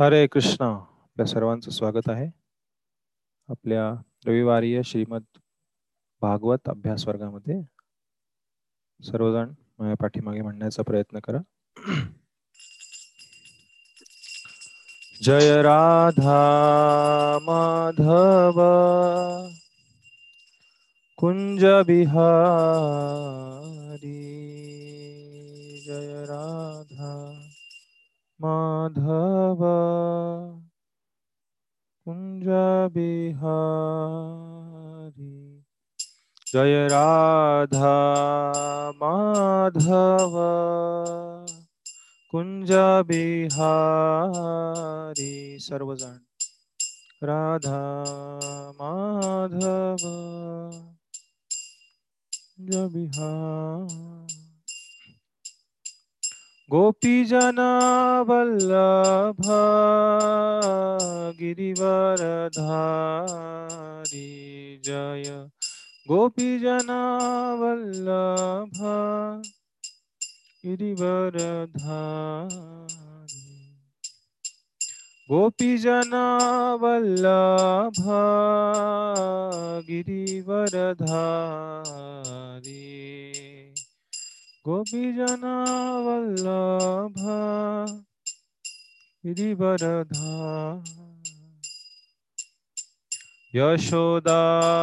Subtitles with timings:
[0.00, 0.66] हरे कृष्णा.
[0.74, 2.30] आपल्या सर्वांचं स्वागत आहे.
[3.48, 5.22] आपल्या रविवारीय श्रीमद
[6.20, 7.62] भागवत अभ्यास वर्गामध्ये
[9.04, 11.38] सर्वजण माझ्या पाठीमागे म्हणण्याचा प्रयत्न करा.
[15.22, 18.60] जय राधा माधव.
[21.16, 22.62] कुंज बिहारी.
[25.86, 26.77] जय राधा
[28.40, 29.62] माधव
[32.04, 32.44] कुंज
[32.94, 35.64] बिहारी
[36.52, 37.94] जय राधा
[38.96, 40.34] माधव
[42.30, 42.72] कुंज
[43.06, 46.18] बिहारी सर्वजण।
[47.22, 47.80] राधा
[48.70, 50.06] माधव।
[52.58, 52.74] कुंज
[56.70, 57.68] गोपीजना
[58.28, 59.60] वल्लभा
[61.38, 62.00] गिरिवरधारी
[64.84, 65.48] जय।
[66.08, 66.98] गोपीजना
[67.54, 68.96] वल्लभा
[70.66, 72.28] गिरिवरधारी
[75.30, 76.24] गोपीजना
[76.74, 78.22] वल्लभा
[79.88, 81.18] गिरिवरधारी
[84.68, 85.52] गोपीजना
[86.06, 87.20] वल्लभ
[89.24, 90.32] गिरिवरधा
[93.54, 94.74] यशोदानन्दना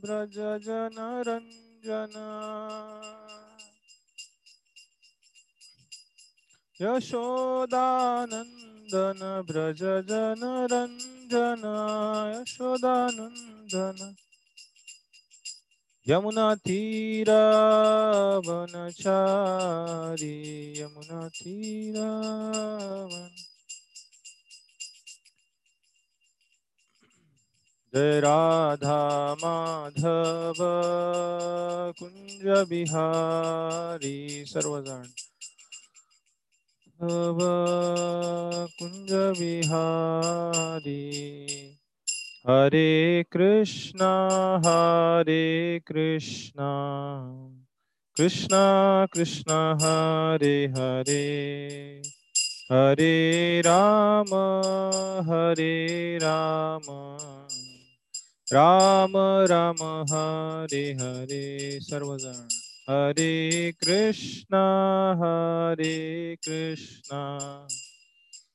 [0.03, 2.15] व्रज जनरञ्जन।
[6.81, 7.61] यशोदानन्दन
[9.49, 11.63] व्रज जनरञ्जन।
[12.35, 13.99] यशोदानन्दन
[16.11, 20.37] यमुना तीरावन छारी
[20.81, 23.29] यमुना तीरावन।
[27.93, 28.99] जय राधा
[29.33, 30.59] माधव
[31.99, 35.07] कुंज बिहारी सर्वजण।
[38.79, 41.01] कुंज बिहारी।
[42.49, 44.27] हरे कृष्णा
[44.65, 46.63] हरे कृष्णा।
[48.17, 52.01] कृष्णा कृष्ण हरे हरे।
[52.71, 54.33] हरे राम
[55.29, 57.17] हरे राम।
[58.53, 59.13] राम
[59.49, 62.47] राम हरे हरे। सर्वजण।
[62.89, 64.57] हरे कृष्ण
[65.17, 67.67] हरे Krishna.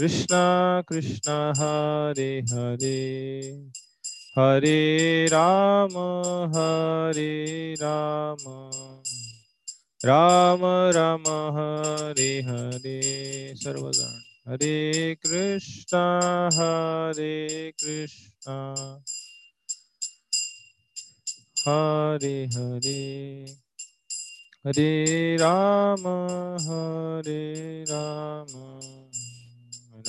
[0.00, 3.52] Krishna Krishna Hare Hare
[4.34, 8.70] Hare Rama Hare Rama
[10.02, 14.16] Rama Rama Hare Hare सर्वजण
[14.46, 18.56] Hare Krishna Hare Krishna
[21.66, 23.44] Hare Hare
[24.64, 26.16] Hare Rama
[26.66, 28.99] Hare Rama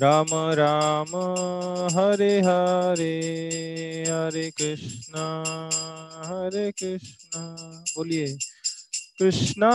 [0.00, 5.44] Rama Rama Hare Hare Hare Krishna
[6.26, 7.42] Hare Krishna
[7.96, 8.36] बोलिए
[9.16, 9.70] Krishna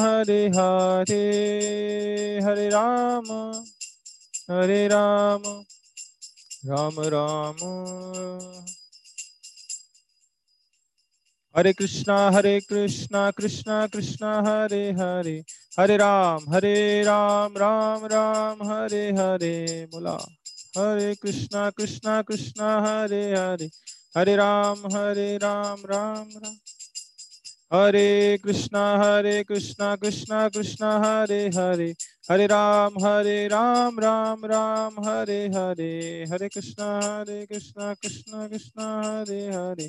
[0.00, 3.62] Hare Hare Hare Rama
[4.48, 5.64] Hare Rama
[6.66, 7.72] Rama Rama
[11.58, 15.42] हरे कृष्णा हरे कृष्णा कृष्णा कृष्णा हरे हरे
[15.80, 20.16] हरे राम हरे राम राम राम हरे हरे मुला
[20.78, 23.68] हरे कृष्णा कृष्णा कृष्णा हरे हरे
[24.16, 26.54] हरे राम हरे राम राम राम।
[27.72, 31.94] हरे कृष्णा हरे कृष्णा कृष्णा कृष्णा हरे हरे
[32.30, 39.46] हरे राम हरे राम राम राम हरे हरे हरे कृष्णा हरे कृष्णा कृष्णा कृष्णा हरे
[39.46, 39.88] हरे।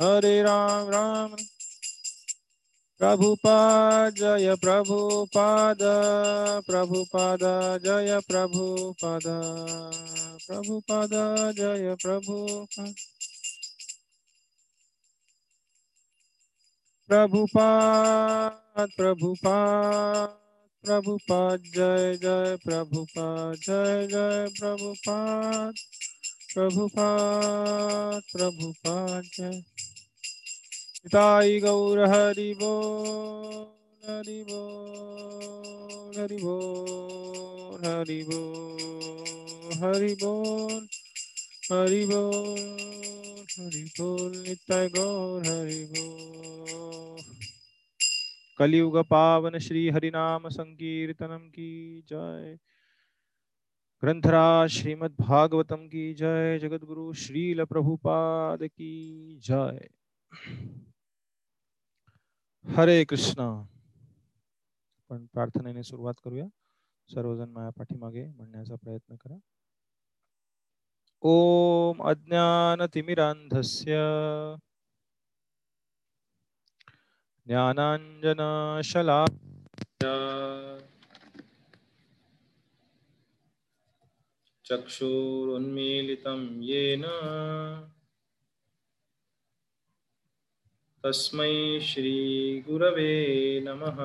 [0.00, 1.36] हरे राम राम
[3.00, 5.78] प्रभुपाद जय प्रभुपाद
[6.66, 7.40] प्रभुपाद
[7.84, 9.26] जय प्रभुपाद
[10.46, 11.10] प्रभुपाद
[11.58, 12.94] जय प्रभुपाद
[17.10, 20.38] प्रभुपाद प्रभुपाद
[20.84, 25.74] प्रभुपाद जय जय प्रभुपाद जय जय प्रभुपाद
[26.54, 29.62] प्रभुपाद प्रभुपाद जय
[31.06, 40.88] पिताय गौर हरि बोल हरि बोल हरि बोल हरि बोल हरि बोल
[41.72, 42.58] हरि बोल
[43.60, 47.34] हरि बोल, नित्य गौर हरि बोल।
[48.58, 52.58] कलयुग पावन श्री हरिनाम संकीर्तनम की जय।
[54.04, 58.94] ग्रंथराज श्रीमद् भागवतम की जय। जगत गुरु श्रील प्रभुपाद की
[59.44, 59.88] जय।
[62.74, 63.66] हरे कृष्णा.
[65.08, 66.46] पण प्रार्थनेने सुरुवात करूया.
[67.14, 69.34] सर्वजण माया पाठीमागे म्हणण्याचा प्रयत्न करा.
[71.20, 73.96] ओम अज्ञानतिमिरान्धस्य.
[77.46, 79.24] ज्ञानाञ्जनशला
[84.64, 87.04] चक्षुरुन्मीलितं येन.
[91.06, 93.96] तस्मै श्रीगुरवे नमः।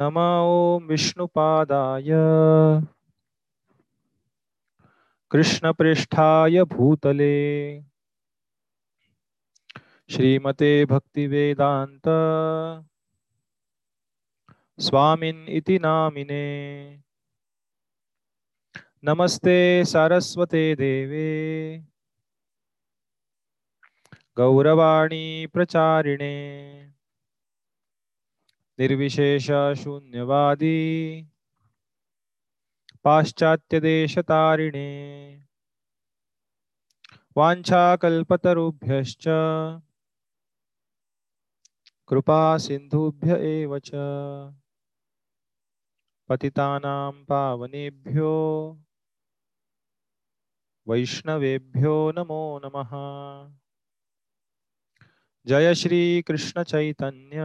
[0.00, 2.06] नम ॐ विष्णुपादाय।
[5.30, 7.80] कृष्णप्रेष्ठाय भूतले।
[10.10, 12.08] श्रीमते भक्तिवेदान्त।
[14.80, 17.05] स्वामिन् इति नामिने।
[19.04, 21.26] नमस्ते सारस्वते देवे।
[24.36, 26.34] गौरवाणी प्रचारिणे।
[28.78, 30.76] निर्विशेष शून्यवादी।
[33.04, 34.88] पाश्चात्यदेशतारिणे
[37.36, 39.28] वाञ्छाकल्पतरुभ्यश्च।
[42.08, 43.90] कृपा सिन्धुभ्य एव च।
[46.28, 48.32] पतितानां पावनेभ्यो।
[50.88, 52.90] वैष्णवेभ्यो नमो नमः।
[55.46, 57.36] जय श्री कृष्ण चैतन्य।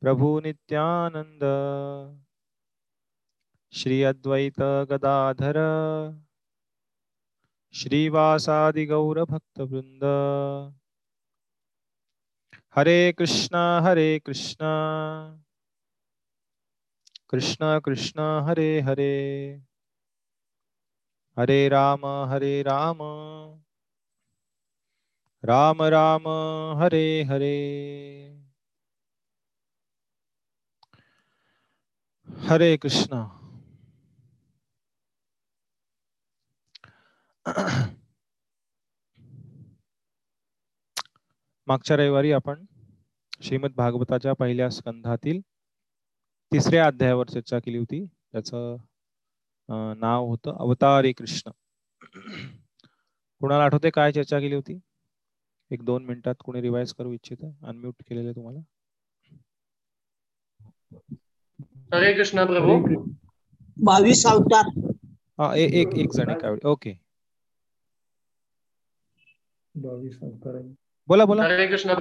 [0.00, 1.40] प्रभु नित्यानंद
[3.72, 5.56] श्री अद्वैत गदाधर।
[7.74, 10.04] श्रीवासादि गौर भक्तवृंद
[12.76, 14.72] हरे कृष्णा हरे कृष्णा।
[17.30, 19.65] कृष्ण कृष्ण हरे हरे।
[21.38, 22.98] हरे राम हरे राम.
[25.42, 26.28] राम राम
[26.82, 27.56] हरे हरे.
[32.50, 33.32] हरे कृष्णा.
[41.66, 42.64] मागच्या रविवारी आपण
[43.40, 45.40] श्रीमद भागवताच्या पहिल्या स्कंधातील
[46.52, 48.06] तिसऱ्या अध्यायावर चर्चा केली होती.
[48.06, 48.76] त्याचं
[49.68, 51.50] नाव होतं अवतारे कृष्ण.
[53.40, 54.78] कुणाला आठवते काय चर्चा केली होती?
[55.70, 58.60] एक दोन मिनिटात कोणी रिवाइज करू इच्छित अनम्यूट केलेले तुम्हाला?
[61.94, 63.04] हरे कृष्ण प्रभू.
[63.76, 64.68] बावीस अवतार.
[65.38, 66.66] हा एक एक जण एका वेळी.
[66.68, 66.92] ओके
[69.74, 70.60] बावीस अवतार
[71.08, 71.42] बोला बोला.
[71.44, 71.94] हरे कृष्ण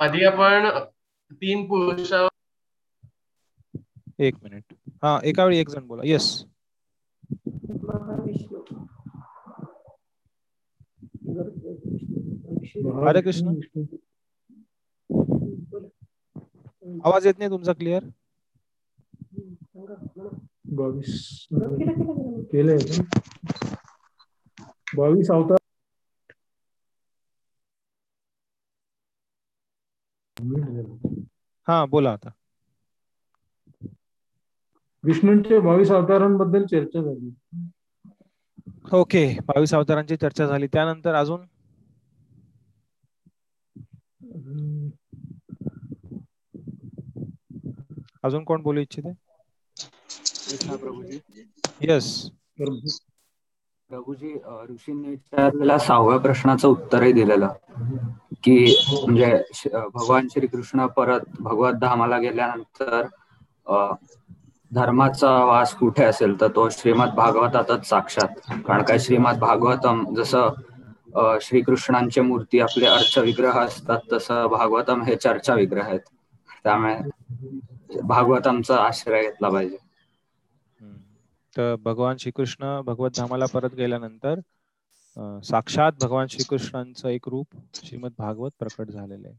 [0.00, 0.68] आधी आपण
[1.32, 2.12] तीन पुरुष
[4.18, 6.28] एक मिनिट। हाँ एका वेळी एक जण बोला। येस
[13.00, 13.54] हरे कृष्ण।
[17.04, 18.04] आवाज़ येत नाही तुमचा क्लिअर
[20.72, 21.16] बावीस
[22.50, 22.78] केलंय
[24.96, 25.58] बावीस अवतार.
[31.66, 32.30] हा बोला आता।
[35.06, 37.30] विष्णूंच्या बावीस अवतारांबद्दल चर्चा झाली.
[38.92, 40.66] ओके बावीस अवतारांची चर्चा झाली.
[40.66, 41.44] त्यानंतर अजून?
[48.22, 49.12] अजून कोण बोलू इच्छिते?
[50.76, 51.18] प्रभूजी
[51.80, 52.08] येस
[53.90, 54.32] प्रभूजी
[54.70, 57.48] ऋषींनी विचारलेल्या सहाव्या प्रश्नाचं उत्तरही दिलेलं.
[58.42, 58.56] की
[59.06, 59.32] म्हणजे
[59.64, 63.06] भगवान श्रीकृष्ण परत भगवत धामाला गेल्यानंतर
[63.66, 63.76] अ,
[64.76, 68.28] धर्माचा वास कुठे असेल तर तो श्रीमद भागवतातच साक्षात.
[68.66, 70.48] कारण काय श्रीमद भागवतम जसं
[71.40, 76.00] श्रीकृष्णांची श्रीकृष्णांचे मूर्ती आपले अर्च विग्रह असतात तसं भागवतम हे चर्चा विग्रह आहेत.
[76.64, 79.76] त्यामुळे भागवतमचा आश्रय घेतला पाहिजे.
[81.56, 84.40] तर भगवान श्रीकृष्ण भगवत धामाला परत गेल्यानंतर
[85.44, 89.36] साक्षात भगवान श्रीकृष्णांचं एक रूप श्रीमद भागवत प्रकट झालेलं आहे.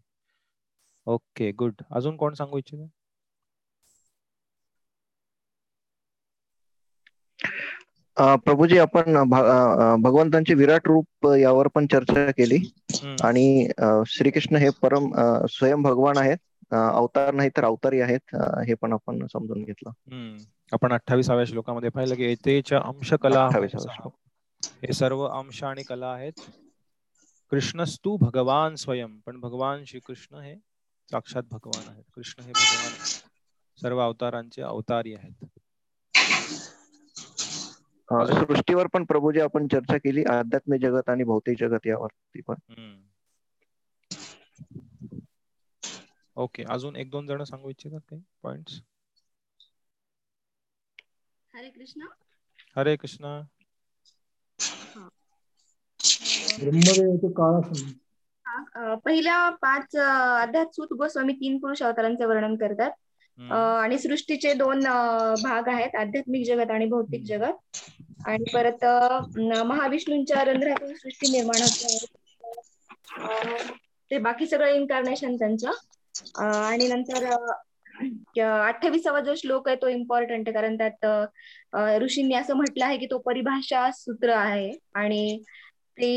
[1.07, 1.81] Okay good.
[1.91, 2.79] अजून कोण सांगू इच्छित?
[8.17, 9.23] प्रभूजी आपण
[10.01, 12.57] भगवंतांचे विराट रूप यावर पण चर्चा केली
[13.23, 13.67] आणि
[14.07, 15.11] श्रीकृष्ण हे परम
[15.49, 18.35] स्वयं भगवान आहेत अवतार नाही तर अवतारी आहेत
[18.67, 20.37] हे पण आपण समजून घेतलं.
[20.71, 24.09] आपण अठ्ठावीसाव्या श्लोकामध्ये पाहिलं की येतेच्या अंश कला 28 वा मनसः.
[24.83, 26.39] हे सर्व अंश आणि कला आहेत
[27.51, 30.55] कृष्णस्तू भगवान स्वयं पण भगवान श्रीकृष्ण हे
[31.09, 32.93] साक्षात भगवान आहेत कृष्ण हे भगवान.
[33.77, 35.45] सर्व अवतारांचे अवतारी आहेत?
[38.09, 42.55] सृष्टीवर पण प्रभूजी आपण चर्चा केली आध्यात्मिक जगत आणि भौतिक जगत यावरती पण.
[46.37, 48.81] ओके अजून एक दोन जण सांगू इच्छितात काही पॉइंट्स
[51.53, 52.07] हरे कृष्ण.
[52.75, 53.33] हरे कृष्णा.
[56.57, 57.59] ब्रह्मदेवाचे काळ
[59.05, 60.07] पहिल्या पाच अ,
[60.41, 62.91] अध्यात सूत गोस्वामी तीन पुरुष अवतारांचे वर्णन करतात.
[63.51, 64.83] आणि सृष्टीचे दोन
[65.39, 67.53] भाग आहेत आध्यात्मिक जगत आणि भौतिक जगत.
[68.25, 68.83] आणि परत
[69.65, 71.97] महाविष्णूंच्या रंध्रातून सृष्टी निर्माण होते.
[74.11, 75.71] ते बाकी सगळं इन्कार्नेशन त्यांचं.
[76.41, 77.25] आणि नंतर
[78.41, 81.05] अठ्ठावीसावा जो श्लोक आहे तो इम्पॉर्टंट आहे कारण त्यात
[82.01, 84.71] ऋषींनी असं म्हटलं आहे की तो परिभाषा सूत्र आहे.
[84.95, 85.39] आणि
[85.97, 86.11] ते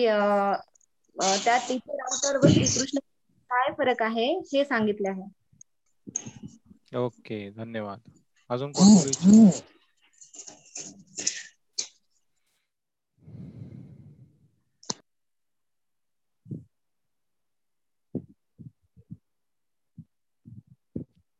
[1.43, 2.99] त्यात इतर अवतार व श्रीकृष्ण
[3.51, 5.29] काय फरक आहे हे सांगितले आहे.
[6.93, 8.01] ओके धन्यवाद।
[8.51, 9.51] अजून कोण बोलू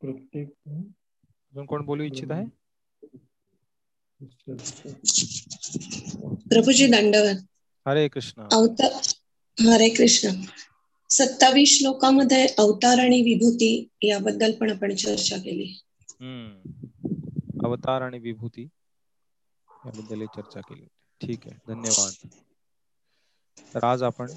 [0.01, 2.45] प्रत्येक अजून कोण बोलू इच्छित आहे?
[6.49, 7.45] प्रभूजी दंडवत
[7.87, 8.93] हरे कृष्ण। अवतार
[9.59, 10.31] हरे कृष्ण।
[11.11, 15.81] सत्तावीस श्लोकामध्ये अवतार आणि विभूती याबद्दल पण आपण चर्चा केली.
[16.01, 16.71] हम्म.
[17.67, 18.65] अवतार आणि विभूती
[19.71, 20.87] याबद्दल चर्चा केली.
[21.21, 21.59] ठीक आहे.
[21.69, 22.29] धन्यवाद.
[23.75, 24.33] तर आज आपण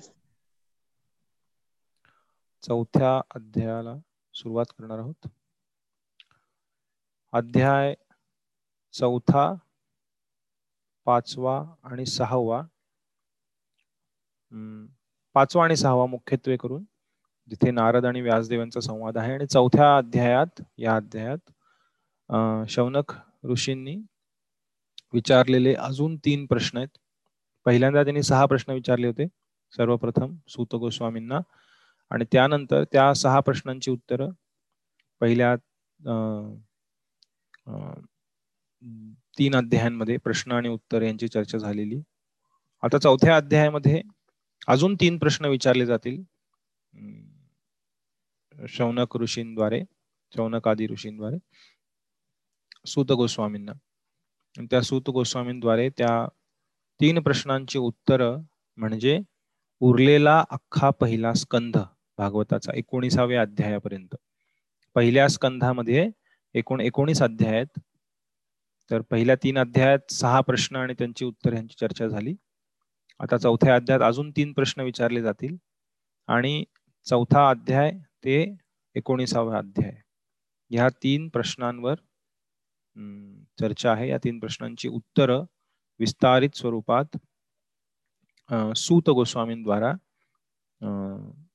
[2.62, 3.96] चौथ्या अध्यायाला
[4.34, 5.28] सुरुवात करणार आहोत.
[7.32, 7.96] अध्याय
[8.94, 9.56] चौथा
[11.06, 12.62] पाचवा आणि सहावा.
[15.36, 16.84] पाचवा आणि सहावा मुख्यत्वे करून
[17.52, 19.34] जिथे नारद आणि व्यासदेवांचा संवाद आहे.
[19.34, 21.52] आणि चौथ्या अध्यायात या अध्यायात
[22.72, 23.12] शौनक
[23.50, 23.96] ऋषींनी
[25.14, 26.98] विचारलेले अजून तीन प्रश्न आहेत.
[27.66, 29.28] पहिल्यांदा त्यांनी सहा प्रश्न विचारले होते
[29.74, 31.40] सर्वप्रथम सूत गोस्वामींना.
[32.12, 34.30] आणि त्यानंतर त्या सहा प्रश्नांची उत्तरं
[35.22, 35.56] पहिल्या
[39.38, 42.02] तीन अध्यायांमध्ये प्रश्न आणि उत्तर यांची चर्चा झालेली.
[42.84, 44.02] आता चौथ्या अध्यायामध्ये
[44.68, 46.22] अजून तीन प्रश्न विचारले जातील.
[48.70, 49.82] शौनक ऋषींद्वारे
[50.36, 51.38] शौनक आदी ऋषींद्वारे
[52.88, 53.72] सूत गोस्वामींना.
[54.72, 56.28] त्या सूत गोस्वामींद्वारे त्या
[57.00, 58.22] तीन प्रश्नांची उत्तर
[58.78, 59.20] म्हणजे
[59.80, 61.78] उरलेला अख्खा पहिला स्कंध
[62.18, 64.16] भागवताचा एकोणीसाव्या अध्यायापर्यंत.
[64.96, 66.10] पहिल्या स्कंधामध्ये
[66.56, 67.80] एकूण एकोणीस अध्याय आहेत.
[68.92, 72.36] तर पहिल्या तीन अध्यायात सहा प्रश्न आणि त्यांची उत्तर यांची चर्चा झाली.
[73.24, 75.56] आता चौथ्या अध्यायात अजून तीन प्रश्न विचारले जातील.
[76.28, 76.64] आणि
[77.08, 77.92] चौथा अध्याय
[78.26, 78.36] ते
[78.96, 79.92] एकोणीसावा अध्याय.
[80.72, 81.96] ह्या तीन प्रश्नांवर
[83.60, 84.10] चर्चा आहे.
[84.10, 85.44] या तीन प्रश्नांची उत्तरं
[86.00, 87.18] विस्तारित स्वरूपात
[88.78, 89.92] सूत गोस्वामींद्वारा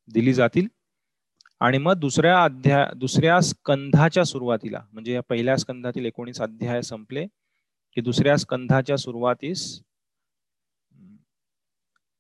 [0.08, 0.66] दिली जातील.
[1.60, 7.26] आणि मग दुसऱ्या अध्याय दुसऱ्या स्कंधाच्या सुरुवातीला म्हणजे या पहिल्या स्कंधातील एकोणीस अध्याय संपले
[7.96, 9.64] की दुसऱ्या स्कंधाच्या सुरुवातीस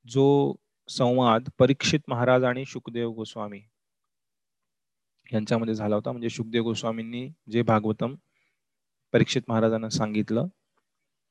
[0.08, 0.54] जो
[0.88, 3.60] संवाद परीक्षित महाराज आणि शुकदेव गोस्वामी
[5.32, 6.10] यांच्यामध्ये झाला होता.
[6.12, 8.14] म्हणजे शुकदेव गोस्वामींनी जे भागवतम
[9.14, 10.46] परीक्षित महाराजांना सांगितलं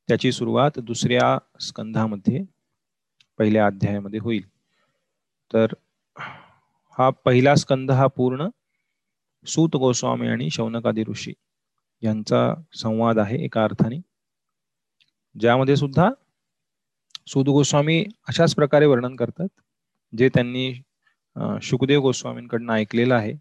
[0.10, 2.44] त्याची सुरुवात दुसऱ्या स्कंधामध्ये
[3.40, 4.44] पहिल्या अध्यायामध्ये होईल.
[5.54, 5.74] तर
[6.98, 8.48] हा पहिला स्कंध हा पूर्ण
[9.46, 11.34] सूत गोस्वामी आणि शौनकादी ऋषी
[12.02, 14.00] यांचा संवाद आहे एका अर्थाने.
[15.36, 16.10] ज्यामध्ये सुद्धा
[17.28, 19.48] सुद गोस्वामी अशाच प्रकारे वर्णन करतात
[20.14, 20.74] जे त्यांनी
[21.62, 23.34] शुकदेव गोस्वामींकडनं ऐकलेलं आहे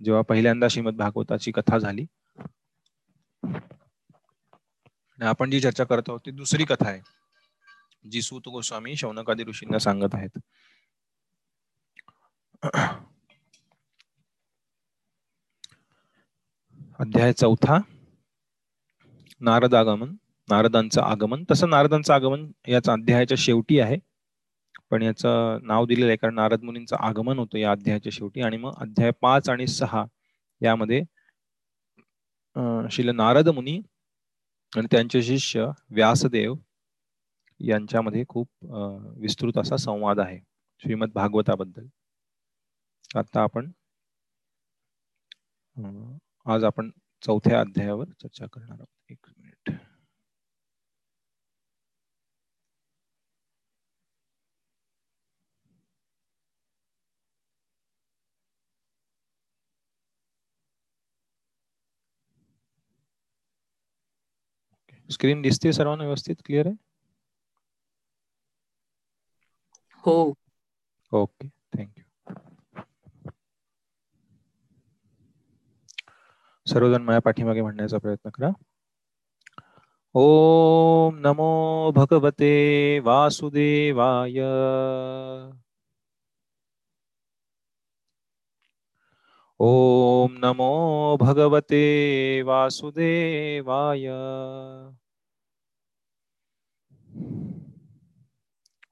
[0.00, 2.04] जेव्हा पहिल्यांदा श्रीमद भागवताची कथा झाली.
[5.18, 7.00] आपण जी चर्चा करत आहोत ती दुसरी कथा आहे
[8.04, 10.38] जी सूत गोस्वामी शौनकादी ऋषींना सांगत आहेत.
[16.98, 17.78] अध्याय चौथा
[19.40, 20.14] नारद आगमन
[20.50, 21.44] नारदांचं आगमन.
[21.50, 23.96] तसं नारदांचं आगमन याचा अध्यायाच्या शेवटी आहे.
[24.90, 28.40] पण याचं नाव दिलेलं आहे कारण नारद मुनींचं आगमन होतं या अध्यायाच्या शेवटी.
[28.42, 30.04] आणि मग अध्याय पाच आणि सहा
[30.60, 31.02] यामध्ये
[32.90, 33.80] शिल नारद मुनी
[34.72, 36.54] आणि त्यांचे शिष्य व्यासदेव
[37.60, 38.48] यांच्यामध्ये खूप
[39.20, 40.38] विस्तृत असा संवाद आहे
[40.82, 41.86] श्रीमद भागवताबद्दल.
[43.18, 43.70] आता आपण
[46.46, 46.90] आज आपण
[47.22, 48.86] चौथ्या अध्यायावर चर्चा करणार आहोत.
[49.10, 49.26] एक
[65.10, 66.76] स्क्रीन दिसते सर्वांना व्यवस्थित क्लिअर आहे
[70.04, 70.16] हो।
[71.12, 72.04] ओके थँक्यू
[76.66, 78.50] सर्वजण माझ्या पाठीमागे म्हणण्याचा प्रयत्न करा.
[80.14, 81.50] ओम नमो
[81.96, 82.52] भगवते
[83.00, 84.40] वासुदेवाय.
[89.60, 91.82] ओम नमो भगवते
[92.42, 94.06] वासुदेवाय.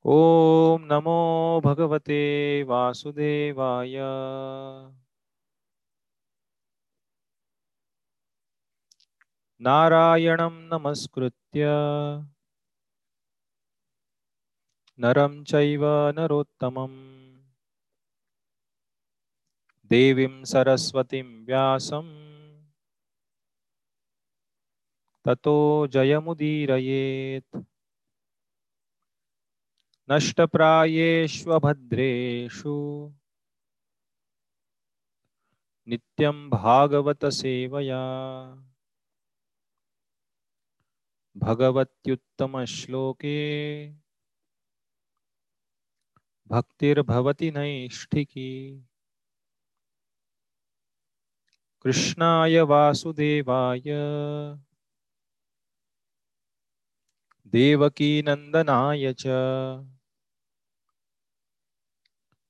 [0.05, 3.97] ओम नमो भगवते वासुदेवाय।
[9.61, 11.65] नारायणं नमस्कृत्य।
[14.99, 15.85] नरं चैव
[16.19, 16.99] नरोत्तमम्।
[19.91, 22.11] देवीं सरस्वतीं व्यासम्।
[25.25, 27.65] ततो जयमुदीरयेत्।
[30.11, 32.75] नष्टप्रायेष्वभद्रेषु।
[35.87, 38.01] नित्यं भागवतसेवया।
[41.37, 43.37] भगवत्युत्तमश्लोके।
[46.49, 48.85] भक्तिर्भवति नैष्ठिकी।
[51.83, 53.83] कृष्णाय वासुदेवाय।
[57.47, 59.27] देवकीनन्दनाय च।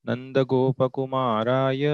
[0.09, 1.87] नन्दगोपकुमाराय।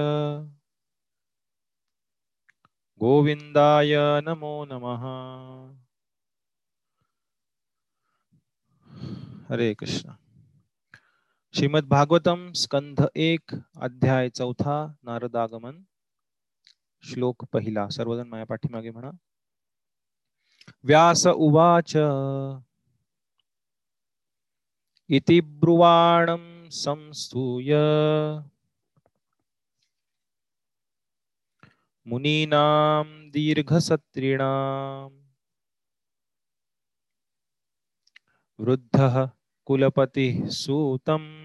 [3.01, 5.03] गोविन्दाय नमो नमः।
[9.51, 10.11] हरे कृष्ण।
[11.55, 15.83] श्रीमद भागवतम स्कंध एक अध्याय चौथा नारदागमन।
[17.03, 19.11] श्लोक पहिला सर्वजण माझ्या पाठीमागे म्हणा।
[20.85, 21.97] व्यास उवाच।
[25.09, 27.75] इति ब्रुवाणं संस्तूय।
[32.07, 35.11] मुनीनां दीर्घसत्रिणां
[38.61, 39.31] वृद्धः
[39.65, 41.45] कुलपतिः सूतम्।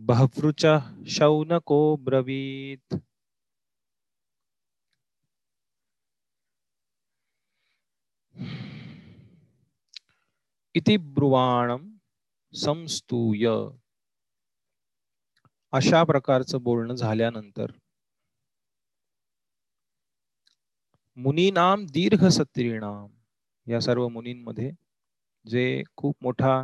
[0.00, 2.96] बह्वृचः शौनको ब्रवीत्
[10.74, 11.88] इति ब्रुवाणम
[12.52, 13.46] संस्तूय.
[15.72, 17.72] अशा प्रकारचं बोलणं झाल्यानंतर
[21.16, 23.08] मुनीनाम दीर्घ सत्रीणाम
[23.66, 24.70] या सर्व मुनींमध्ये
[25.44, 26.62] जे खूप मोठा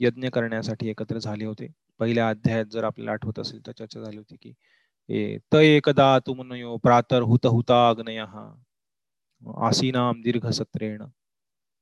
[0.00, 1.68] यज्ञ करण्यासाठी एकत्र झाले होते.
[2.00, 4.52] पहिल्या अध्यायात जर आपल्याला आठवत असेल तर चर्चा झाली होती की
[5.08, 8.24] ए त एकदा तुमनयो प्रातर हुत हुता अग्नय
[9.66, 11.02] आसीनाम दीर्घ सत्रेण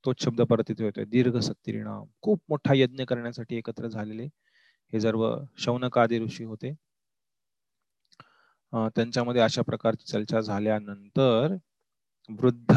[0.05, 4.25] तोच शब्द परत इथे होतोय दीर्घ सत्तीरिणाम खूप मोठा यज्ञ करण्यासाठी एकत्र झालेले
[4.93, 5.25] हे सर्व
[5.65, 6.73] शौनकादी ऋषी होते.
[8.97, 11.55] त्यांच्यामध्ये अशा प्रकारची चर्चा झाल्यानंतर
[12.31, 12.75] वृद्ध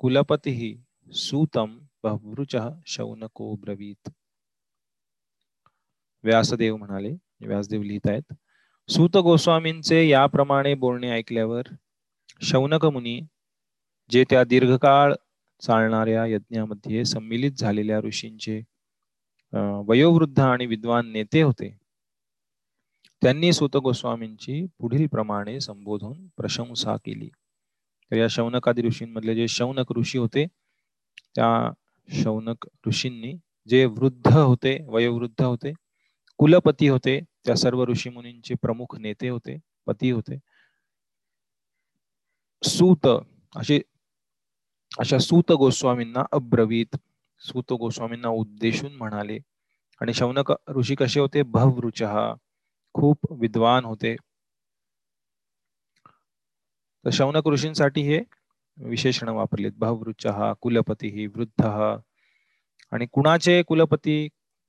[0.00, 0.74] कुलपती
[1.12, 2.56] सूतम बहुरुच
[2.86, 4.08] शौनको ब्रवीत.
[6.24, 8.32] व्यासदेव म्हणाले म्हणजे व्यासदेव लिहित आहेत.
[8.88, 11.68] सूत गोस्वामींचे याप्रमाणे बोलणे ऐकल्यावर
[12.42, 13.20] शौनक मुनी
[14.10, 15.14] जे त्या दीर्घकाळ
[15.62, 18.60] चालणाऱ्या यज्ञामध्ये सम्मिलित झालेल्या ऋषींचे
[19.88, 21.76] वयोवृद्ध आणि विद्वान नेते होते.
[23.22, 27.28] त्यांनी सुत गोस्वामींची पुढील प्रमाणे संबोधून प्रशंसा केली.
[28.10, 30.46] तर या शौनकादी ऋषींमधले जे शौनक ऋषी होते
[31.34, 31.70] त्या
[32.08, 33.32] शौनक ऋषींनी
[33.68, 35.72] जे वृद्ध होते वयोवृद्ध होते
[36.38, 40.38] कुलपती होते त्या सर्व ऋषी मुनींचे प्रमुख नेते होते पती होते.
[42.62, 43.06] सूत
[43.56, 43.80] असे
[44.98, 46.96] अशा सूत गोस्वामींना अब्रवीत
[47.40, 49.38] सूत गोस्वामींना उद्देशून म्हणाले.
[50.00, 51.42] आणि शौनक ऋषी कसे होते?
[51.42, 52.02] भवृच
[52.94, 54.16] खूप विद्वान होते.
[57.04, 58.20] तर शौनक ऋषींसाठी हे
[58.76, 59.72] विशेषण वापरलेत.
[59.76, 60.26] भवृच
[60.60, 61.64] कुलपती वृद्ध.
[62.92, 64.28] आणि कुणाचे कुलपती?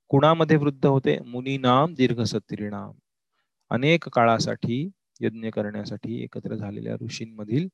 [0.09, 1.17] कुणामध्ये वृद्ध होते?
[1.19, 2.91] मुनीनाम दीर्घसत्रीणाम
[3.69, 4.89] अनेक काळासाठी
[5.21, 7.67] यज्ञ करण्यासाठी एकत्र झालेल्या ऋषींमधील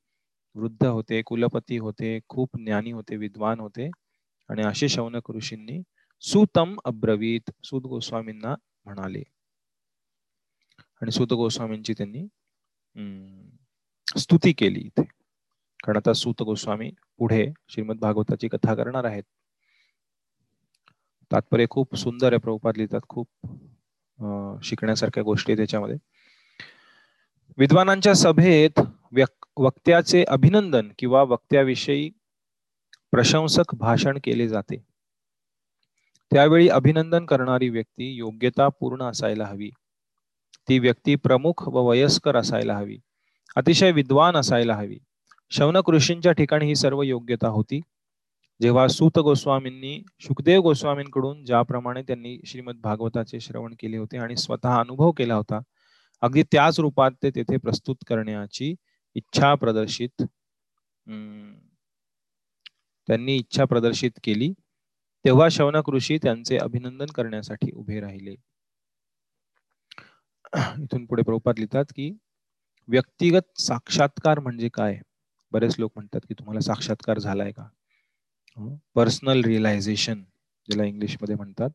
[0.56, 3.90] वृद्ध होते कुलपती होते खूप ज्ञानी होते विद्वान होते.
[4.50, 5.82] आणि असे शौनक ऋषींनी
[6.24, 9.24] सुतम अब्रवीत सुत गोस्वामींना म्हणाले.
[11.02, 12.26] आणि सुत गोस्वामींची त्यांनी
[14.08, 15.04] स्तुती केली इथे.
[15.84, 19.24] कारण आता सुत गोस्वामी पुढे श्रीमद भागवताची कथा करणार आहेत.
[21.32, 23.28] तात्पर्य खूप सुंदर आहे प्रभुपाद लिहितात खूप
[24.64, 25.98] शिकण्यासारख्या गोष्टी त्याच्यामध्ये.
[27.58, 28.80] विद्वानांच्या सभेत
[29.58, 32.10] वक्त्याचे अभिनंदन किंवा वक्त्याविषयी
[33.12, 34.86] प्रशंसक भाषण केले जाते.
[36.32, 39.70] त्यावेळी अभिनंदन करणारी व्यक्ती योग्यता पूर्ण असायला हवी.
[40.70, 42.98] ती व्यक्ती प्रमुख व वयस्कर असायला हवी.
[43.56, 44.98] अतिशय विद्वान असायला हवी.
[45.50, 47.82] शौनक ऋषींच्या ठिकाणी ही सर्व योग्यता होती.
[48.62, 55.12] जेव्हा सूत गोस्वामींनी सुखदेव गोस्वामींकडून ज्याप्रमाणे त्यांनी श्रीमद भागवताचे श्रवण केले होते आणि स्वतः अनुभव
[55.12, 55.60] केला होता
[56.22, 58.76] अगदी त्याच रूपात ते तेथे प्रस्तुत करण्याची
[59.16, 60.24] इच्छा प्रदर्शित.
[63.08, 64.52] त्यांनी इच्छा प्रदर्शित केली.
[65.26, 68.36] तेव्हा शौनक ऋषी त्यांचे अभिनंदन करण्यासाठी उभे राहिले.
[70.80, 72.12] इथून पुढे प्रभुपात लिहितात की
[72.88, 75.00] व्यक्तिगत साक्षात्कार म्हणजे काय?
[75.52, 77.68] बरेच लोक म्हणतात की तुम्हाला साक्षात्कार झालाय का?
[78.96, 80.24] पर्सनल रिअलायझेशन
[80.68, 81.70] ज्याला इंग्लिशमध्ये म्हणतात.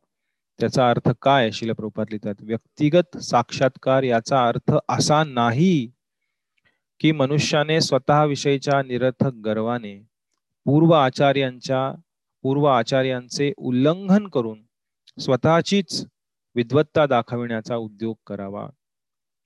[0.58, 1.50] त्याचा अर्थ काय?
[1.52, 2.34] शिलप्रभुपात लिहितात.
[2.40, 5.90] व्यक्तिगत साक्षात्कार याचा अर्थ असा नाही
[7.00, 9.98] की मनुष्याने स्वतःविषयीच्या निरर्थक गर्वाने
[10.64, 12.00] पूर्व आचार्यांच्या
[12.42, 14.62] पूर्व आचार्यांचे उल्लंघन करून
[15.18, 16.06] स्वतःचीच
[16.54, 18.68] विद्वत्ता दाखविण्याचा उद्योग करावा.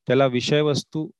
[0.06, 1.10] त्याला विषयवस्तू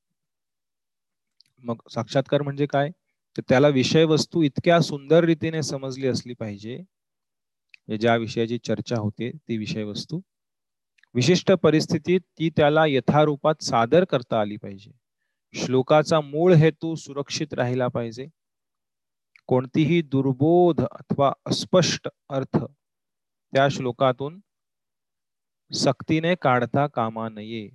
[1.59, 2.89] मग साक्षात्कार म्हणजे काय?
[3.37, 6.83] तर त्याला विषय वस्तू इतक्या सुंदर रीतीने समजली असली पाहिजे.
[7.99, 10.19] ज्या विषयाची चर्चा होते ती विषय वस्तू
[11.13, 14.91] विशिष्ट परिस्थितीत ती त्याला यथारूपात सादर करता आली पाहिजे.
[15.53, 18.27] श्लोकाचा मूळ हेतू सुरक्षित राहिला पाहिजे.
[19.47, 22.57] कोणतीही दुर्बोध अथवा अस्पष्ट अर्थ
[23.53, 24.39] त्या श्लोकातून
[25.71, 27.69] सक्तीने काढता कामा नये.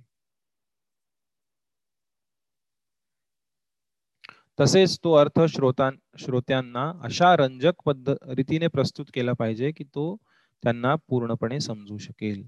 [4.59, 10.15] तसेच तो अर्थ श्रोतां श्रोत्यांना अशा रंजक पद्ध रीतीने प्रस्तुत केला पाहिजे की तो
[10.63, 12.47] त्यांना पूर्णपणे समजू शकेल.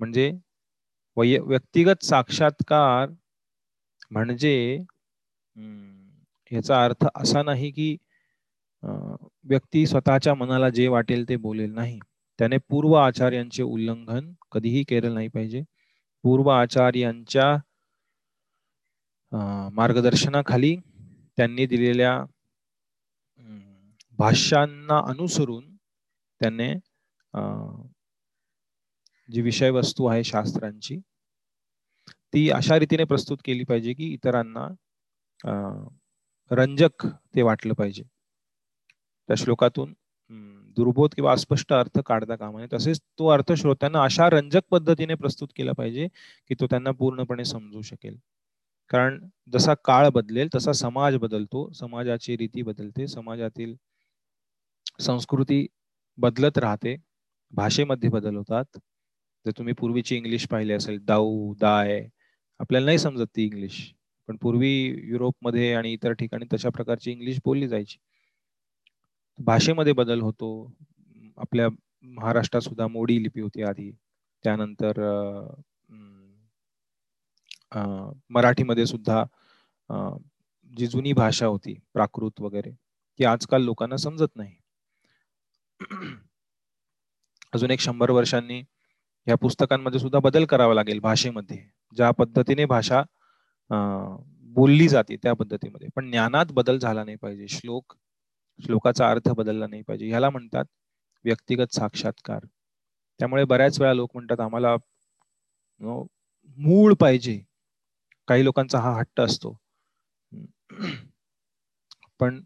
[0.00, 0.32] म्हणजे
[1.16, 3.08] वै व्यक्तिगत साक्षात्कार
[4.12, 4.54] म्हणजे
[6.50, 7.96] याचा अर्थ असा नाही की
[9.44, 11.98] व्यक्ती स्वतःच्या मनाला जे वाटेल ते बोलेल नाही.
[12.38, 15.62] त्याने पूर्व आचार्यांचे उल्लंघन कधीही केलं नाही पाहिजे.
[16.24, 17.56] पूर्व आचार्यांच्या
[19.74, 20.74] मार्गदर्शनाखाली
[21.38, 22.18] त्यांनी दिलेल्या
[24.18, 25.64] भाष्यांना अनुसरून
[26.40, 26.72] त्याने
[29.28, 30.98] जी विषय वस्तू आहे शास्त्रांची
[32.32, 34.68] ती अशा रीतीने प्रस्तुत केली पाहिजे की इतरांना
[36.50, 38.02] रंजक ते वाटलं पाहिजे.
[39.28, 39.92] त्या श्लोकातून
[40.76, 42.68] दुर्बोध किंवा अस्पष्ट अर्थ काढता कामा नये.
[42.72, 46.06] तसेच तो अर्थ श्रोत्यांना अशा रंजक पद्धतीने प्रस्तुत केला पाहिजे
[46.48, 48.16] की तो त्यांना पूर्णपणे समजू शकेल.
[48.90, 49.18] कारण
[49.52, 51.70] जसा काळ बदलेल तसा समाज बदलतो.
[51.72, 53.06] समाजाची रीती बदलते.
[53.08, 53.74] समाजातील
[55.00, 55.66] संस्कृती
[56.18, 56.96] बदलत राहते.
[57.52, 58.78] भाषेमध्ये बदल होतात.
[59.46, 62.08] जर तुम्ही पूर्वीची इंग्लिश पाहिली असेल दाऊ दाय
[62.60, 63.78] आपल्याला नाही समजत ती इंग्लिश
[64.28, 64.72] पण पूर्वी
[65.10, 67.96] युरोपमध्ये आणि इतर ठिकाणी तशा प्रकारची इंग्लिश बोलली जायची.
[69.38, 70.50] भाषेमध्ये बदल होतो.
[71.38, 71.68] आपल्या
[72.04, 73.90] महाराष्ट्रात सुद्धा मोडी लिपी होती आधी.
[74.44, 75.00] त्यानंतर
[78.30, 79.24] मराठीमध्ये सुद्धा
[80.70, 82.70] जी जुनी भाषा होती प्राकृत वगैरे
[83.18, 84.54] ती आजकाल लोकांना समजत नाही.
[87.54, 88.62] अजून एक शंभर वर्षांनी
[89.26, 91.58] या पुस्तकांमध्ये सुद्धा बदल करावा लागेल भाषेमध्ये.
[91.96, 93.02] ज्या पद्धतीने भाषा
[94.54, 95.88] बोलली जाते त्या पद्धतीमध्ये.
[95.96, 97.46] पण ज्ञानात बदल झाला नाही पाहिजे.
[97.48, 97.94] श्लोक
[98.58, 100.08] श्लोकाचा अर्थ बदलला नाही पाहिजे.
[100.08, 100.64] ह्याला म्हणतात
[101.24, 102.44] व्यक्तिगत साक्षात्कार.
[103.20, 104.74] त्यामुळे बऱ्याच वेळा लोक म्हणतात आम्हाला
[106.58, 107.40] मूळ पाहिजे.
[108.28, 109.56] काही लोकांचा हा हट्ट असतो.
[112.20, 112.40] पण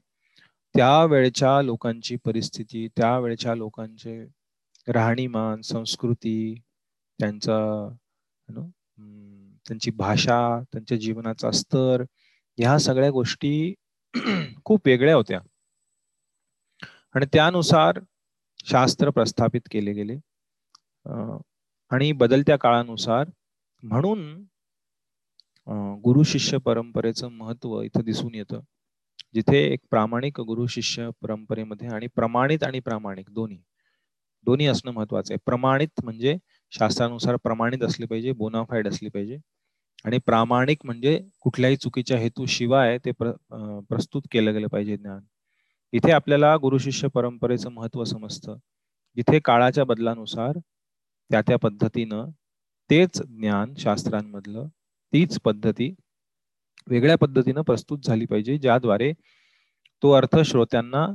[0.75, 4.23] त्या वेळच्या लोकांची परिस्थिती त्या वेळच्या लोकांचे
[4.87, 6.55] राहणीमान संस्कृती
[7.19, 7.59] त्यांचा
[9.66, 10.38] त्यांची भाषा
[10.72, 12.02] त्यांच्या जीवनाचा स्तर
[12.59, 13.74] ह्या सगळ्या गोष्टी
[14.64, 15.40] खूप वेगळ्या होत्या.
[17.14, 17.98] आणि त्यानुसार
[18.64, 20.16] शास्त्र प्रस्थापित केले गेले.
[21.90, 23.29] आणि बदलत्या काळानुसार
[23.83, 24.22] म्हणून
[26.05, 28.61] गुरु शिष्य परंपरेचं महत्त्व इथं दिसून येतं.
[29.35, 33.59] जिथे एक प्रामाणिक गुरु शिष्य परंपरेमध्ये आणि प्रमाणित आणि प्रामाणिक दोन्ही
[34.46, 35.38] दोन्ही असणं महत्वाचं आहे.
[35.46, 36.37] प्रमाणित म्हणजे
[36.72, 39.38] शास्त्रानुसार प्रमाणित असले पाहिजे बोनाफाईड असली पाहिजे.
[40.05, 43.31] आणि प्रामाणिक म्हणजे कुठल्याही चुकीच्या हेतू शिवाय ते प्र,
[43.89, 45.21] प्रस्तुत केलं गेलं पाहिजे ज्ञान.
[45.93, 48.57] इथे आपल्याला गुरु शिष्य परंपरेचं महत्त्व समजतं.
[49.17, 50.59] जिथे काळाच्या बदलानुसार
[51.31, 52.29] त्या त्या पद्धतीनं
[52.91, 54.67] तेच ज्ञान शास्त्रांमधलं
[55.13, 55.95] तीच पद्धती
[56.89, 59.13] वेगळ्या पद्धतीनं प्रस्तुत झाली पाहिजे ज्याद्वारे
[60.03, 61.07] तो अर्थ श्रोत्यांना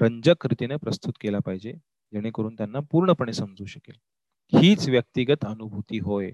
[0.00, 1.72] रंजक रीतीने प्रस्तुत केला पाहिजे
[2.12, 3.94] जेणेकरून त्यांना पूर्णपणे समजू शकेल.
[4.52, 6.30] हीच व्यक्तिगत अनुभूती होय.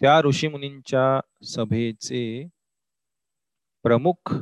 [0.00, 2.22] त्या ऋषीमुनींच्या सभेचे
[3.84, 4.34] प्रमुख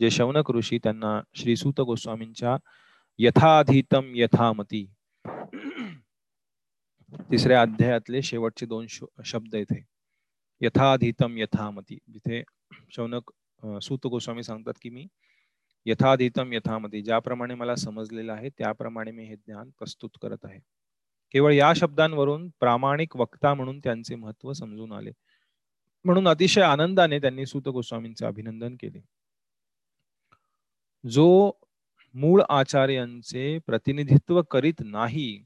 [0.00, 2.56] जे शौनक ऋषी त्यांना श्रीसूत गोस्वामींच्या
[3.18, 4.84] यथाधीतम यथामती
[7.30, 8.86] तिसऱ्या अध्यायातले शेवटचे दोन
[9.24, 9.84] शब्द येथे
[10.60, 11.98] यथाधीतम यथामती.
[12.12, 12.42] जिथे
[12.90, 13.30] शौनक
[13.82, 15.06] सूत गोस्वामी सांगतात की मी
[15.86, 17.02] यथाधीतम यथामती.
[17.02, 20.58] ज्याप्रमाणे मला समजलेलं आहे त्याप्रमाणे मी हे ज्ञान प्रस्तुत करत आहे.
[21.34, 25.10] केवळ या शब्दांवरून प्रामाणिक वक्ता म्हणून त्यांचे महत्त्व समजून आले.
[26.04, 29.00] म्हणून अतिशय आनंदाने त्यांनी सुत गोस्वामींचे अभिनंदन केले.
[31.04, 31.52] जो
[32.14, 35.44] मूळ आचार्यांचे प्रतिनिधित्व करीत नाही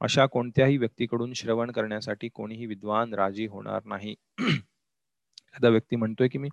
[0.00, 4.14] अशा कोणत्याही व्यक्तीकडून श्रवण करण्यासाठी कोणीही विद्वान राजी होणार नाही.
[5.48, 6.48] एखादा व्यक्ती म्हणतोय की मी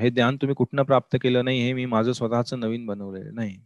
[0.00, 1.60] हे ज्ञान तुम्ही कुठनं प्राप्त केलं नाही?
[1.60, 3.58] हे मी माझं स्वतःच नवीन बनवलेलं नाही.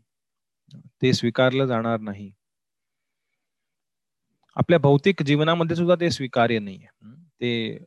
[1.02, 2.30] ते स्वीकारलं जाणार नाही.
[4.56, 6.86] आपल्या भौतिक जीवनामध्ये सुद्धा ते स्वीकार्य नाहीये.
[7.40, 7.78] ते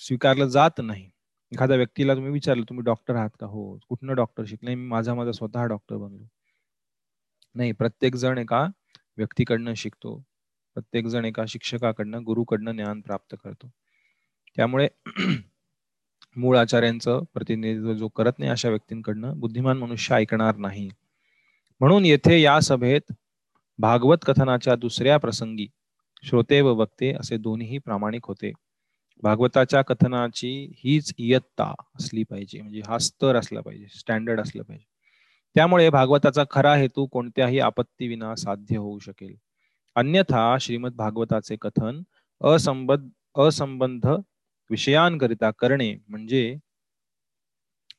[0.00, 1.10] स्वीकारलं जात नाही.
[1.52, 3.46] एखाद्या व्यक्तीला तुम्ही विचारलं तुम्ही डॉक्टर आहात का?
[3.46, 4.74] हो कुठनं डॉक्टर शिकले?
[4.74, 6.24] मी माझा माझा स्वतः डॉक्टर बनलो.
[7.54, 8.66] नाही प्रत्येक जण एका
[9.16, 10.16] व्यक्तीकडनं शिकतो.
[10.76, 13.70] प्रत्येक जण एका शिक्षकाकडनं गुरुकडनं ज्ञान प्राप्त करतो.
[14.56, 14.88] त्यामुळे
[16.36, 20.88] मूळ आचार्यांचं प्रतिनिधित्व जो करत नाही अशा व्यक्तींकडनं बुद्धिमान मनुष्य ऐकणार नाही.
[21.80, 23.12] म्हणून येथे या सभेत
[23.80, 25.66] भागवत कथनाच्या दुसऱ्या प्रसंगी
[26.22, 28.52] श्रोते व वक्ते असे दोन्ही प्रामाणिक होते.
[29.22, 34.84] भागवताच्या कथनाची हीच इयत्ता असली पाहिजे म्हणजे हा स्तर असला पाहिजे स्टँडर्ड असलं पाहिजे.
[35.54, 39.34] त्यामुळे भागवताचा खरा हेतू कोणत्याही आपत्ती विना साध्य होऊ शकेल.
[39.96, 42.02] अन्यथा श्रीमद भागवताचे कथन
[42.40, 44.06] असंबद्ध असंबंध
[44.70, 46.56] विषयांकरिता करणे म्हणजे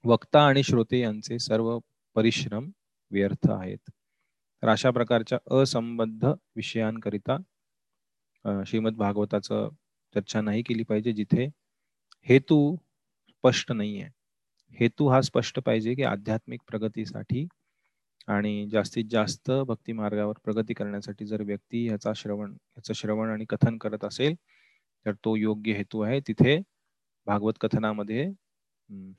[0.04, 1.80] वक्ता आणि श्रोते यांचे सर्व
[2.16, 2.70] परिश्रम
[3.12, 3.92] व्यर्थ आहेत.
[4.64, 7.38] तर अशा प्रकारच्या असंबद्ध विषयांकरिता
[8.66, 9.70] श्रीमद भागवताचं
[10.16, 11.48] चर्चा नाही केली पाहिजे जिथे
[12.28, 12.76] हेतू
[13.30, 14.10] स्पष्ट नाही आहे
[14.72, 17.48] हेतू हा स्पष्ट पाहिजे की आध्यात्मिक प्रगतीसाठी
[18.28, 23.78] आणि जास्तीत जास्त भक्ती मार्गावर प्रगती करण्यासाठी जर व्यक्ती ह्याचा श्रवण ह्याचं श्रवण आणि कथन
[23.78, 24.36] करत असेल
[25.06, 26.20] तर तो योग्य हेतू आहे.
[26.20, 26.58] तिथे
[27.28, 28.30] भागवत कथनामध्ये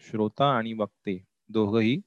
[0.00, 1.18] श्रोता आणि वक्ते
[1.50, 2.00] दोघही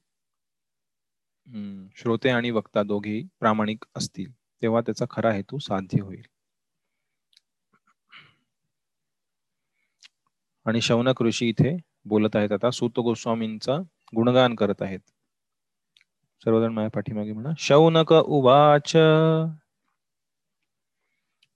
[1.96, 4.32] श्रोते आणि वक्ता दोघेही प्रामाणिक असतील
[4.62, 6.22] तेव्हा त्याचा खरा हेतू साध्य होईल.
[10.66, 13.76] आणि शौनक ऋषी इथे बोलत आहेत आता सूत गोस्वामींचा
[14.16, 15.00] गुणगान करत आहेत.
[16.44, 18.96] सर्वजण माझ्या पाठीमागे म्हणा शौनक उवाच.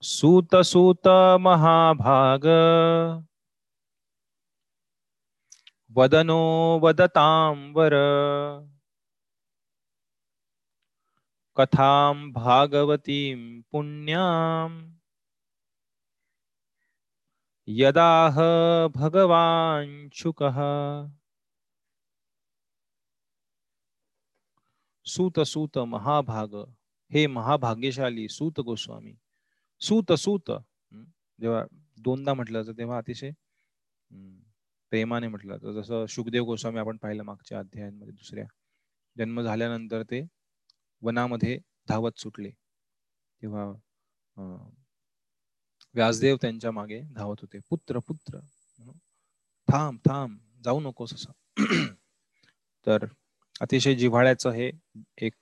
[0.02, 1.08] सूत सूत
[1.40, 2.46] महाभाग.
[5.94, 7.92] वदनो वदतांबर.
[11.60, 14.92] कथां भागवतीं पुण्याम्।
[17.66, 18.38] यदाह
[18.88, 20.58] भगवान शुकः।
[25.04, 26.54] सूत सूत महाभाग।
[27.10, 29.14] हे महाभाग्यशाली सूत गोस्वामी।
[29.80, 30.50] सूत सूत।
[31.40, 31.64] जेव्हा
[32.00, 33.30] दोनदा म्हटलं जातं तेव्हा अतिशय
[34.90, 35.72] प्रेमाने म्हटलं जातं.
[35.72, 38.44] जसं सुखदेव गोस्वामी आपण पाहिलं मागच्या अध्यायांमध्ये दुसऱ्या.
[39.18, 40.39] जन्म झाल्यानंतर ते
[41.02, 41.58] वनामध्ये
[41.88, 42.50] धावत सुटले.
[43.42, 43.72] तेव्हा
[45.94, 47.58] व्यासदेव त्यांच्या मागे धावत होते.
[47.70, 48.38] पुत्र पुत्र.
[49.72, 51.32] थांब थांब जाऊ नकोस असं.
[52.86, 53.06] तर
[53.60, 54.72] अतिशय जिव्हाळ्याचं हे
[55.18, 55.32] एक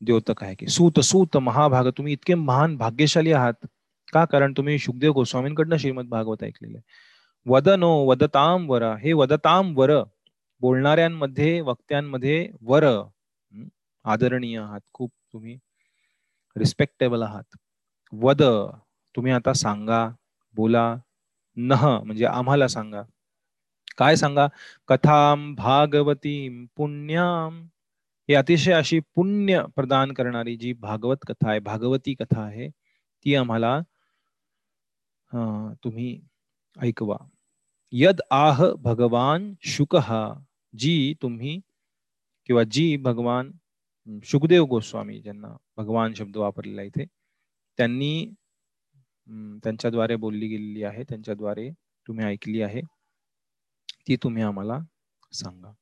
[0.00, 3.66] द्योतक आहे की सूत सूत महाभाग तुम्ही इतके महान भाग्यशाली आहात.
[4.12, 4.24] का?
[4.24, 6.78] कारण तुम्ही शुकदेव गोस्वामींकडनं श्रीमद भागवत ऐकलेले
[7.46, 8.82] वदनो वदताम वर.
[8.82, 9.90] हे वदताम वर
[10.60, 12.84] बोलणाऱ्यांमध्ये वक्त्यांमध्ये वर.
[14.04, 15.58] आदरणीय आहात खूप तुम्ही
[16.56, 17.56] रिस्पेक्टेबल आहात.
[18.12, 18.42] वद
[19.14, 20.08] तुम्ही आता सांगा
[20.56, 20.94] बोला
[21.56, 23.02] नह म्हणजे आम्हाला सांगा.
[23.98, 24.46] काय सांगा?
[24.88, 27.60] कथाम भागवती पुण्याम
[28.28, 32.68] ही अतिशय अशी पुण्य प्रदान करणारी जी भागवत कथा आहे भागवती कथा आहे
[33.26, 33.78] ती आम्हाला
[35.84, 36.18] तुम्ही
[36.76, 37.16] ऐकवा.
[37.92, 39.96] यद आह भगवान शुक
[40.74, 41.58] जी तुम्ही
[42.48, 43.50] किंवा जी भगवान
[44.08, 47.04] सुखदेव गोस्वामी ज्यांना भगवान शब्द वापरलेला इथे
[47.78, 48.30] त्यांनी
[49.64, 51.68] त्यांच्याद्वारे बोलली गेलेली आहे त्यांच्याद्वारे
[52.06, 52.80] तुम्ही ऐकली आहे
[54.08, 54.78] ती तुम्ही आम्हाला
[55.32, 55.72] सांगा.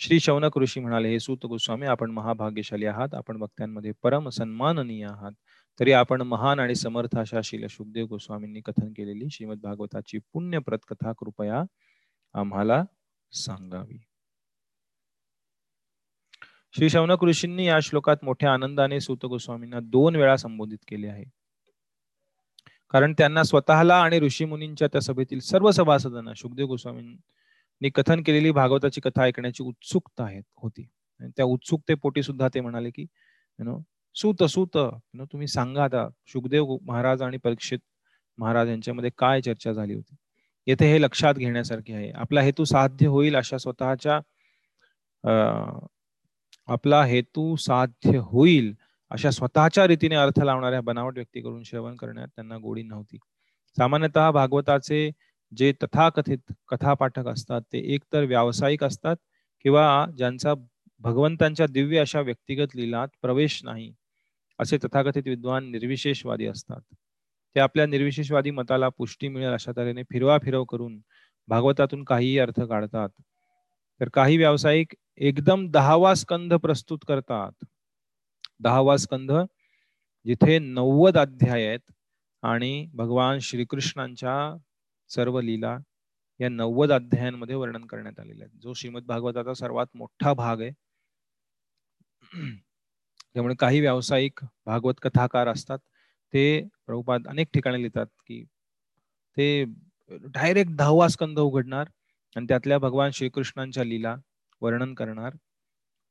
[0.00, 5.32] श्री शौनक ऋषी म्हणाले हे सूत गोस्वामी आपण महाभाग्यशाली आहात आपण भक्त्यांमध्ये परम सन्माननीय आहात.
[5.80, 11.12] तरी आपण महान आणि समर्थ अशा शिल सुखदेव गोस्वामींनी कथन केलेली श्रीमद भागवताची पुण्यप्रत कथा
[11.18, 11.62] कृपया
[12.34, 12.82] आम्हाला
[13.32, 13.98] सांगावी.
[16.74, 21.24] श्री शौनक ऋषींनी या श्लोकात मोठ्या आनंदाने सूत गोस्वामींना दोन वेळा संबोधित केले आहे.
[22.94, 29.00] कारण त्यांना स्वतःला आणि ऋषी मुनींच्या त्या सभेतील सर्व सभासदांना सुखदेव गोस्वामींनी कथन केलेली भागवताची
[29.00, 30.86] कथा ऐकण्याची उत्सुकता आहे होती.
[31.36, 33.06] त्या उत्सुकतेपोटी सुद्धा ते म्हणाले की
[33.58, 33.78] नो
[34.16, 34.76] सूत सूत
[35.14, 37.78] नो तुम्ही सांगा आता सुखदेव महाराज आणि परीक्षित
[38.38, 40.14] महाराज यांच्यामध्ये काय चर्चा झाली होती?
[40.66, 42.10] येथे हे लक्षात घेण्यासारखे आहे.
[42.12, 44.18] आपला हेतू साध्य होईल अशा स्वतःच्या
[46.72, 48.74] आपला हेतू साध्य होईल
[49.10, 53.18] अशा स्वतःच्या रीतीने अर्थ लावणाऱ्या बनावट व्यक्तीकडून श्रवण करण्यात त्यांना गोडी नव्हती.
[53.76, 55.10] सामान्यतः भागवताचे
[55.52, 59.16] जे तथाकथित कथापाठक असतात ते एकतर व्यावसायिक असतात
[59.64, 59.84] किंवा
[60.16, 60.54] ज्यांचा
[61.00, 63.92] भगवंतांच्या दिव्य अशा व्यक्तिगत लिलात प्रवेश नाही
[64.58, 66.80] असे तथाकथित विद्वान निर्विशेषवादी असतात.
[67.56, 70.98] ते आपल्या निर्विशेषवादी मताला पुष्टी मिळेल अशा तऱ्हेने फिरवा फिरव करून
[71.48, 73.08] भागवतातून काहीही अर्थ काढतात.
[74.02, 77.52] तर काही व्यावसायिक एकदम दहावा स्कंध प्रस्तुत करतात.
[78.60, 79.32] दहावा स्कंध
[80.26, 81.80] जिथे नव्वद अध्याय आहेत
[82.42, 84.34] आणि भगवान श्रीकृष्णांच्या
[85.10, 85.76] सर्व लीला
[86.40, 88.58] या नव्वद अध्यायांमध्ये वर्णन करण्यात आलेले आहेत.
[88.62, 90.70] जो श्रीमद भागवताचा सर्वात मोठा भाग आहे.
[93.34, 95.78] त्यामुळे काही व्यावसायिक भागवत कथाकार असतात.
[96.32, 98.44] ते प्रभुपाद अनेक ठिकाणी लिहितात की
[99.36, 99.64] ते
[100.10, 101.88] डायरेक्ट दहावा स्कंध उघडणार.
[102.36, 104.14] आणि त्यातल्या भगवान श्रीकृष्णांच्या लीला
[104.62, 105.34] वर्णन करणार.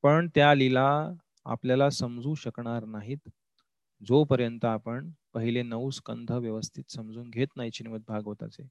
[0.04, 0.88] पण त्या लीला
[1.46, 3.30] आपल्याला समजू शकणार नाहीत.
[4.02, 8.64] जोपर्यंत आपण पहिले नऊ स्कंध व्यवस्थित समजून घेत नाही श्रीमद भागवताचे.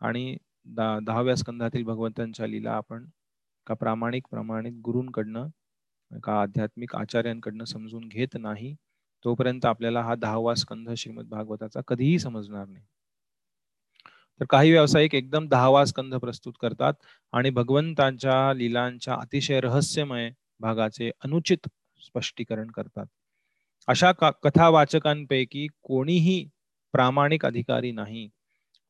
[0.00, 0.36] आणि
[1.06, 3.06] दहाव्या स्कंधातील भगवंतांच्या लीला आपण
[3.66, 5.48] का प्रामाणिक प्रमाणित गुरूंकडनं
[6.22, 8.74] का आध्यात्मिक आचार्यांकडनं समजून घेत नाही
[9.24, 12.84] तोपर्यंत आपल्याला हा दहावा स्कंध श्रीमद भागवताचा कधीही समजणार नाही.
[14.40, 16.94] तर काही व्यावसायिक एकदम दहावा स्कंध प्रस्तुत करतात
[17.32, 20.30] आणि भगवंतांच्या लीलांच्या अतिशय रहस्यमय
[20.60, 21.68] भागाचे अनुचित
[22.00, 23.06] स्पष्टीकरण करतात.
[23.88, 24.12] अशा
[24.42, 26.44] कथा वाचकांपैकी कोणीही
[26.94, 28.28] प्रामाणिक अधिकारी नाही.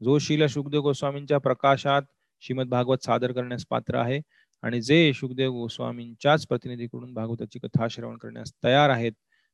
[0.01, 2.03] जो शील सुखदेव गोस्वामींच्या प्रकाशात
[2.43, 4.21] श्रीमद भागवत सादर करण्यास पात्र आहे
[4.63, 9.13] आणि जे सुखदेव गोस्वामींच्याच प्रतिनिधीकडून भागवताची कथा श्रवण करण्यास तयार आहेत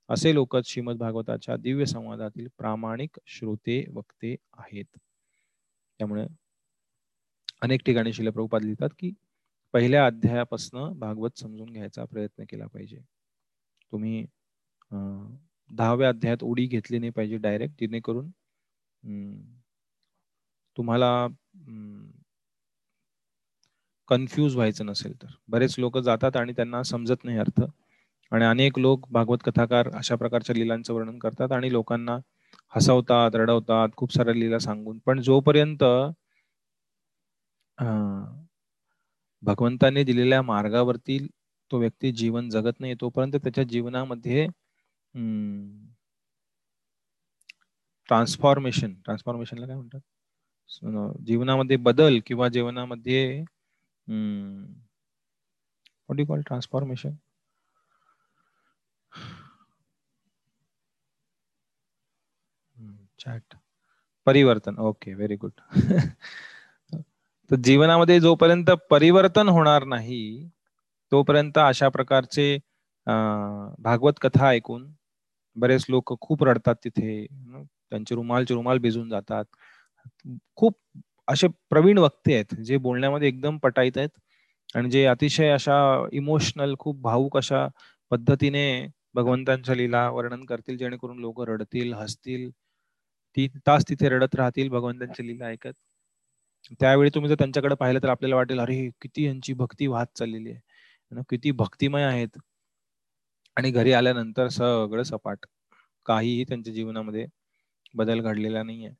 [0.08, 4.98] असे लोकच श्रीमद भागवताच्या दिव्य संवादातील प्रामाणिक श्रोते वक्ते आहेत.
[6.00, 6.26] त्यामुळे
[7.62, 9.12] अनेक ठिकाणी शिलप्रभुपाद लिहितात की
[9.74, 12.98] पहिल्या अध्यायापासून भागवत समजून घ्यायचा प्रयत्न केला पाहिजे.
[13.92, 14.24] तुम्ही
[15.70, 18.30] दहाव्या अध्यायात उडी घेतली नाही पाहिजे डायरेक्ट जेणेकरून
[20.76, 21.10] तुम्हाला
[24.08, 25.26] कन्फ्यूज व्हायचं नसेल तर.
[25.48, 27.60] बरेच लोक जातात आणि त्यांना समजत नाही अर्थ.
[28.32, 32.18] आणि अनेक लोक भागवत कथाकार अशा प्रकारच्या लिलांचं वर्णन करतात आणि लोकांना
[32.72, 34.98] हसवतात रडवतात खूप साऱ्या लीला सांगून.
[35.06, 35.84] पण जोपर्यंत
[39.42, 41.18] भगवंताने दिलेल्या मार्गावरती
[41.70, 44.46] तो व्यक्ती जीवन जगत नाही तोपर्यंत त्याच्या जीवनामध्ये
[48.08, 50.00] ट्रान्सफॉर्मेशन ट्रान्सफॉर्मेशनला काय म्हणतात?
[51.26, 53.44] जीवनामध्ये बदल किंवा जीवनामध्ये
[56.24, 57.14] कॉल ट्रान्सफॉर्मेशन
[63.18, 63.54] चॅट
[64.26, 64.76] परिवर्तन.
[64.80, 65.52] ओके व्हेरी गुड
[67.50, 70.20] तर जीवनामध्ये जोपर्यंत परिवर्तन होणार नाही
[71.12, 72.56] तोपर्यंत अशा प्रकारचे
[73.06, 74.86] भागवत कथा ऐकून
[75.56, 77.26] बरेच लोक खूप रडतात तिथे.
[77.90, 79.44] त्यांचे रुमालचे रुमाल भिजून जातात.
[80.56, 80.74] खूप
[81.28, 84.10] असे प्रवीण वक्ते आहेत जे बोलण्यामध्ये एकदम पटाईत आहेत
[84.74, 85.76] आणि जे अतिशय अशा
[86.12, 87.66] इमोशनल खूप भावुक अशा
[88.12, 88.64] पद्धतीने
[89.14, 92.50] भगवंतांच्या लीला वर्णन करतील जेणेकरून लोक रडतील हसतील
[93.38, 95.72] तीन तास तिथे रडत राहतील भगवंतांची लीला ऐकत.
[96.80, 101.22] त्यावेळी तुम्ही जर त्यांच्याकडे पाहिलं तर आपल्याला वाटेल अरे किती यांची भक्ती वाहत चाललेली आहे.
[101.30, 102.38] किती भक्तिमय आहेत.
[103.56, 105.46] आणि घरी आल्यानंतर सगळं सपाट.
[106.06, 107.26] काहीही त्यांच्या जीवनामध्ये
[107.94, 108.90] बदल घडलेला नाहीये.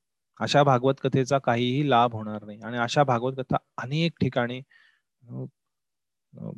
[0.41, 2.61] अशा भागवत कथेचा काहीही लाभ होणार नाही.
[2.63, 4.61] आणि अशा भागवत कथा अनेक ठिकाणी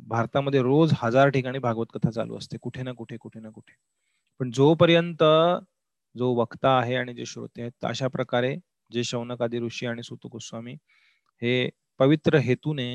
[0.09, 2.57] भारतामध्ये रोज हजार ठिकाणी भागवत कथा चालू असते.
[2.61, 3.73] कुठे ना कुठे कुठे ना कुठे.
[4.39, 5.23] पण जोपर्यंत
[6.15, 8.55] जो वक्ता आहे आणि जे श्रोते आहेत अशा प्रकारे
[8.91, 10.73] जे शौनक आदि ऋषी आणि सुत गोस्वामी
[11.41, 12.87] हे पवित्र हेतूने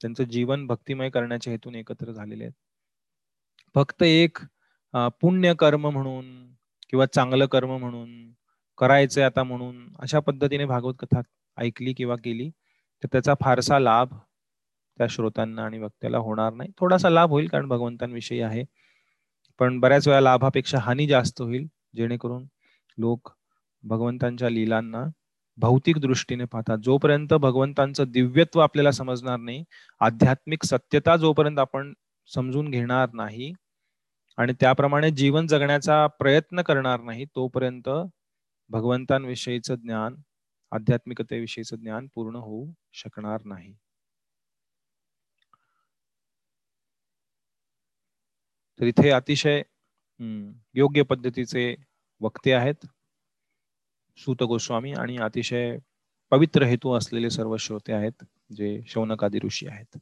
[0.00, 2.52] त्यांचं जीवन भक्तिमय करण्याच्या हेतूने एकत्र झालेले आहेत.
[3.74, 4.38] फक्त एक
[5.22, 6.26] पुण्य कर्म म्हणून
[6.90, 8.10] किंवा चांगलं कर्म म्हणून
[8.78, 11.20] करायचंय आता म्हणून अशा पद्धतीने भागवत कथा
[11.56, 12.48] ऐकली किंवा केली
[13.02, 14.14] तर त्याचा फारसा लाभ
[14.98, 16.70] त्या श्रोत्यांना आणि वक्त्याला होणार नाही.
[16.80, 18.64] थोडासा लाभ होईल कारण भगवंतांविषयी आहे.
[19.60, 21.66] पण बऱ्याच वेळा लाभापेक्षा हानी जास्त होईल.
[21.94, 22.44] जेणेकरून
[22.98, 23.30] लोक
[23.84, 25.04] भगवंतांच्या लीलांना
[25.58, 26.78] भौतिक दृष्टीने पाहतात.
[26.78, 29.64] जोपर्यंत भगवंतांचं दिव्यत्व आपल्याला समजणार नाही
[30.00, 31.92] आध्यात्मिक सत्यता जोपर्यंत आपण
[32.28, 33.52] समजून घेणार नाही
[34.38, 37.88] आणि त्याप्रमाणे जीवन जगण्याचा प्रयत्न करणार नाही तोपर्यंत
[38.70, 40.14] भगवंतांविषयीचं ज्ञान
[40.72, 43.74] आध्यात्मिकतेविषयीचं ज्ञान पूर्ण होऊ शकणार नाही.
[48.80, 49.62] तर इथे अतिशय
[50.20, 51.74] योग्य पद्धतीचे
[52.20, 52.86] वक्ते आहेत.
[54.18, 55.76] सूत गोस्वामी आणि अतिशय
[56.32, 59.98] पवित्र हेतू असलेले सर्व श्रोते आहेत जे शौनकादी ऋषी आहेत.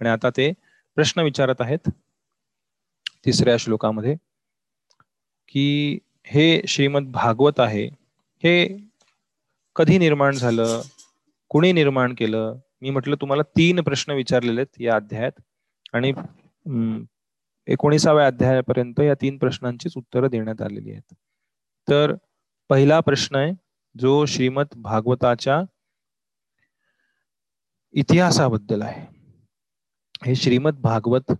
[0.00, 0.50] आणि आता ते
[0.96, 1.90] प्रश्न विचारत आहेत
[3.26, 4.14] तिसऱ्या श्लोकामध्ये
[5.48, 7.86] की हे श्रीमद भागवत आहे
[8.42, 8.66] हे
[9.76, 10.80] कधी निर्माण झालं
[11.50, 12.56] कुणी निर्माण केलं?
[12.82, 15.40] मी म्हटलं तुम्हाला तीन प्रश्न विचारलेले आहेत या अध्यायात.
[15.92, 16.12] आणि
[17.70, 21.14] एकोणीसाव्या अध्यायापर्यंत या तीन प्रश्नांचीच उत्तरं देण्यात आलेली आहेत.
[21.88, 22.14] तर
[22.68, 23.52] पहिला प्रश्न आहे
[23.94, 25.60] जो श्रीमद भागवताच्या
[27.94, 29.06] इतिहासाबद्दल आहे.
[30.26, 31.32] हे श्रीमद भागवत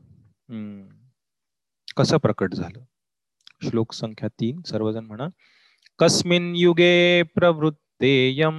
[1.97, 2.81] कसं प्रकट झालं?
[3.63, 5.27] श्लोक संख्या तीन सर्वजण म्हणा.
[5.99, 8.57] कस्मिन युगे प्रवृत्तेयम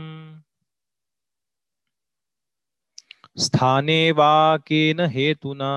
[3.39, 5.71] स्थाने वा केन हेतुना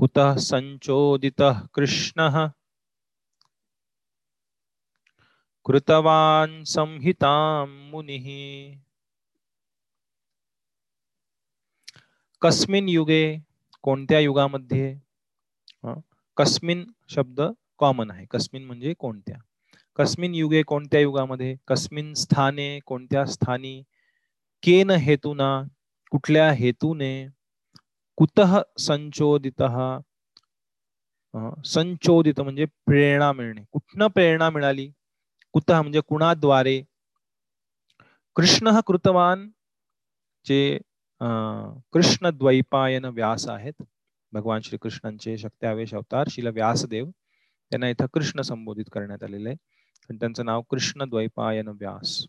[0.00, 2.48] कुतः संचोदितः कृष्णः?
[5.64, 8.78] कृतवान् संहितां मुनिः।
[12.42, 13.38] कस्मिन युगे
[13.82, 14.98] कोणत्या युगामध्ये?
[16.36, 17.40] कस्मिन शब्द
[17.78, 18.26] कॉमन आहे.
[18.26, 19.36] कस्मिन म्हणजे कोणत्या?
[19.96, 21.56] कस्मिन युगे कोणत्या युगामध्ये?
[21.68, 23.82] कस्मिन स्थाने कोणत्या स्थानी?
[24.62, 25.62] केन हेतुना?
[26.10, 27.39] कुठल्या हेतूने?
[28.20, 29.62] कुतः संचोदित?
[31.66, 33.62] संचोदित म्हणजे प्रेरणा मिळणे.
[33.72, 34.90] कुठनं प्रेरणा मिळाली?
[35.52, 36.82] कुतः म्हणजे कुणाद्वारे?
[38.36, 39.48] कृष्ण कृतवान
[40.44, 40.78] जे
[41.92, 43.82] कृष्ण द्वैपायन व्यास आहेत.
[44.32, 47.08] भगवान श्रीकृष्णांचे शक्त्यावेश अवतार शिल व्यासदेव.
[47.70, 49.56] त्यांना इथं कृष्ण संबोधित करण्यात आलेलं आहे.
[50.18, 52.26] त्यांचं नाव कृष्ण द्वैपायन व्यास.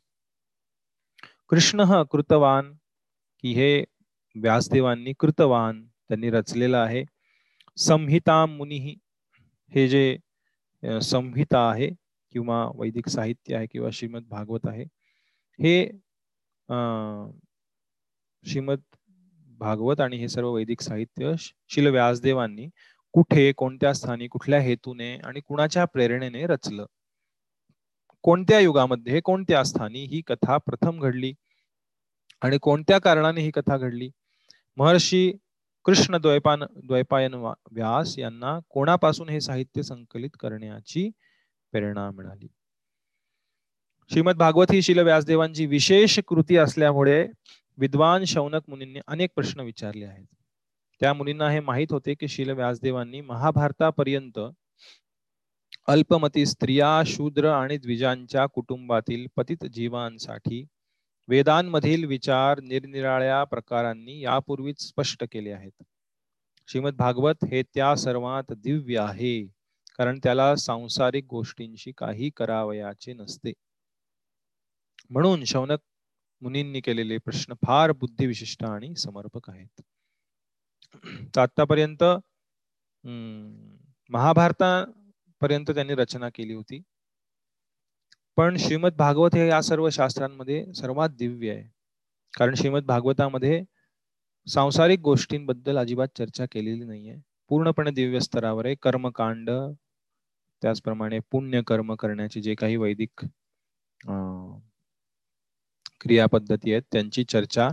[1.49, 2.73] कृष्ण कृतवान
[3.41, 3.83] की हे
[4.35, 7.03] व्यासदेवांनी कृतवान त्यांनी रचलेलं आहे.
[7.77, 8.77] संहिता मुनी
[9.71, 10.17] हे जे
[11.01, 11.89] संहिता आहे
[12.33, 14.83] किंवा वैदिक साहित्य आहे किंवा श्रीमद भागवत आहे
[15.59, 15.85] हे
[18.43, 18.79] श्रीमद
[19.59, 21.33] भागवत आणि हे सर्व वैदिक साहित्य
[21.69, 22.67] शिल व्यासदेवांनी
[23.13, 26.85] कुठे कोणत्या स्थानी कुठल्या हेतूने आणि कुणाच्या प्रेरणेने रचलं?
[28.23, 31.33] कोणत्या युगामध्ये कोणत्या स्थानी ही कथा प्रथम घडली?
[32.41, 34.09] आणि कोणत्या कारणाने ही कथा घडली?
[34.77, 35.31] महर्षी
[35.85, 37.33] कृष्ण द्वैपान द्वैपायन
[37.71, 41.09] व्यास यांना कोणापासून हे साहित्य संकलित करण्याची
[41.71, 42.47] प्रेरणा मिळाली?
[44.11, 47.27] श्रीमद भागवत ही शिल व्यासदेवांची विशेष कृती असल्यामुळे
[47.77, 50.25] विद्वान शौनक मुनींनी अनेक प्रश्न विचारले आहेत.
[50.99, 54.39] त्या मुलींना हे माहीत होते की शिल व्यासदेवांनी महाभारतापर्यंत
[55.87, 60.65] अल्पमती स्त्रिया शूद्र आणि द्विजांच्या कुटुंबातील पतित जीवांसाठी
[61.31, 65.83] वेदांमधील विचार निरनिराळ्या प्रकारांनी यापूर्वीच स्पष्ट केले आहेत.
[66.69, 69.41] श्रीमद भागवत हे त्या सर्वात दिव्य आहे
[69.97, 73.53] कारण त्याला सांसारिक गोष्टींशी काही करावयाचे नसते.
[75.09, 75.79] म्हणून शौनक
[76.41, 79.81] मुनींनी केलेले प्रश्न फार बुद्धिविशिष्ट आणि समर्पक आहेत.
[81.37, 82.03] आतापर्यंत
[84.09, 86.81] महाभारतापर्यंत त्यांनी रचना केली होती.
[88.37, 91.63] पण श्रीमद भागवत हे या सर्व शास्त्रांमध्ये सर्वात दिव्य आहे.
[92.33, 93.63] कारण श्रीमद भागवतामध्ये
[94.47, 97.15] सांसारिक गोष्टींबद्दल अजिबात चर्चा केलेली नाहीये.
[97.49, 98.75] पूर्णपणे दिव्य स्तरावर आहे.
[98.81, 99.49] कर्मकांड
[100.61, 103.25] त्याचप्रमाणे पुण्य कर्म करण्याचे जे काही वैदिक
[106.01, 107.69] क्रियापद्धती आहेत त्यांची चर्चा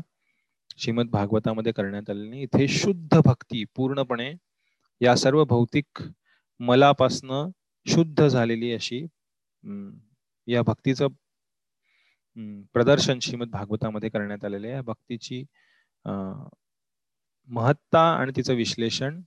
[0.79, 4.33] श्रीमद भागवतामध्ये करण्यात आलेली इथे शुद्ध भक्ती पूर्णपणे
[5.01, 6.03] या सर्व भौतिक
[6.61, 7.51] मलापासनं
[7.87, 9.07] शुद्ध झालेली अशी
[10.49, 11.09] या भक्तीचं
[12.75, 14.81] प्रदर्शन श्रीमद भागवतामध्ये करण्यात आलेले आहे.
[14.83, 15.45] भक्तीची
[17.49, 19.21] महत्ता आणि तिचं विश्लेषण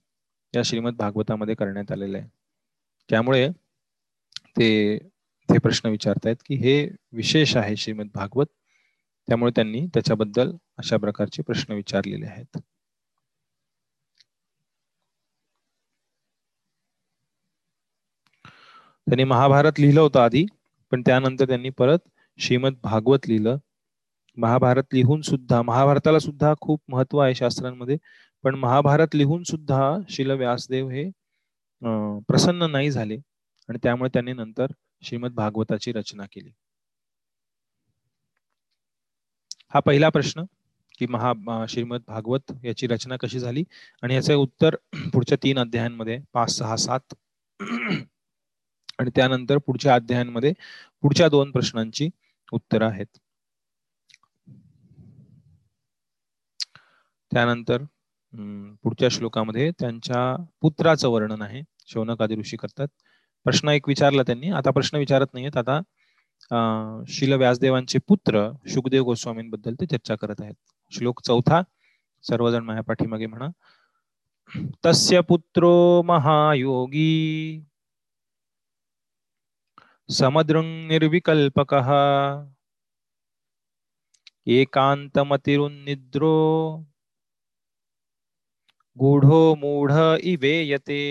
[0.54, 2.28] या श्रीमद भागवतामध्ये करण्यात आलेलं आहे.
[3.08, 3.48] त्यामुळे
[4.58, 4.68] ते
[5.48, 6.74] ते प्रश्न विचारतायत की हे
[7.12, 8.46] विशेष आहे श्रीमद भागवत
[9.28, 12.58] त्यामुळे त्यांनी त्याच्याबद्दल अशा प्रकारचे प्रश्न विचारलेले आहेत.
[19.06, 20.44] त्यांनी महाभारत लिहिलं होतं आधी.
[20.92, 21.98] पण त्यानंतर त्यांनी परत
[22.38, 23.56] श्रीमद भागवत लिहिलं.
[24.36, 27.96] महाभारत लिहून सुद्धा महाभारताला सुद्धा खूप महत्त्व आहे शास्त्रांमध्ये
[28.44, 29.80] पण महाभारत लिहून सुद्धा
[30.10, 31.04] शिल व्यासदेव हे
[32.28, 33.16] प्रसन्न नाही झाले.
[33.68, 34.66] आणि त्यामुळे त्यांनी नंतर
[35.02, 36.50] श्रीमद भागवताची रचना केली.
[39.74, 40.42] हा पहिला प्रश्न
[40.98, 43.64] की महा श्रीमद भागवत याची रचना कशी झाली?
[44.02, 44.76] आणि याचे उत्तर
[45.12, 47.14] पुढच्या तीन अध्यायांमध्ये पाच सहा सात.
[49.02, 50.52] आणि त्यानंतर पुढच्या अध्यायांमध्ये
[51.02, 52.08] पुढच्या दोन प्रश्नांची
[52.52, 53.06] उत्तरं आहेत.
[57.32, 57.82] त्यानंतर
[58.82, 61.62] पुढच्या श्लोकामध्ये त्यांच्या पुत्राचं वर्णन आहे.
[61.86, 62.86] शौनक आदि ऋषी करतात.
[63.44, 64.50] प्रश्न एक विचारला त्यांनी.
[64.50, 65.56] आता प्रश्न विचारत नाहीयेत.
[65.56, 65.80] आता
[67.08, 70.54] शिल व्यासदेवांचे पुत्र शुकदेव गोस्वामींबद्दल ते चर्चा करत आहेत.
[70.92, 71.60] श्लोक चौथा
[72.22, 73.48] सर्वजण माझ्या पाठीमागे म्हणा.
[74.86, 77.62] तस्य पुत्रो महायोगी
[80.12, 81.72] समदृंग निर्विकल्पक
[84.46, 86.32] एकांतमतिरुन्निद्रो
[88.96, 89.92] गूढो मूढ
[90.22, 91.02] इवेयते।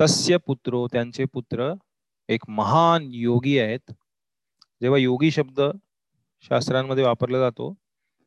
[0.00, 1.72] तस्य पुत्रो त्यांचे पुत्र
[2.28, 3.92] एक महान योगी आहेत.
[4.82, 5.60] जेव्हा योगी शब्द
[6.48, 7.72] शास्त्रांमध्ये वापरला जातो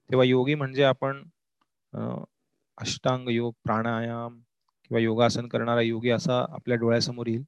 [0.09, 1.23] तेव्हा योगी म्हणजे आपण
[2.77, 4.39] अष्टांग योग प्राणायाम
[4.83, 7.43] किंवा योगासन करणारा योगी असा आपल्या डोळ्यासमोर येईल.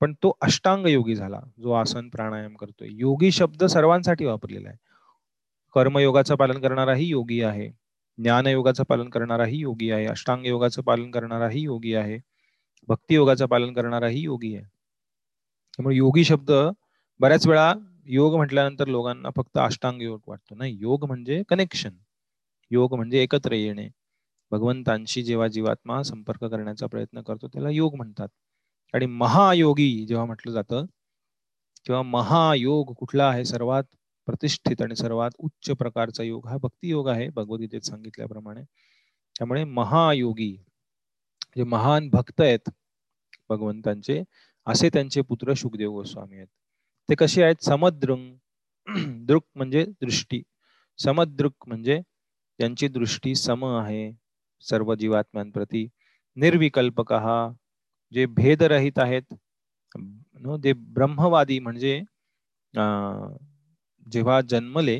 [0.00, 1.40] पण तो अष्टांग योगी झाला.
[1.58, 2.88] जो आसन प्राणायाम करतोय.
[2.90, 4.78] योगी शब्द सर्वांसाठी वापरलेला आहे.
[5.74, 7.70] कर्मयोगाचं पालन करणाराही योगी आहे.
[8.18, 10.06] ज्ञानयोगाचं पालन करणाराही योगी आहे.
[10.06, 12.18] अष्टांग योगाचं पालन करणाराही योगी आहे.
[12.88, 14.64] भक्ती योगाचं पालन करणाराही योगी आहे.
[15.76, 16.52] त्यामुळे योगी शब्द
[17.20, 17.74] बऱ्याच वेळा
[18.06, 20.54] योग म्हटल्यानंतर लोकांना फक्त अष्टांग योग वाटतो.
[20.54, 21.90] नाही योग म्हणजे कनेक्शन
[22.70, 23.88] योग म्हणजे एकत्र येणे.
[24.50, 28.28] भगवंतांशी जेव्हा जीवात्मा संपर्क करण्याचा प्रयत्न करतो त्याला योग म्हणतात.
[28.94, 30.84] आणि महायोगी जेव्हा म्हटलं जातं
[31.88, 33.44] तेव्हा महायोग कुठला आहे?
[33.44, 33.84] सर्वात
[34.26, 37.28] प्रतिष्ठित आणि सर्वात उच्च प्रकारचा योग हा भक्ती योग आहे.
[37.28, 38.62] भगवद्गीतेत सांगितल्याप्रमाणे.
[39.38, 40.52] त्यामुळे महायोगी
[41.56, 42.70] जे महान भक्त आहेत
[43.48, 44.22] भगवंतांचे
[44.66, 46.46] असे त्यांचे पुत्र सुखदेव गोस्वामी आहेत.
[47.08, 47.64] ते कसे आहेत?
[47.64, 50.42] समद्रुंग दृक म्हणजे दृष्टी.
[50.98, 52.00] समदृक म्हणजे
[52.58, 54.12] त्यांची दृष्टी सम आहे
[54.60, 55.86] सर्व जीवात्म्यांप्रती
[56.36, 57.12] निर्विकल्पक
[58.12, 59.34] जे भेदरहित आहेत
[60.64, 62.00] जे ब्रह्मवादी म्हणजे
[64.12, 64.98] जेव्हा जन्मले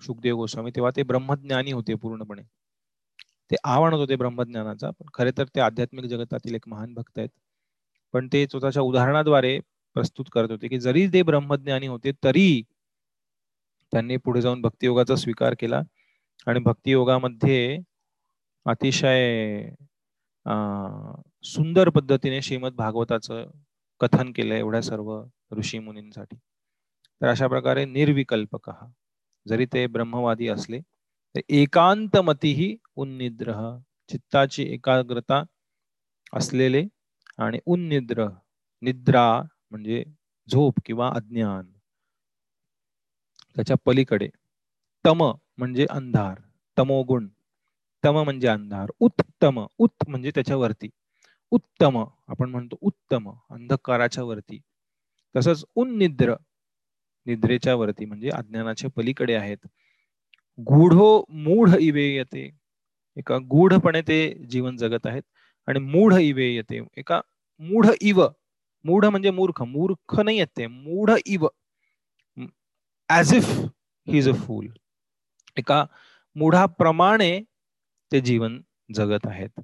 [0.00, 2.42] सुखदेव गोस्वामी तेव्हा ते ब्रह्मज्ञानी होते पूर्णपणे.
[3.50, 7.28] ते आवडत होते ब्रह्मज्ञानाचा पण खरे तर ते आध्यात्मिक जगतातील एक महान भक्त आहेत.
[8.14, 9.58] पण ते स्वतःच्या उदाहरणाद्वारे
[9.96, 12.62] प्रस्तुत करत होते की जरी ते ब्रह्मज्ञानी होते तरी
[13.92, 15.80] त्यांनी पुढे जाऊन भक्तियोगाचा स्वीकार केला.
[16.46, 17.78] आणि भक्तियोगामध्ये
[18.66, 19.70] अतिशय
[21.44, 23.50] सुंदर पद्धतीने श्रीमद भागवताचं
[24.00, 25.08] कथन केलं एवढ्या सर्व
[25.58, 26.36] ऋषी मुनींसाठी.
[27.20, 28.70] तर अशा प्रकारे निर्विकल्पक
[29.46, 30.80] जरी ते ब्रह्मवादी असले
[31.34, 33.52] तर एकांतमतीही उन्निद्र
[34.10, 35.42] चित्ताची एकाग्रता
[36.32, 36.84] असलेले
[37.38, 38.28] आणि उन्निद्र
[38.82, 39.26] निद्रा
[39.70, 40.02] म्हणजे
[40.48, 41.70] झोप किंवा अज्ञान
[43.56, 44.28] त्याच्या पलीकडे
[45.04, 45.22] तम
[45.58, 46.40] म्हणजे अंधार
[46.76, 47.28] तमोगुण
[48.04, 50.88] तम म्हणजे अंधार उत्तम उत् म्हणजे त्याच्यावरती
[51.52, 54.58] उत्तम आपण म्हणतो उत्तम अंधकाराच्या वरती.
[55.34, 56.34] तसंच उन्निद्र
[57.26, 59.66] निद्रेच्या वरती म्हणजे अज्ञानाच्या पलीकडे आहेत.
[60.58, 62.48] गूढो मूढ इवे येते.
[63.16, 64.18] एका गूढपणे ते
[64.50, 65.22] जीवन जगत आहेत.
[65.68, 66.80] आणि मूढ इवे येते.
[66.96, 67.20] एका
[67.60, 68.22] मूढ इव
[68.84, 71.46] मूढ म्हणजे मूर्ख मूर्ख नाही येते मूढ इव.
[73.10, 73.50] As if
[74.06, 74.68] he is a fool
[75.56, 75.84] एका
[76.36, 77.38] मूढाप्रमाणे
[78.12, 78.60] ते जीवन
[78.94, 79.60] जगत आहेत.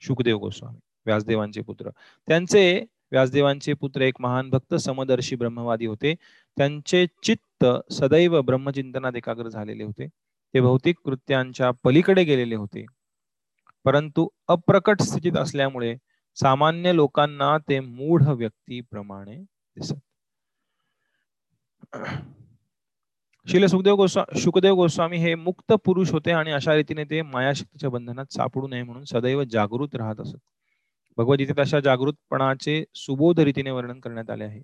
[0.00, 1.90] शुकदेव गोस्वामी व्यासदेवांचे पुत्र.
[2.28, 6.14] त्यांचे व्यासदेवांचे पुत्र एक महान भक्त समदर्शी ब्रह्मवादी होते.
[6.56, 10.06] त्यांचे चित्त सदैव ब्रह्मचिंतनात एकाग्र झालेले होते.
[10.54, 12.84] ते भौतिक कृत्यांच्या पलीकडे गेलेले होते.
[13.84, 15.96] परंतु अप्रकट स्थितीत असल्यामुळे
[16.36, 19.36] सामान्य लोकांना ते मूढ व्यक्तीप्रमाणे
[19.76, 19.94] दिसत.
[23.46, 28.32] शिल सुखदेव गोस्वामी शुकदेव गोस्वामी हे मुक्त पुरुष होते आणि अशा रीतीने ते मायाशक्तीच्या बंधनात
[28.32, 30.36] सापडू नये म्हणून सदैव जागृत राहत असत.
[31.18, 34.62] भगवद्गीतेत अशा जागृतपणाचे सुबोध रीतीने वर्णन करण्यात आले आहे.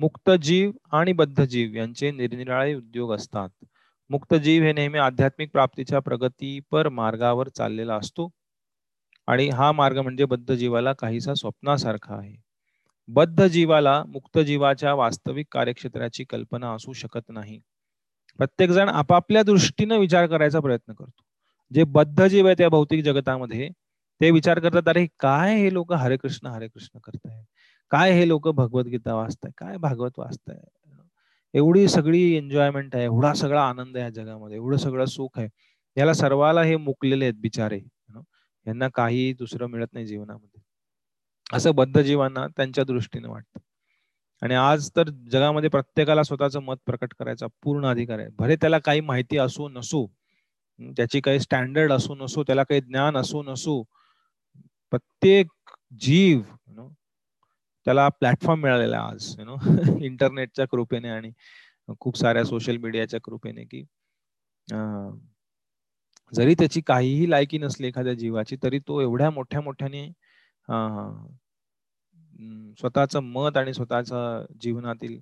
[0.00, 3.48] मुक्त जीव आणि बद्ध जीव यांचे निरनिराळे उद्योग असतात.
[4.10, 8.28] मुक्त जीव हे नेहमी आध्यात्मिक प्राप्तीच्या प्रगतीपर मार्गावर चाललेला असतो.
[9.28, 12.45] आणि हा मार्ग म्हणजे बद्ध जीवाला काहीसा स्वप्नासारखा आहे.
[13.08, 17.58] बद्ध जीवाला मुक्त जीवाच्या वास्तविक कार्यक्षेत्राची कल्पना असू शकत नाही.
[18.38, 21.22] प्रत्येक जण आपापल्या दृष्टीनं विचार करायचा प्रयत्न करतो.
[21.70, 23.68] जे बद्ध जीव आहे त्या भौतिक जगतामध्ये
[24.20, 27.42] ते विचार करतात अरे काय हे लोक हरे कृष्ण हरे कृष्ण करताय
[27.90, 30.58] काय हे लोक भगवद्गीता वाचताय काय भागवत वाचताय
[31.54, 35.48] एवढी सगळी एन्जॉयमेंट आहे एवढा सगळा आनंद आहे या जगामध्ये एवढं सगळं सुख आहे.
[35.96, 37.78] याला सर्वाला हे मुकलेले आहेत बिचारे.
[38.66, 40.60] यांना काही दुसरं मिळत नाही जीवनामध्ये.
[41.50, 41.56] हो.
[41.56, 43.60] असं बद्ध जीवांना त्यांच्या दृष्टीने वाटतं.
[44.42, 48.28] आणि आज तर जगामध्ये प्रत्येकाला स्वतःचं मत प्रकट करायचा पूर्ण अधिकार आहे.
[48.38, 50.06] भले त्याला काही माहिती असो नसो
[50.96, 53.82] त्याची काही स्टँडर्ड असो नसो त्याला काही ज्ञान असो नसो
[54.92, 55.46] प्रत्येक
[56.00, 56.40] जीव
[57.86, 59.56] त्याला प्लॅटफॉर्म मिळालेला आज यु नो
[60.04, 61.30] इंटरनेटच्या कृपेने आणि
[62.00, 63.82] खूप साऱ्या सोशल मीडियाच्या कृपेने की
[66.32, 70.12] जरी त्याची काहीही लायकी नसली एखाद्या जीवाची तरी तो एवढ्या मोठ्या मोठ्याने
[72.78, 74.20] स्वतःच मत आणि स्वतःचा
[74.62, 75.18] जीवनातील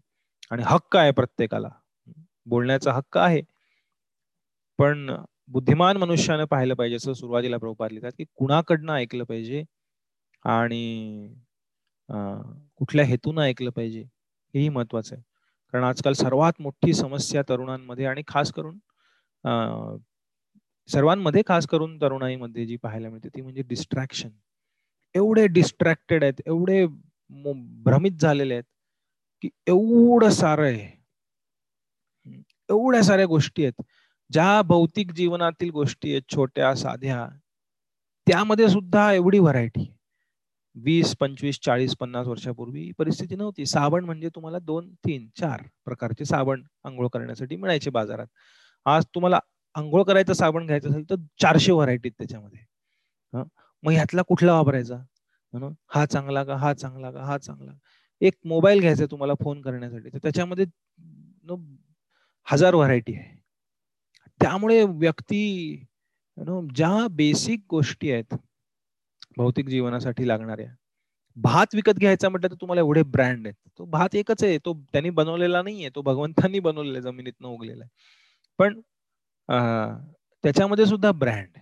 [0.50, 1.68] आणि हक्क आहे प्रत्येकाला.
[2.46, 3.42] बोलण्याचा हक्क आहे.
[4.78, 5.10] पण
[5.48, 9.62] बुद्धिमान मनुष्यानं पाहिलं पाहिजे असं सुरुवातीला प्रभुपाद लिहितात की कुणाकडनं ऐकलं पाहिजे
[10.44, 11.34] आणि
[12.78, 14.00] कुठल्या हेतून ऐकलं पाहिजे
[14.54, 15.22] हेही महत्वाचं आहे.
[15.74, 18.78] कारण आजकाल सर्वात मोठी समस्या तरुणांमध्ये आणि खास करून
[20.88, 24.30] सर्वांमध्ये खास करून तरुणाईमध्ये जी पाहायला मिळते ती म्हणजे डिस्ट्रॅक्शन
[25.14, 26.84] एवढे डिस्ट्रॅक्टेड आहेत एवढे
[27.84, 28.64] भ्रमित झालेले आहेत
[29.42, 30.88] की एवढं सारं आहे.
[32.70, 33.82] एवढ्या साऱ्या गोष्टी आहेत.
[34.30, 37.26] ज्या भौतिक जीवनातील गोष्टी आहेत छोट्या साध्या
[38.26, 39.90] त्यामध्ये सुद्धा एवढी व्हरायटी
[40.76, 43.66] वीस पंचवीस चाळीस पन्नास वर्षापूर्वी परिस्थिती नव्हती.
[43.66, 48.26] साबण म्हणजे तुम्हाला दोन तीन चार प्रकारचे साबण आंघोळ करण्यासाठी मिळायचे बाजारात.
[48.86, 49.38] आज तुम्हाला
[49.74, 52.64] आंघोळ करायचं साबण घ्यायचं असेल तर चारशे व्हरायटी त्याच्यामध्ये.
[53.84, 54.96] मग ह्यातला कुठला वापरायचा?
[55.94, 57.72] हा चांगला का हा चांगला का हा चांगला
[58.22, 60.08] एक मोबाईल घ्यायचा तुम्हाला फोन करण्यासाठी.
[60.12, 60.64] तर त्याच्यामध्ये
[62.46, 63.34] हजार व्हरायटी आहे.
[64.40, 65.84] त्यामुळे व्यक्ती
[66.74, 68.34] ज्या बेसिक गोष्टी आहेत
[69.36, 70.68] भौतिक जीवनासाठी लागणाऱ्या
[71.36, 73.54] भात विकत घ्यायचा म्हटलं तर तुम्हाला एवढे ब्रँड आहेत.
[73.78, 74.58] तो भात एकच आहे.
[74.64, 75.88] तो त्यांनी बनवलेला नाहीये.
[75.94, 77.90] तो भगवंतांनी बनवलेला जमिनीतनं उगलेला आहे.
[78.58, 78.80] पण
[80.44, 81.58] त्याच्यामध्ये सुद्धा ब्रँड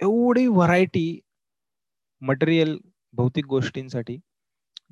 [0.00, 1.20] एवढी व्हरायटी
[2.22, 2.76] मटेरियल
[3.14, 4.18] भौतिक गोष्टींसाठी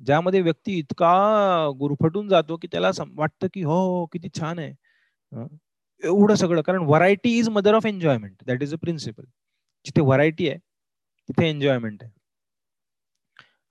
[0.05, 1.11] ज्यामध्ये व्यक्ती इतका
[1.79, 4.73] गुरफटून जातो की त्याला वाटतं की हो, हो किती छान आहे.
[6.03, 6.61] एवढं सगळं.
[6.61, 9.23] कारण variety is mother of enjoyment that is a principle
[9.85, 10.57] जिथे व्हरायटी आहे
[11.29, 12.11] तिथे एन्जॉयमेंट आहे.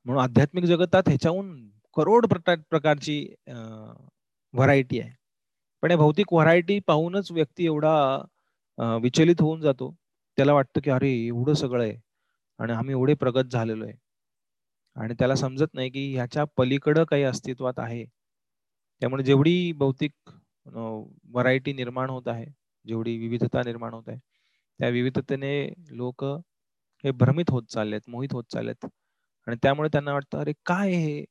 [0.07, 1.55] म्हणून आध्यात्मिक जगतात ह्याच्याहून
[1.97, 5.11] करोड प्रकारची व्हरायटी आहे.
[5.82, 7.97] पण या भौतिक व्हरायटी पाहूनच व्यक्ती एवढा
[9.03, 9.95] विचलित होऊन जातो.
[10.39, 11.97] त्याला वाटतं की अरे एवढं सगळं आहे
[12.61, 13.95] आणि आम्ही एवढे प्रगत झालेलो आहे.
[14.97, 18.05] आणि त्याला समजत नाही की ह्याच्या पलीकडं काही अस्तित्वात आहे.
[19.03, 20.12] त्यामुळे जेवढी भौतिक
[20.68, 22.47] व्हरायटी निर्माण होत आहे
[22.87, 24.18] जेवढी विविधता निर्माण होत आहे
[24.80, 25.53] त्या विविधतेने
[25.91, 26.24] लोक
[27.05, 28.87] हे भ्रमित होत चाललेत मोहित होत चाललेत.
[29.47, 31.24] आणि त्यामुळे त्यांना वाटतं अरे काय हे?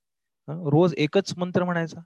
[0.73, 2.01] रोज एकच मंत्र म्हणायचा.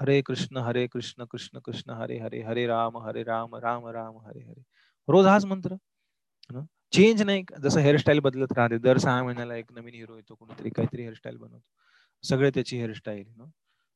[0.00, 4.40] हरे कृष्ण हरे कृष्ण कृष्ण कृष्ण हरे हरे हरे राम हरे राम राम राम हरे
[4.40, 4.62] हरे.
[5.08, 5.76] रोज हाच मंत्र
[6.92, 7.42] चेंज नाही.
[7.62, 8.78] जसं हेअरस्टाईल बदलत राहते.
[8.78, 11.62] दर सहा महिन्याला एक नवीन हिरो येतो कोणीतरी काहीतरी हेअरस्टाईल बनवतो.
[12.22, 13.24] सगळे त्याची हेअरस्टाईल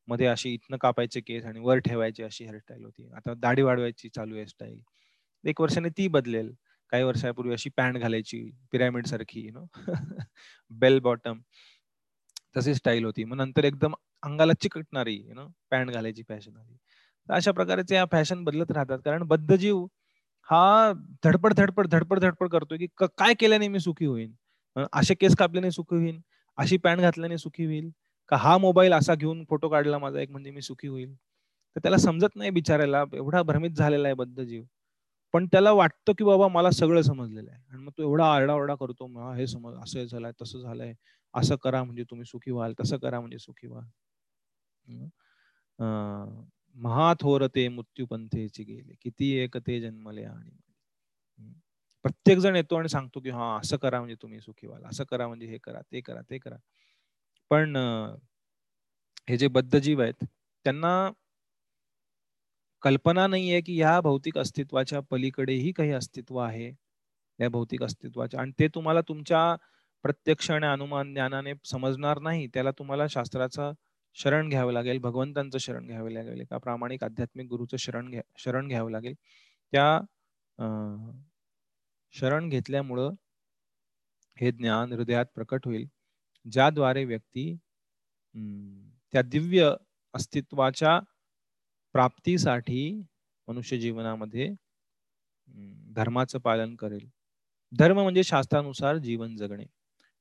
[0.09, 3.09] मध्ये अशी इथनं कापायचे केस आणि वर ठेवायची अशी हेअरस्टाईल होती.
[3.17, 4.81] आता दाढी वाढवायची चालू आहे स्टाईल
[5.45, 6.51] एक वर्षाने ती बदलेल.
[6.93, 8.41] काही वर्षापूर्वी अशी पॅन्ट घालायची
[8.73, 9.65] पिरामिड सारखी यु नो?
[10.71, 11.41] बेल बॉटम
[12.57, 13.25] तशी स्टाईल होती.
[13.25, 15.47] मग नंतर एकदम अंगाला चिकटणारी यु नो?
[15.71, 16.77] पॅन्ट घालायची फॅशन आली.
[17.29, 18.99] अशा प्रकारचे या फॅशन बदलत राहतात.
[19.05, 19.87] कारण बद्धजीव
[20.49, 20.93] हा
[21.25, 24.33] धडपड धडपड धडपड धडपड करतोय की काय केल्याने मी सुखी होईन?
[24.93, 26.21] असे केस कापल्याने सुखी होईन?
[26.59, 27.91] अशी पॅन्ट घातल्याने सुखी होईल?
[28.31, 31.15] का हा मोबाईल असा घेऊन फोटो काढला माझा एक म्हणजे मी सुखी होईल?
[31.77, 34.63] तर त्याला समजत नाही बिचारायला एवढा भ्रमित झालेला आहे बद्ध जीव.
[35.35, 37.61] पण त्याला वाटतं की बाबा मला सगळं समजलेलं आहे.
[37.71, 40.95] आणि मग तो एवढा आरडाओरडा करतो हे समज असं झालंय तसं झालंय
[41.35, 43.85] असं करा म्हणजे तुम्ही सुखी व्हाल तसं करा म्हणजे सुखी व्हाल.
[46.79, 48.95] महाथोर ते मृत्यूपंथेची गेले.
[49.03, 50.51] किती एक ते जन्मले आणि
[52.05, 55.27] प्रत्येक जण येतो आणि सांगतो की हा असं करा म्हणजे तुम्ही सुखी व्हाल असं करा
[55.29, 56.57] म्हणजे हे करा ते करा ते करा.
[57.51, 57.77] पण
[59.29, 60.25] हे जे बद्धजीव आहेत
[60.65, 61.11] त्यांना
[62.83, 66.71] कल्पना नाहीये की या भौतिक अस्तित्वाच्या पलीकडेही काही अस्तित्व आहे.
[67.39, 68.41] या भौतिक अस्तित्वाच्या.
[68.41, 69.41] आणि ते तुम्हाला तुमच्या
[70.05, 72.47] प्रत्यक्ष आणि अनुमान ज्ञानाने समजणार नाही.
[72.55, 73.71] त्याला तुम्हाला शास्त्राचा
[74.19, 78.91] शरण घ्यावं लागेल भगवंतांचं शरण घ्यावं लागेल एका प्रामाणिक आध्यात्मिक गुरुचं शरण घ्या शरण घ्यावं
[78.91, 79.15] लागेल.
[79.73, 80.01] त्या
[82.15, 83.15] शरण घेतल्यामुळं
[84.37, 85.87] हे ज्ञान हृदयात प्रकट होईल
[86.47, 87.55] ज्याद्वारे व्यक्ती
[89.15, 89.71] त्या दिव्य
[90.15, 90.99] अस्तित्वाच्या
[91.95, 92.81] प्राप्तीसाठी
[93.49, 94.49] मनुष्य जीवनामध्ये
[95.97, 97.09] धर्माचं पालन करेल.
[97.73, 99.65] धर्म म्हणजे शास्त्रानुसार जीवन जगणे.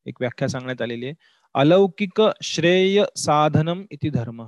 [0.06, 1.14] एक व्याख्या सांगण्यात आलेली आहे.
[1.58, 4.42] अलौकिक श्रेय साधनम इति धर्म.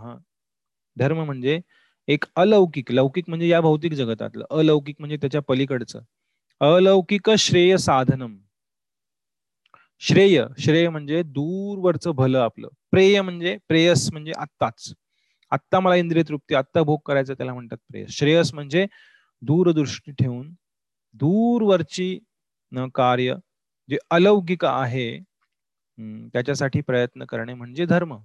[0.98, 1.60] धर्म म्हणजे
[2.08, 6.00] एक अलौकिक लौकिक म्हणजे या भौतिक जगतातलं अलौकिक म्हणजे त्याच्या पलीकडचं.
[6.62, 8.36] अलौकिक श्रेय साधनम.
[10.02, 12.68] श्रेय श्रेय म्हणजे दूरवरचं भलं आपलं.
[12.92, 14.94] प्रेय म्हणजे प्रेयस म्हणजे आत्ताच.
[15.52, 18.86] आत्ता मला इंद्रिय तृप्ती आत्ता भोग करायचा त्याला म्हणतात प्रेयस श्रेयस म्हणजे
[19.42, 20.50] दूरदृष्टी ठेवून
[21.16, 22.18] दूरवरची
[22.96, 23.36] कार्य
[23.90, 25.08] जे अलौकिक आहे
[26.34, 28.16] त्याच्यासाठी प्रयत्न करणे म्हणजे धर्म.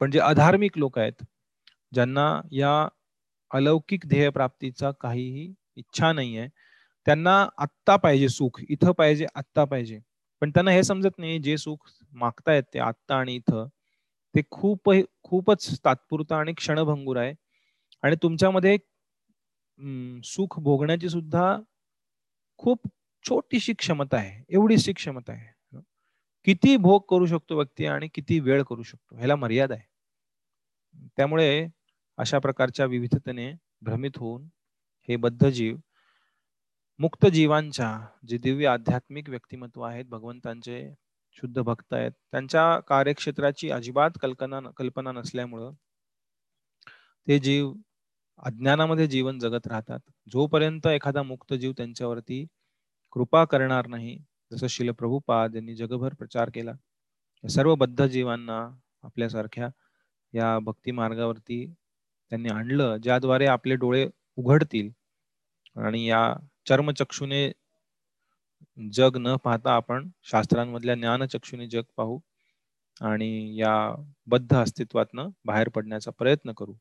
[0.00, 1.22] पण जे अधार्मिक लोक आहेत
[1.92, 2.72] ज्यांना या
[3.50, 6.46] अलौकिक ध्येय प्राप्तीचा काहीही इच्छा नाहीये
[7.06, 9.98] त्यांना आत्ता पाहिजे सुख इथं पाहिजे आत्ता पाहिजे.
[10.42, 13.68] पण त्यांना हे समजत नाही जे सुख मागतायत ते आत्ता आणि इथं
[14.34, 14.90] ते खूप
[15.24, 17.34] खूपच तात्पुरता आणि क्षणभंगूर आहे.
[18.02, 18.76] आणि तुमच्यामध्ये
[20.26, 21.56] सुख भोगण्याची सुद्धा
[22.58, 22.88] खूप
[23.24, 25.48] छोटीशी क्षमता आहे एवढीशी क्षमता आहे.
[26.48, 29.82] किती भोग करू शकतो व्यक्ती आणि किती वेळ करू शकतो ह्याला मर्यादा आहे.
[31.16, 31.66] त्यामुळे
[32.18, 34.48] अशा प्रकारच्या विविधतेने भ्रमित होऊन
[35.08, 35.76] हे बद्ध जीव
[37.00, 37.90] मुक्त जीवांच्या
[38.28, 40.80] जे दिव्य आध्यात्मिक व्यक्तिमत्व आहेत भगवंतांचे
[41.36, 45.72] शुद्ध भक्त आहेत त्यांच्या कार्यक्षेत्राची अजिबात कल्पना कल्पना नसल्यामुळं
[47.28, 47.72] ते जीव
[48.38, 50.00] अज्ञानामध्ये जीवन जगत राहतात.
[50.28, 52.44] जोपर्यंत एखादा मुक्त जीव त्यांच्यावरती
[53.12, 54.18] कृपा करणार नाही
[54.52, 56.72] जसं शिल प्रभुपाद यांनी जगभर प्रचार केला
[57.44, 58.58] सर्व बद्ध जीवांना
[59.02, 59.68] आपल्यासारख्या
[60.34, 61.64] या भक्ती मार्गावरती
[62.30, 64.90] त्यांनी आणलं ज्याद्वारे आपले डोळे उघडतील.
[65.76, 66.34] आणि या
[66.66, 67.50] चर्मचक्षुने
[68.92, 72.18] जग न पाहता आपण शास्त्रांमधल्या ज्ञानचक्षुने जग पाहू
[73.00, 73.74] आणि या
[74.26, 76.74] बद्ध अस्तित्वातनं बाहेर पडण्याचा प्रयत्न करू.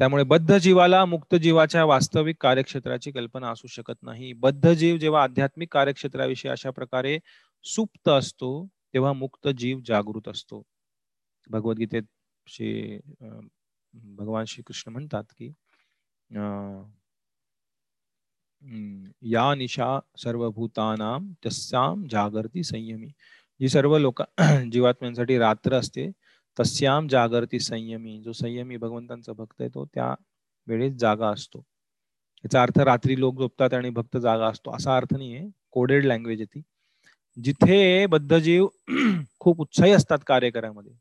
[0.00, 4.32] त्यामुळे बद्ध जीवाला मुक्त जीवाच्या वास्तविक कार्यक्षेत्राची कल्पना असू शकत नाही.
[4.32, 7.18] बद्ध जीव जेव्हा आध्यात्मिक कार्यक्षेत्राविषयी अशा प्रकारे
[7.64, 10.62] सुप्त असतो तेव्हा मुक्त जीव जागृत असतो.
[11.50, 12.02] भगवद्गीतेत
[12.46, 12.98] श्री
[13.94, 15.52] भगवान श्रीकृष्ण म्हणतात की
[19.22, 23.08] या निशा सर्वभूतानाम तस्याम जागरती संयमी.
[23.60, 24.22] जी सर्व लोक
[24.72, 26.10] जीवात्म्यांसाठी रात्र असते
[26.56, 30.14] तस्याम जागरती संयमी जो संयमी भगवंतांचा भक्त आहे तो त्या
[30.66, 31.58] वेळेस जागा असतो.
[32.44, 34.74] याचा अर्थ रात्री लोक झोपतात आणि भक्त जागा असतो.
[34.76, 35.48] असा अर्थ नाहीये.
[35.72, 36.62] कोडेड लँग्वेज आहे ती.
[37.36, 38.66] जिथे बद्धजीव
[39.40, 40.92] खूप उत्साही असतात कार्यक्रमामध्ये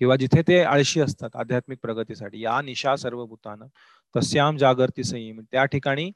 [0.00, 3.62] किंवा जिथे ते आळशी असतात आध्यात्मिक प्रगतीसाठी या निशा सर्व भूतान
[4.14, 5.42] तस्याम जागरती संयमी.
[5.52, 6.06] त्या ठिकाणी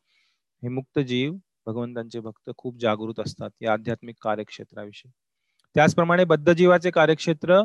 [0.63, 1.35] हे मुक्त जीव
[1.67, 5.11] भगवंतांचे भक्त खूप जागृत असतात या आध्यात्मिक कार्यक्षेत्राविषयी.
[5.77, 7.61] त्याचप्रमाणे बद्धजीवाचे कार्यक्षेत्र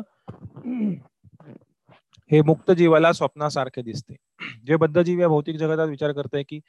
[2.30, 4.14] हे मुक्त जीवाला स्वप्नासारखे दिसते.
[4.66, 6.60] जे बद्धजीव या भौतिक जगतात विचार करते की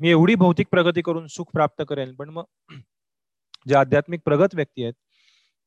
[0.00, 2.44] मी एवढी भौतिक प्रगती करून सुख प्राप्त करेल पण मग
[3.68, 4.94] जे आध्यात्मिक प्रगत व्यक्ती आहेत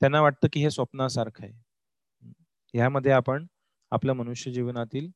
[0.02, 1.54] त्यांना वाटतं की हे स्वप्नासारखं आहे.
[2.74, 3.46] ह्यामध्ये आपण
[3.92, 5.10] आपल्या मनुष्य जीवनातील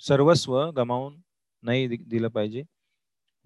[0.00, 1.20] सर्वस्व गमावून
[1.62, 2.62] नाही दिलं पाहिजे.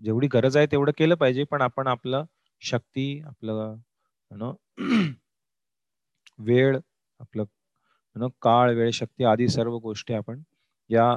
[0.01, 2.24] जेवढी गरज आहे तेवढं केलं पाहिजे पण आपण आपलं
[2.62, 3.76] शक्ती आपलं
[6.39, 6.78] वेळ
[7.20, 10.43] आपलं काळ वेळ शक्ती आदी सर्व गोष्टी आपण
[10.91, 11.11] या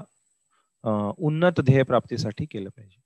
[1.18, 3.02] उन्नत ध्येय प्राप्तीसाठी केलं पाहिजे.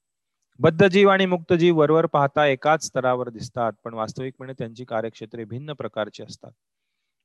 [0.60, 5.74] बद्ध जीव आणि मुक्त जीव वरवर पाहता एकाच स्तरावर दिसतात पण वास्तविकपणे त्यांची कार्यक्षेत्रे भिन्न
[5.74, 6.52] प्रकारची असतात.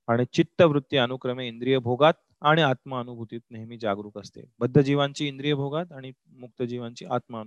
[0.08, 4.42] आणि चित्तवृत्ती अनुक्रमे इंद्रिय भोगात आणि आत्मानुभूतीत नेहमी जागरूक असते.
[4.58, 7.42] बद्ध जीवांची इंद्रिय भोगात आणि मुक्त जीवांची आत्मा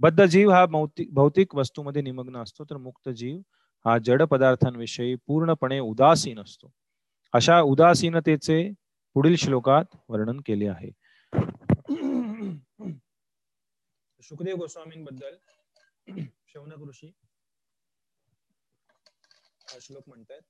[0.00, 3.40] बद्ध जीव हा भौतिक भौतिक वस्तूमध्ये निमग्न असतो तर मुक्त जीव
[3.86, 6.70] हा जड पदार्थांविषयी पूर्णपणे उदासीन असतो.
[7.32, 8.70] अशा उदासीनतेचे
[9.14, 10.90] पुढील श्लोकात वर्णन केले आहे.
[14.20, 15.36] सुखदेव गोस्वामींबद्दल
[16.52, 17.06] शौनक ऋषी
[19.70, 20.40] हा श्लोक म्हणतात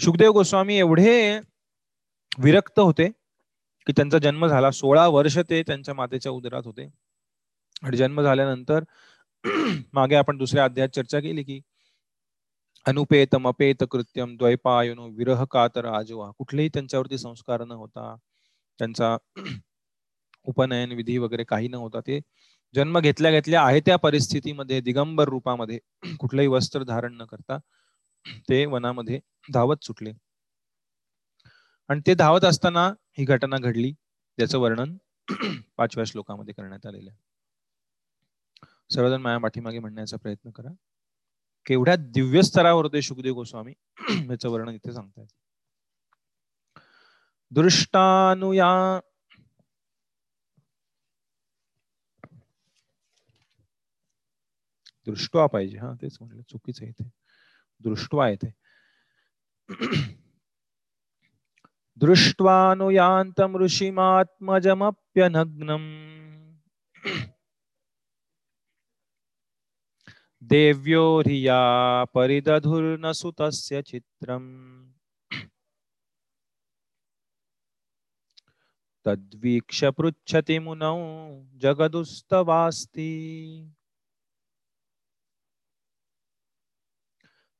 [0.00, 1.38] सुखदेव गोस्वामी एवढे
[2.38, 3.08] विरक्त होते
[3.86, 6.88] की त्यांचा जन्म झाला सोळा वर्ष ते त्यांच्या मातेच्या उदरात होते.
[7.82, 8.84] जन्म झाल्यानंतर
[9.94, 11.60] मागे आपण दुसऱ्या अध्यायात चर्चा केली की
[12.86, 16.30] अनुपेतम अपेत कृत्यम द्वैपायनो विरह कातर आजवा.
[16.38, 18.14] कुठलेही त्यांच्यावरती संस्कार न होता
[18.78, 19.16] त्यांचा
[20.46, 22.20] उपनयन विधी वगैरे काही न होता ते
[22.74, 25.78] जन्म घेतल्या घेतल्या आहे त्या परिस्थितीमध्ये दिगंबर रूपामध्ये
[26.20, 27.58] कुठलंही वस्त्र धारण न करता
[28.48, 29.20] ते वनामध्ये
[29.52, 30.12] धावत सुटले.
[31.90, 32.86] आणि ते धावत असताना
[33.18, 33.92] ही घटना घडली
[34.38, 34.96] त्याचं वर्णन
[35.78, 37.18] पाचव्या श्लोकामध्ये करण्यात आलेलं आहे.
[38.90, 40.68] सर्वजण माया पाठीमागे म्हणण्याचा प्रयत्न करा.
[41.66, 43.72] केवढ्या दिव्य स्तरावर ते सुखदेव गोस्वामी
[44.30, 45.26] याचं वर्णन इथे सांगतायत.
[47.50, 49.00] दृष्टानुया
[55.06, 55.78] दृष्टवा पाहिजे.
[55.78, 56.42] हा तेच म्हणलं.
[56.42, 57.10] चुकीचं आहे ते
[57.80, 58.54] दृष्टवा येते.
[61.96, 66.54] दृष्ट्वानुयान्तम् ऋषिमात्मजमप्यनग्नम्.
[70.42, 71.60] देव्यो धिया
[72.04, 74.92] परिदधुर्न सुतस्य चित्रम्।
[79.04, 80.98] तद्वीक्ष्य पृच्छति मुनौ
[81.54, 83.08] जगदुस्तवास्ति।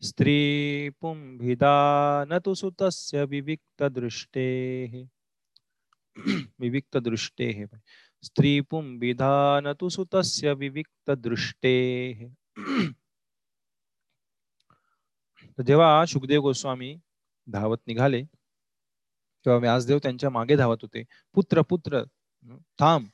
[0.01, 5.09] स्त्री पुंभिदा न तु सुतस्य विविक्तदृष्टेः।
[6.61, 7.81] विविक्तदृष्टेः।
[8.23, 12.35] स्त्री पुंभिदा न तु सुतस्य विविक्तदृष्टेः।
[15.67, 16.97] जेव्हा सुखदेव गोस्वामी
[17.53, 18.25] धावत निघाले
[19.45, 21.03] तेव्हा व्यासदेव त्यांच्या मागे धावत होते.
[21.35, 22.03] पुत्र पुत्र
[22.79, 23.07] थांब.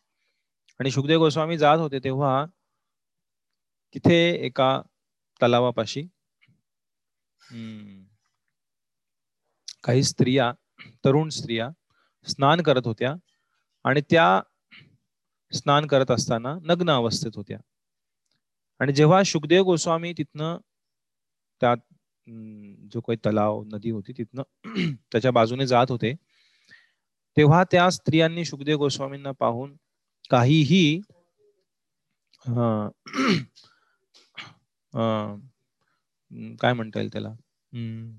[0.81, 2.45] आणि सुखदेव गोस्वामी जात होते तेव्हा
[3.95, 4.83] तिथे एका
[5.43, 6.03] तलावापाशी
[9.85, 10.53] काही स्त्रिया
[11.05, 11.71] तरुण स्त्रिया
[12.29, 13.15] स्नान करत होत्या.
[13.85, 14.41] आणि त्या
[15.53, 17.59] स्नान करत असताना नग्न अवस्थेत होत्या.
[18.81, 20.57] आणि जेव्हा सुखदेव गोस्वामी तिथनं
[21.61, 21.75] त्या
[22.93, 24.43] जो काही तलाव नदी होती तिथनं
[25.13, 26.13] त्याच्या बाजूने जात होते
[27.37, 29.75] तेव्हा त्या स्त्रियांनी सुखदेव गोस्वामींना पाहून
[30.31, 31.01] काहीही
[34.95, 35.39] अं,
[36.61, 37.29] काय म्हणता येईल त्याला?
[37.29, 38.11] हम्म,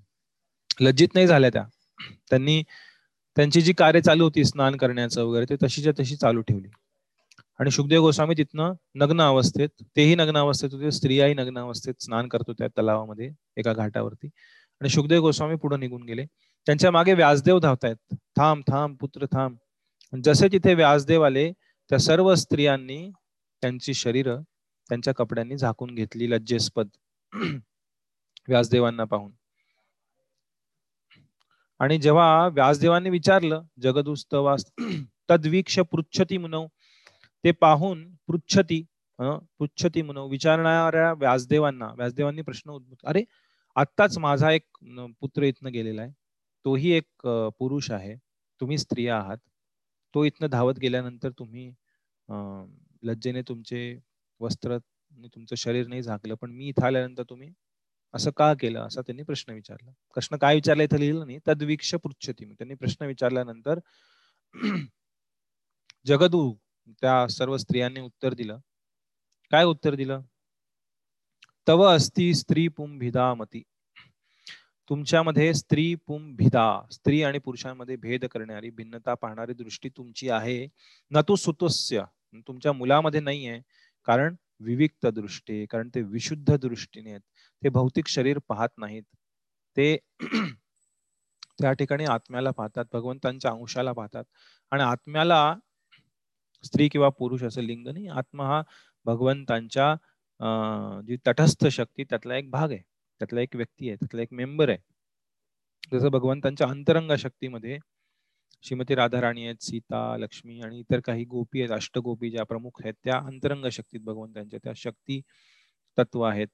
[0.81, 1.63] लज्जित नाही झाल्या त्या.
[2.29, 2.61] त्यांनी
[3.37, 6.67] त्यांची जी कार्य चालू होती स्नान करण्याचं वगैरे ते तशीच्या तशी चालू ठेवली.
[7.59, 12.43] आणि सुखदेव गोस्वामी तिथनं नग्न अवस्थेत तेही नग्न अवस्थेत होते स्त्रियाही नग्न अवस्थेत स्नान करत
[12.47, 14.27] होत्या तलावामध्ये एका घाटावरती.
[14.81, 16.25] आणि सुखदेव गोस्वामी पुढे निघून गेले.
[16.65, 18.15] त्यांच्या मागे व्यासदेव धावतायत.
[18.37, 19.55] थांब थांब पुत्र थांब.
[20.23, 21.51] जसे तिथे व्यासदेव आले
[21.89, 23.09] त्या सर्व स्त्रियांनी
[23.61, 24.35] त्यांची शरीर
[24.89, 26.87] त्यांच्या कपड्यांनी झाकून घेतली लज्जेस्पद.
[28.47, 29.31] व्यासदेवांना पाहून.
[31.79, 34.65] आणि जेव्हा व्यासदेवांनी विचारलं जगदुस्तवास
[35.29, 36.65] तद्वीक्ष पृच्छती मुनव
[37.45, 38.83] ते पाहून पृच्छती
[39.19, 43.23] पृच्छती म्हणून विचारणाऱ्या व्यासदेवांना व्यासदेवांनी प्रश्न उद्भूत अरे
[43.75, 44.63] आत्ताच माझा एक
[45.21, 46.11] पुत्र इथनं गेलेला आहे.
[46.65, 47.27] तोही एक
[47.59, 48.15] पुरुष आहे.
[48.61, 49.37] तुम्ही स्त्रिया आहात.
[50.13, 51.67] तो इथनं धावत गेल्यानंतर तुम्ही
[52.29, 52.65] अं,
[53.03, 53.81] लज्जेने तुमचे
[54.39, 54.77] वस्त्र
[55.25, 57.49] तुमचं शरीर नाही झाकलं पण मी इथं आल्यानंतर तुम्ही
[58.13, 58.79] असं का केलं?
[58.81, 59.91] असा त्यांनी प्रश्न विचारला.
[60.13, 61.39] प्रश्न काय विचारला इथं लिहिलं नाही?
[61.47, 62.45] तद्वीक्ष पृच्छती.
[62.53, 63.79] त्यांनी प्रश्न विचारल्यानंतर
[66.05, 66.41] जगदू
[66.87, 68.59] त्या सर्व स्त्रियांनी उत्तर दिलं.
[69.51, 70.21] काय उत्तर दिलं?
[71.67, 73.61] तव अस्ति स्त्री पुंभिदा मती
[74.89, 80.67] तुमच्यामध्ये स्त्री पुंभिदा स्त्री आणि पुरुषांमध्ये भेद करणारी भिन्नता पाहणारी दृष्टी तुमची आहे.
[81.11, 82.03] न तो सुतस्य.
[82.47, 83.61] तुमच्या मुलामध्ये नाही आहे
[84.07, 87.21] कारण विविक्त दृष्टी कारण ते विशुद्ध दृष्टीने आहेत.
[87.63, 89.03] ते भौतिक शरीर पाहत नाहीत.
[89.77, 89.97] ते
[91.61, 94.23] त्या ठिकाणी आत्म्याला पाहतात भगवंतांच्या अंशाला पाहतात.
[94.71, 95.55] आणि आत्म्याला
[96.65, 98.07] स्त्री किंवा पुरुष असं लिंग नाही.
[98.07, 98.61] आत्मा हा
[99.05, 99.91] भगवंतांच्या
[100.39, 102.81] अं, जी तटस्थ शक्ती त्यातला एक भाग आहे.
[103.21, 103.95] त्यातला एक व्यक्ती आहे.
[103.95, 104.77] त्यातला एक मेंबर आहे.
[105.93, 107.77] जसं भगवंतांच्या अंतरंग शक्तीमध्ये
[108.63, 113.17] श्रीमती राधाराणी आहेत सीता लक्ष्मी आणि इतर काही गोपी आहेत अष्टगोपी ज्या प्रमुख आहेत त्या
[113.17, 115.21] अंतरंग शक्तीत भगवंतांच्या त्या शक्ती
[115.97, 116.47] तत्व आहेत.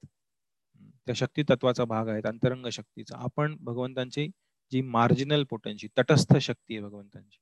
[1.06, 3.16] त्या शक्ती तत्वाचा भाग आहेत अंतरंग शक्तीचा.
[3.18, 4.28] आपण भगवंतांची
[4.72, 7.38] जी मार्जिनल पोटन्सी तटस्थ शक्ती आहे भगवंतांची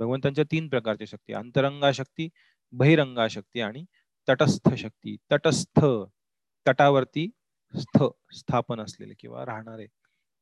[0.00, 2.28] भगवंतांच्या तीन प्रकारच्या शक्ती अंतरंगा शक्ती
[2.72, 3.84] बहिरंगा शक्ती आणि
[4.28, 5.80] तटस्थ शक्ती तटस्थ
[6.66, 7.28] तटावरती
[7.74, 8.02] स्थ
[8.36, 9.86] स्थापन असलेले किंवा राहणारे.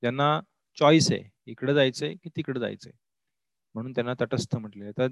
[0.03, 0.41] ज्यांना
[0.79, 2.93] चॉईस आहे इकडे जायचंय की तिकडे जायचंय.
[3.75, 5.09] म्हणून त्यांना तटस्थ म्हटले तर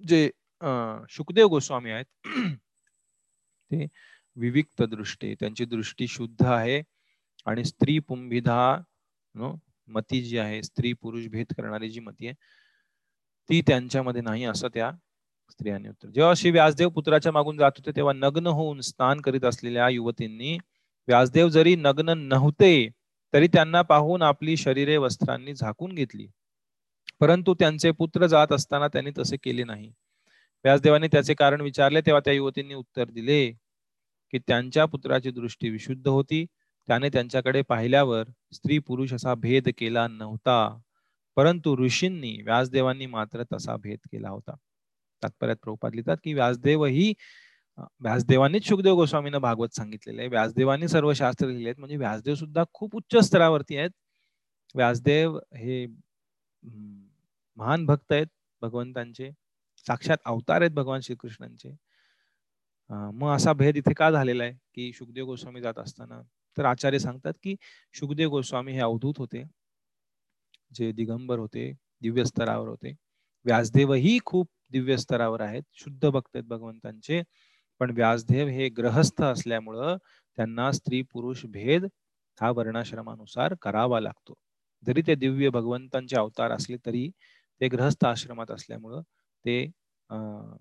[0.00, 0.28] जे
[0.62, 2.28] शुकदेव सुखदेव गोस्वामी आहेत
[3.70, 3.86] ते
[4.36, 6.80] विविक्त दृष्टी त्यांची दृष्टी शुद्ध आहे
[7.46, 8.58] आणि स्त्री पुंभिधा
[9.34, 9.54] नो
[9.88, 12.34] मती जी आहे स्त्री पुरुष भेद करणारी जी मती आहे
[13.50, 14.90] ती त्यांच्यामध्ये नाही असं त्या
[15.50, 16.08] स्त्रियांनी उत्तर.
[16.08, 20.56] जेव्हा श्री व्यासदेव पुत्राच्या मागून जात होते तेव्हा नग्न होऊन स्नान करीत असलेल्या युवतींनी
[21.08, 22.88] व्यासदेव जरी नग्न नव्हते
[23.32, 26.26] तरी त्यांना पाहून आपली शरीरे वस्त्रांनी झाकून घेतली.
[27.20, 29.92] परंतु त्यांचे पुत्र जात असताना त्यांनी तसे केले नाही.
[30.64, 33.50] व्यासदेवाने त्याचे कारण विचारले तेव्हा त्या युवतींनी उत्तर दिले
[34.32, 36.44] की त्यांच्या पुत्राची दृष्टी विशुद्ध होती.
[36.88, 40.78] त्याने त्यांच्याकडे पाहिल्यावर स्त्री पुरुष असा भेद केला नव्हता.
[41.38, 44.54] परंतु ऋषींनी व्यासदेवांनी मात्र तसा भेद केला होता.
[45.22, 47.12] तात्पर्यात प्रभुपाद लिहितात की व्यासदेव ही
[48.02, 50.28] व्यासदेवांनीच शुकदेव गोस्वामींना भागवत सांगितलेलं आहे.
[50.28, 51.78] व्यासदेवांनी सर्व शास्त्र लिहिले आहेत.
[51.78, 53.90] म्हणजे व्यासदेव सुद्धा खूप उच्च स्तरावरती आहेत.
[54.74, 55.86] व्यासदेव हे
[57.56, 58.26] महान भक्त आहेत
[58.62, 59.30] भगवंतांचे.
[59.86, 61.70] साक्षात अवतार आहेत भगवान श्रीकृष्णांचे.
[62.90, 64.52] मग असा भेद इथे का झालेला आहे?
[64.74, 66.20] की शुकदेव गोस्वामी जात असताना
[66.56, 67.54] तर आचार्य सांगतात की
[67.94, 69.44] शुकदेव गोस्वामी हे अवधूत होते.
[70.70, 72.92] जे दिगंबर होते दिव्य स्तरावर होते.
[73.44, 77.22] व्यासदेवही खूप दिव्य स्तरावर आहेत शुद्ध भक्त आहेत भगवंतांचे.
[77.80, 79.96] पण व्यासदेव हे ग्रहस्थ असल्यामुळं
[80.38, 81.86] त्यांना स्त्री पुरुष भेद
[82.38, 84.34] हा वर्णाश्रमानुसार करावा लागतो.
[84.84, 87.08] जरी ते दिव्य भगवंतांचे अवतार असले तरी
[87.60, 89.02] ते ग्रहस्थ आश्रमात असल्यामुळं
[89.44, 89.64] ते
[90.10, 90.56] अं,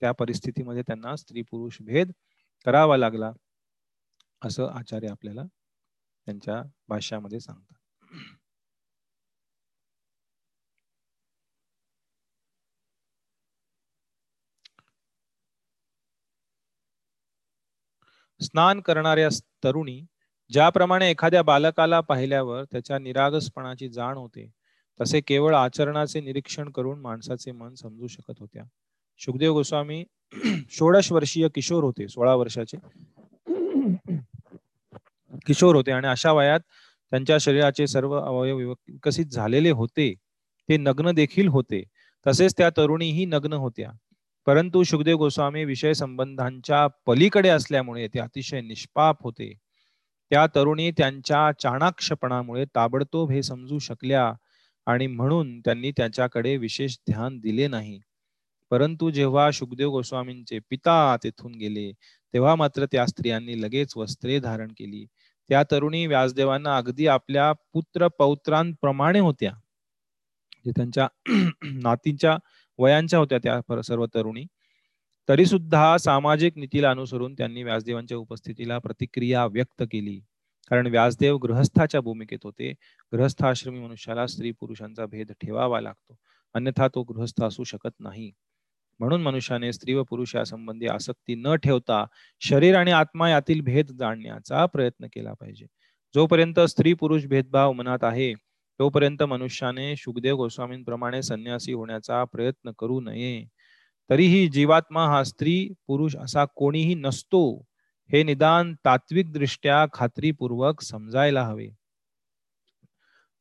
[0.00, 2.12] त्या परिस्थितीमध्ये त्यांना स्त्री पुरुष भेद
[2.66, 3.32] करावा लागला
[4.42, 5.42] असं आचार्य आपल्याला
[6.26, 7.76] त्यांच्या भाष्यामध्ये सांगतात.
[18.42, 19.28] स्नान करणाऱ्या
[19.64, 20.00] तरुणी
[20.50, 24.50] ज्याप्रमाणे एखाद्या बालकाला पाहिल्यावर त्याच्या निरागसपणाची जाण होते
[25.00, 28.62] तसे केवळ आचरणाचे निरीक्षण करून माणसाचे मन समजू शकत होत्या.
[29.20, 30.04] सुखदेव गोस्वामी
[30.70, 32.78] षोडश वर्षीय किशोर होते सोळा वर्षाचे.
[35.46, 36.60] किशोर होते आणि अशा वयात
[37.10, 40.14] त्यांच्या शरीराचे सर्व अवयव विकसित झालेले होते.
[40.68, 41.82] ते नग्न देखील होते.
[42.26, 43.90] तसेच त्या तरुणीही नग्न होत्या.
[44.46, 49.52] परंतु सुखदेव गोस्वामी विषय संबंधांच्या पलीकडे असल्यामुळे ते अतिशय निष्पाप होते.
[50.30, 54.32] त्या तरुणी त्यांच्या चाणाक्षपणामुळे ताबडतोब हे समजू शकल्या
[54.86, 57.98] आणि म्हणून त्यांनी त्याच्याकडे विशेष ध्यान दिले नाही.
[58.70, 61.90] परंतु जेव्हा सुखदेव गोस्वामींचे पिता तेथून गेले
[62.34, 65.04] तेव्हा मात्र त्या स्त्रियांनी लगेच वस्त्रे धारण केली.
[65.50, 69.52] त्या तरुणी व्यासदेवांना अगदी आपल्या पुत्र पौत्रांप्रमाणे होत्या.
[70.64, 71.08] जे त्यांच्या
[71.84, 72.36] नातींच्या
[72.78, 74.44] वयांच्या होत्या त्या सर्व तरुणी.
[75.28, 80.20] तरी सुद्धा सामाजिक नीतीला अनुसरून त्यांनी व्यासदेवांच्या उपस्थितीला प्रतिक्रिया व्यक्त केली.
[80.70, 82.72] कारण व्यासदेव गृहस्थाच्या भूमिकेत होते.
[83.12, 86.16] गृहस्थाश्रमी मनुष्याला स्त्री पुरुषांचा भेद ठेवावा लागतो.
[86.54, 88.32] अन्यथा तो गृहस्थ असू शकत नाही.
[88.98, 92.04] म्हणून मनुष्याने स्त्री व पुरुष यासंबंधी आसक्ती न ठेवता
[92.40, 95.66] शरीर आणि आत्मा यातील भेद जाणण्याचा प्रयत्न केला पाहिजे.
[96.14, 98.34] जोपर्यंत स्त्री पुरुष भेदभाव मनात आहे
[98.80, 103.44] तोपर्यंत मनुष्याने सुखदेव गोस्वामींप्रमाणे संन्यासी होण्याचा प्रयत्न करू नये.
[104.10, 105.56] तरीही जीवात्मा हा स्त्री
[105.86, 107.42] पुरुष असा कोणीही नसतो
[108.10, 111.68] हे निदान तात्विक दृष्ट्या खात्रीपूर्वक समजायला हवे.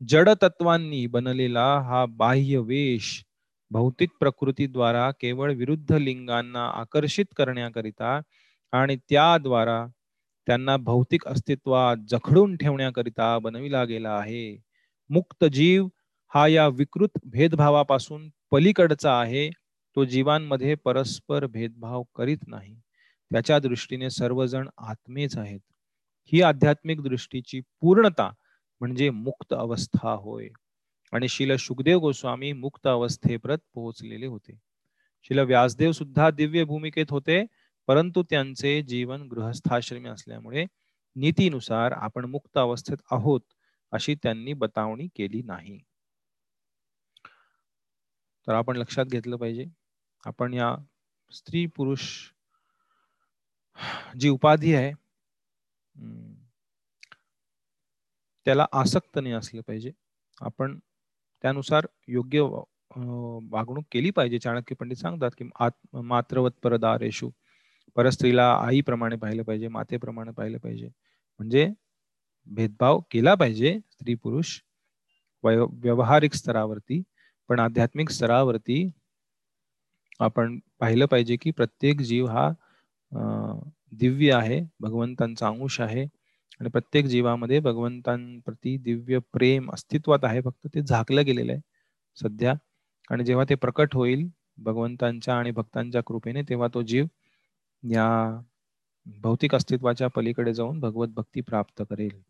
[0.01, 3.23] जड तत्वांनी बनलेला हा बाह्य वेश
[3.71, 8.19] भौतिक प्रकृतीद्वारा केवळ विरुद्ध लिंगांना आकर्षित करण्याकरिता
[8.73, 9.85] आणि त्याद्वारा
[10.47, 14.57] त्यांना भौतिक अस्तित्वात जखडून ठेवण्याकरिता बनविला गेला आहे.
[15.11, 15.87] मुक्त जीव
[16.35, 19.49] हा या विकृत भेदभावापासून पलीकडचा आहे.
[19.95, 22.75] तो जीवांमध्ये परस्पर भेदभाव करीत नाही.
[23.31, 25.59] त्याच्या दृष्टीने सर्वजण आत्मेच आहेत.
[26.33, 28.31] ही आध्यात्मिक दृष्टीची पूर्णता
[28.79, 30.49] म्हणजे मुक्त अवस्था होय.
[31.11, 34.59] आणि शिल सुखदेव गोस्वामी मुक्त अवस्थेप्रत पोहोचलेले होते.
[35.23, 37.45] शिल व्यासदेव सुद्धा दिव्य भूमिकेत होते
[37.87, 40.65] परंतु त्यांचे जीवन गृहस्थाश्रमी असल्यामुळे
[41.15, 43.41] नीतीनुसार आपण मुक्त अवस्थेत आहोत.
[43.93, 45.79] अशी त्यांनी बतावणी केली नाही.
[48.47, 49.65] तर आपण लक्षात घेतलं पाहिजे.
[50.23, 50.75] आपण या
[51.31, 52.03] स्त्री पुरुष
[54.17, 54.91] जी उपाधी आहे
[58.45, 59.91] त्याला आसक्त नाही असलं पाहिजे.
[60.41, 60.77] आपण
[61.43, 62.41] त्यानुसार योग्य
[63.51, 64.39] वागणूक केली पाहिजे.
[64.39, 65.49] चाणक्य पंडित सांगतात की
[66.03, 67.29] मात्रवत परदारेशू
[67.97, 70.87] परस्त्रीला आईप्रमाणे पाहिलं पाहिजे मातेप्रमाणे पाहिलं पाहिजे.
[71.39, 71.67] म्हणजे
[72.47, 74.59] भेदभाव केला पाहिजे स्त्री पुरुष
[75.43, 77.01] व्यवहारिक स्तरावरती
[77.49, 78.89] पण आध्यात्मिक स्तरावरती
[80.19, 82.49] आपण पाहिलं पाहिजे की प्रत्येक जीव हा
[84.01, 86.05] दिव्य आहे भगवंतांचा अंश आहे.
[86.59, 90.41] आणि प्रत्येक जीवामध्ये भगवंतांप्रती दिव्य प्रेम अस्तित्वात आहे.
[90.41, 91.61] फक्त ते झाकलं गेलेलं आहे
[92.17, 92.53] सध्या.
[93.09, 94.27] आणि जेव्हा ते प्रकट होईल
[94.65, 97.05] भगवंतांच्या आणि भक्तांच्या कृपेने तेव्हा तो जीव
[97.83, 98.07] या
[99.05, 102.21] भौतिक अस्तित्वाच्या पलीकडे जाऊन भगवत भक्ती प्राप्त करेल.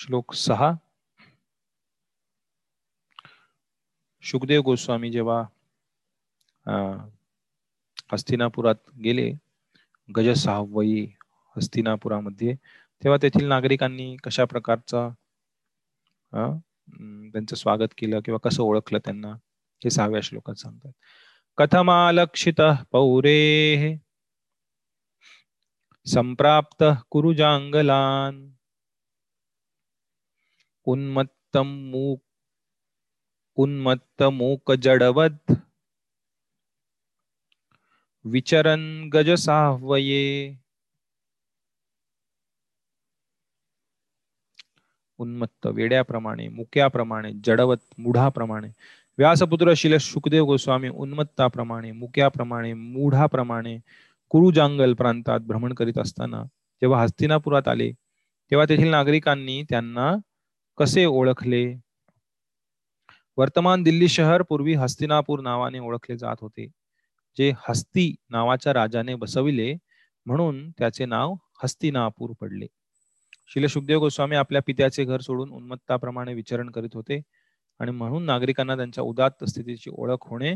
[0.00, 0.70] श्लोक सहा.
[4.22, 5.40] सुखदेव गोस्वामी जेव्हा
[8.12, 8.74] हस्तिनापुरात
[9.04, 9.30] गेले
[10.08, 11.00] गज सहावयी
[11.56, 12.54] हस्तिनापुरामध्ये
[13.02, 15.08] तेव्हा तेथील नागरिकांनी कशा प्रकारचा
[16.32, 19.32] त्यांचं स्वागत केलं किंवा कसं ओळखलं त्यांना
[19.84, 20.92] हे सहाव्या श्लोकात सांगतात.
[21.58, 22.60] कथमालक्षित
[22.92, 23.96] पौरे
[26.06, 28.46] संप्राप्त कुरुजांगलान
[30.92, 32.20] उन्मत्तम मूक
[33.56, 34.70] उन्मत्त मूक
[38.24, 38.82] विचरन
[39.14, 40.22] गज साहवये
[45.18, 48.68] उन्मत्त वेड्याप्रमाणे मुक्याप्रमाणे जडवत मुढाप्रमाणे।
[49.18, 53.76] व्यासपुत्र शिल सुखदेव गोस्वामी उन्मत्ताप्रमाणे मुक्याप्रमाणे मुढाप्रमाणे
[54.30, 56.42] कुरुजांगल प्रांतात भ्रमण करीत असताना
[56.82, 57.90] जेव्हा हस्तिनापुरात आले
[58.50, 60.14] तेव्हा तेथील नागरिकांनी त्यांना
[60.78, 61.74] कसे ओळखले?
[63.36, 66.66] वर्तमान दिल्ली शहर पूर्वी हस्तिनापूर नावाने ओळखले जात होते.
[67.38, 69.74] जे हस्ती नावाच्या राजाने बसविले
[70.26, 71.34] म्हणून त्याचे नाव
[71.64, 72.66] हस्तिनापूर पडले.
[73.48, 77.20] शिल सुखदेव गोस्वामी आपल्या पित्याचे घर सोडून उन्मत्ताप्रमाणे विचरण करीत होते
[77.80, 80.54] आणि म्हणून नागरिकांना त्यांच्या उदात्त स्थितीची ओळख होणे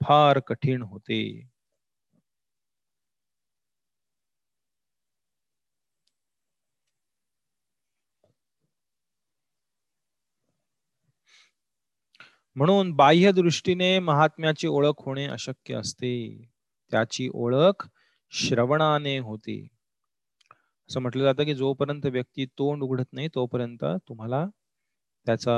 [0.00, 1.50] फार कठीण होते.
[12.56, 16.12] म्हणून बाह्य दृष्टीने महात्म्याची ओळख होणे अशक्य असते.
[16.92, 17.86] त्याची ओळख
[18.32, 19.56] श्रवणाने होते.
[20.88, 24.44] असं म्हटलं जातं की जोपर्यंत व्यक्ती तोंड उघडत नाही तोपर्यंत तुम्हाला
[25.26, 25.56] त्याचा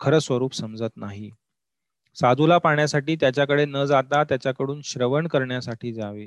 [0.00, 1.30] खरं स्वरूप समजत नाही.
[2.16, 6.26] साधूला पाहण्यासाठी त्याच्याकडे न जाता त्याच्याकडून श्रवण करण्यासाठी जावे.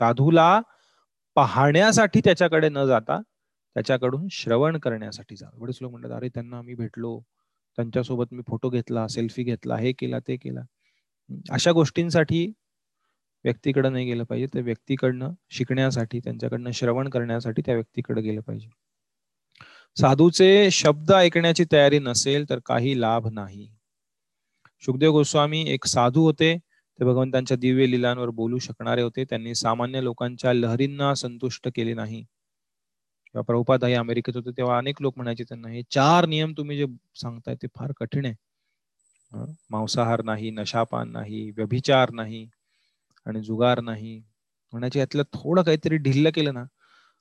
[0.00, 0.60] साधूला
[1.36, 3.20] पाहण्यासाठी त्याच्याकडे न जाता
[3.76, 5.58] त्याच्याकडून श्रवण करण्यासाठी जावे.
[5.60, 7.20] बरेच लोक म्हणतात अरे त्यांना आम्ही भेटलो.
[7.76, 10.60] त्यांच्यासोबत मी फोटो घेतला सेल्फी घेतला हे केला ते केला.
[11.50, 12.46] अशा गोष्टींसाठी
[13.44, 14.46] व्यक्तीकडे नाही गेलं पाहिजे.
[14.46, 18.68] त्या व्यक्तीकडनं शिकण्यासाठी त्यांच्याकडनं श्रवण करण्यासाठी त्या व्यक्तीकडे गेलं पाहिजे.
[19.96, 23.68] साधूचे शब्द ऐकण्याची तयारी नसेल तर काही लाभ नाही.
[24.82, 26.58] सुखदेव गोस्वामी एक साधू होते.
[26.98, 29.24] ते भगवंतांच्या दिव्य लिलांवर बोलू शकणारे होते.
[29.24, 32.24] त्यांनी सामान्य लोकांच्या लहरींना संतुष्ट केले नाही.
[33.34, 36.86] किंवा प्रभुपाद हे अमेरिकेत होते तेव्हा अनेक लोक म्हणायचे त्यांना हे चार नियम तुम्ही जे
[37.16, 38.34] सांगताय ते फार कठीण आहे.
[39.70, 42.46] मांसाहार नाही नशापान नाही व्यभिचार नाही
[43.26, 44.18] आणि जुगार नाही.
[44.72, 46.64] म्हणायचे यातलं थोडं काहीतरी ढिल्ल केलं ना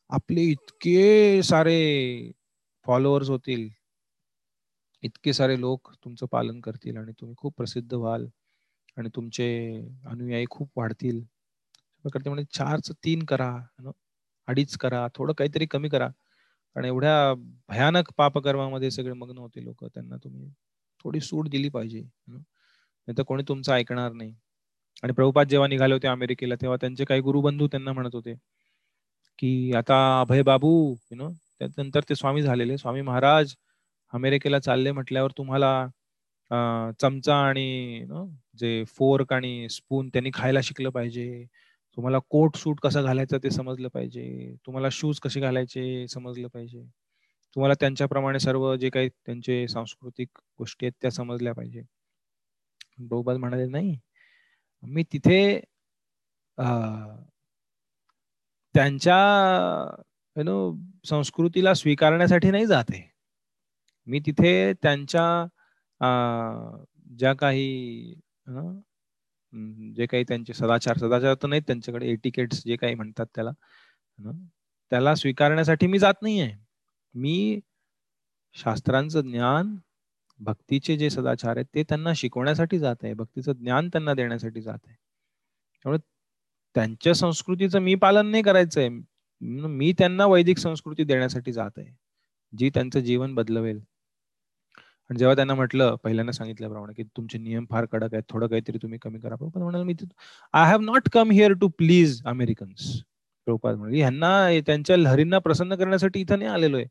[0.10, 1.77] आपले इतके सारे
[2.85, 3.69] फॉलोअर्स होतील.
[5.03, 8.27] इतके सारे लोक तुमचं पालन करतील आणि तुम्ही खूप प्रसिद्ध व्हाल
[8.98, 9.48] आणि तुमचे
[10.07, 11.22] अनुयायी खूप वाढतील.
[12.06, 13.52] प्रकारचे म्हणजे चारच तीन करा.
[14.48, 16.07] अडीच करा थोडं काहीतरी कमी करा.
[16.76, 17.34] कारण एवढ्या
[17.70, 20.49] भयानक पापकर्मामध्ये सगळे मग्न होते लोक त्यांना तुम्ही
[21.06, 24.34] थोडी सूट दिली पाहिजे नाही तर कोणी तुमचं ऐकणार नाही.
[25.03, 28.34] आणि प्रभुपाद जेव्हा निघाले होते अमेरिकेला तेव्हा त्यांचे काही गुरुबंधू त्यांना म्हणत होते
[29.40, 30.72] की आता अभय बाबू
[31.11, 31.30] यु नो
[31.60, 32.78] त्यानंतर ते स्वामी झालेले.
[32.78, 33.53] स्वामी महाराज
[34.14, 35.74] अमेरिकेला चालले म्हटल्यावर तुम्हाला
[37.02, 38.06] चमचा आणि
[38.60, 41.45] जे फोर्क आणि स्पून त्यांनी खायला शिकलं पाहिजे.
[41.98, 44.56] तुम्हाला कोट सूट कसा घालायचा ते समजलं पाहिजे.
[44.65, 46.84] तुम्हाला शूज कसे घालायचे समजलं पाहिजे.
[47.56, 50.30] तुम्हाला त्यांच्याप्रमाणे सर्व जे काही त्यांचे सांस्कृतिक
[50.60, 51.82] गोष्टी आहेत त्या समजल्या पाहिजे.
[52.99, 53.95] बहुबाद म्हणाले नाही?
[54.84, 55.60] मी तिथे
[58.76, 59.18] त्यांच्या
[60.36, 60.56] यु नो
[61.06, 63.02] संस्कृतीला स्वीकारण्यासाठी नाही जाते.
[64.07, 65.26] मी तिथे त्यांच्या
[67.18, 68.14] ज्या काही
[69.95, 73.51] जे काही त्यांचे सदाचार सदाचार तर नाहीत त्यांच्याकडे एटिकेट्स जे काही म्हणतात त्याला
[74.91, 76.51] त्याला स्वीकारण्यासाठी मी जात नाहीये.
[77.13, 77.59] मी
[78.55, 79.75] शास्त्रांचं ज्ञान
[80.39, 83.13] भक्तीचे जे सदाचार आहेत ते त्यांना शिकवण्यासाठी जात आहे.
[83.13, 84.95] भक्तीचं ज्ञान त्यांना देण्यासाठी जात आहे.
[85.84, 85.99] त्यामुळे
[86.75, 88.89] त्यांच्या संस्कृतीचं मी पालन नाही करायचंय.
[89.41, 91.88] मी त्यांना वैदिक संस्कृती देण्यासाठी जात आहे.
[92.53, 93.80] जी त्यांचं जीवन बदलवेल.
[95.09, 98.99] आणि जेव्हा त्यांना म्हटलं पहिल्यांदा सांगितल्याप्रमाणे की तुमचे नियम फार कडक आहेत थोडं काहीतरी तुम्ही
[98.99, 99.35] कमी करा.
[99.35, 99.93] प्रभुपाद म्हणाल मी
[100.53, 102.91] I have not come here to please Americans
[103.47, 104.31] Prabhupada म्हणजे ह्यांना
[104.67, 106.85] त्यांच्या लहरींना प्रसन्न करण्यासाठी इथं नाही आलेलो आहे.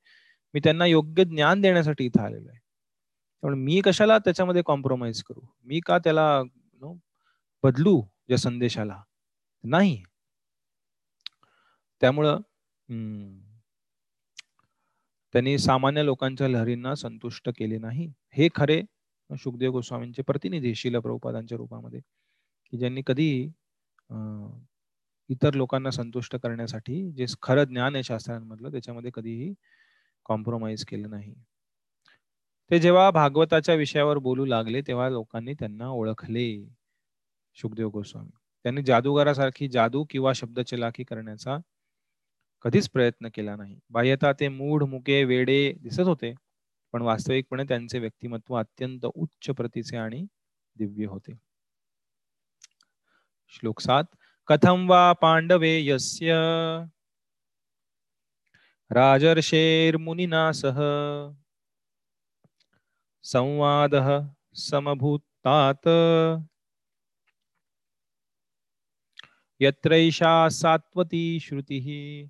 [0.54, 2.58] मी त्यांना योग्य ज्ञान देण्यासाठी इथं आलेलो आहे.
[3.42, 5.40] त्यामुळे मी कशाला त्याच्यामध्ये कॉम्प्रोमाइज करू?
[5.66, 6.42] मी का त्याला
[6.82, 6.94] नो
[7.64, 9.00] बदलू या संदेशाला?
[9.64, 10.02] नाही.
[12.02, 12.38] त्यामुळं
[15.34, 18.06] त्यांनी सामान्य लोकांच्या लहरींना संतुष्ट केले नाही.
[18.34, 18.82] हे खरे
[19.30, 22.00] सुखदेव गोस्वामींचे प्रतिनिधी शिल प्रभुपादांच्या रूपामध्ये.
[22.72, 23.30] की ज्यांनी कधी
[25.30, 29.52] इतर लोकांना संतुष्ट करण्यासाठी जे खरं ज्ञान आहे शास्त्रांमधलं त्याच्यामध्ये कधीही
[30.26, 31.32] कॉम्प्रोमाइज केलं नाही.
[32.70, 36.46] ते जेव्हा भागवताच्या विषयावर बोलू लागले तेव्हा लोकांनी त्यांना ओळखले
[37.56, 38.30] सुखदेव गोस्वामी.
[38.64, 41.58] त्यांनी जादूगारासारखी जादू किंवा शब्दचलाखी करण्याचा
[42.62, 43.78] कधीच प्रयत्न केला नाही.
[43.90, 46.32] बाह्यता ते मूढ मुके वेडे दिसत होते
[46.92, 50.26] पण वास्तविकपणे त्यांचे व्यक्तिमत्व अत्यंत उच्च प्रतीचे आणि
[50.76, 51.32] दिव्य होते.
[53.48, 54.04] श्लोक सात
[54.46, 56.34] कथम वा पांडवे यस्य
[58.90, 60.80] राजर्षेर मुनिना सह
[63.22, 63.94] संवाद
[64.54, 65.88] समभूतात।
[69.60, 72.28] यत्रैषा सात्वती श्रुती।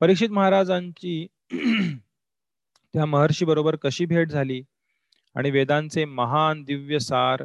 [0.00, 1.26] परीक्षित महाराजांची
[2.94, 4.62] त्या महर्षी बरोबर कशी भेट झाली?
[5.36, 7.44] आणि वेदांचे महान दिव्य सार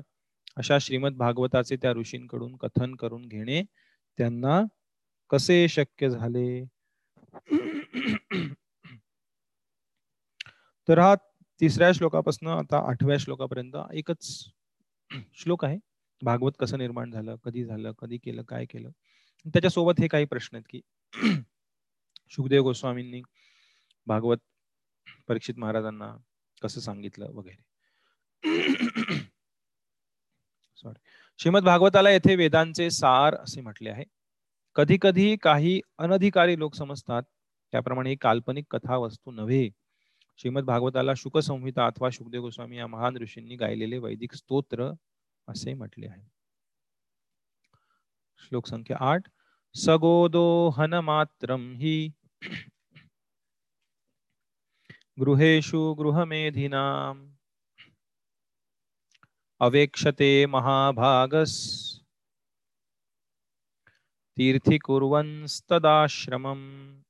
[0.57, 3.61] अशा श्रीमद भागवताचे त्या ऋषींकडून कथन करून घेणे
[4.17, 4.61] त्यांना
[5.29, 6.63] कसे शक्य झाले?
[10.87, 11.15] तर हा
[11.61, 14.27] तिसऱ्या श्लोकापासून आता आठव्या श्लोकापर्यंत एकच
[15.33, 15.77] श्लोक आहे.
[16.21, 18.89] भागवत कसं निर्माण झालं कधी झालं कधी केलं काय केलं?
[19.45, 20.81] त्याच्यासोबत हे काही प्रश्न आहेत की
[22.29, 23.21] सुखदेव गोस्वामींनी
[24.05, 24.37] भागवत
[25.27, 26.15] परीक्षित महाराजांना
[26.61, 27.69] कसं सांगितलं वगैरे.
[30.75, 30.99] सॉरी
[31.39, 34.03] श्रीमद भागवताला येथे वेदांचे सार असे म्हटले आहे.
[34.75, 37.23] कधी कधी काही अनधिकारी लोक समजतात
[37.71, 39.69] त्याप्रमाणे ही काल्पनिक कथा वस्तू नव्हे.
[40.37, 44.91] श्रीमद भागवताला शुकसंहिता अथवा शुकदेव गोस्वामी या महान ऋषींनी गायलेले वैदिक स्तोत्र
[45.47, 46.23] असे म्हटले आहे.
[48.39, 49.21] श्लोक संख्या आठ.
[49.75, 52.09] सगोदो हनमात्रम हि
[55.19, 57.31] गृहेषु गृहमेधिनाम्
[59.59, 61.99] अवेक्षते महाभागस्
[64.37, 67.01] तीर्थीकुर्वंस्तदाश्रमम्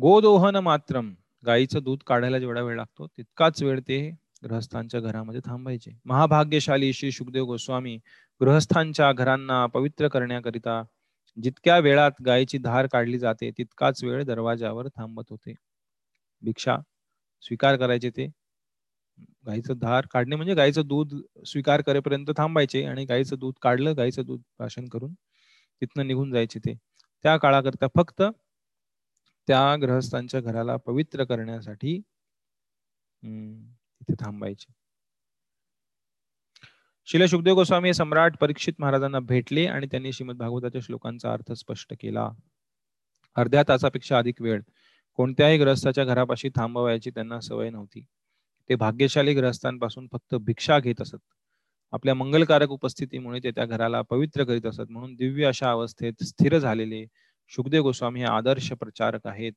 [0.00, 1.14] गोदोहन मात्रम
[1.46, 5.90] गायीचं दूध काढायला जेवढा वेळ लागतो तितकाच वेळ ते गृहस्थांच्या घरामध्ये थांबायचे.
[6.04, 7.98] महाभाग्यशाली श्री सुखदेव गोस्वामी
[8.40, 10.82] गृहस्थांच्या घरांना पवित्र करण्याकरिता
[11.36, 15.54] जितक्या वेळात गायीची धार काढली जाते तितकाच वेळ दरवाजावर थांबत होते.
[16.42, 16.76] भिक्षा
[17.42, 18.26] स्वीकार करायचे ते.
[19.46, 21.14] गाईचं धार काढणे म्हणजे गायीचं दूध
[21.46, 25.12] स्वीकार करेपर्यंत थांबायचे आणि गायीचं दूध काढलं गायीचं दूध भाषण करून
[25.82, 26.74] तिथनं निघून जायचे ते.
[27.24, 28.22] त्या काळाकरता फक्त
[29.48, 32.00] त्या ग्रहस्थांच्या घराला पवित्र करण्यासाठी
[33.22, 34.72] तिथे थांबायचे.
[37.08, 42.28] शिल सुखदेव गोस्वामी सम्राट परीक्षित महाराजांना भेटले आणि त्यांनी श्रीमद भागवताच्या श्लोकांचा अर्थ स्पष्ट केला.
[43.36, 44.60] अर्ध्या तासापेक्षा अधिक वेळ
[45.18, 48.04] कोणत्याही ग्रहस्थाच्या घरापाशी थांबवायची त्यांना सवय नव्हती.
[48.70, 51.16] ते भाग्यशाली ग्रहस्थांपासून फक्त भिक्षा घेत असत.
[51.92, 57.04] आपल्या मंगलकारक उपस्थितीमुळे ते त्या घराला पवित्र करीत असत म्हणून दिव्य अशा अवस्थेत स्थिर झालेले
[57.52, 59.52] सुखदेव गोस्वामी हे आदर्श प्रचारक आहेत.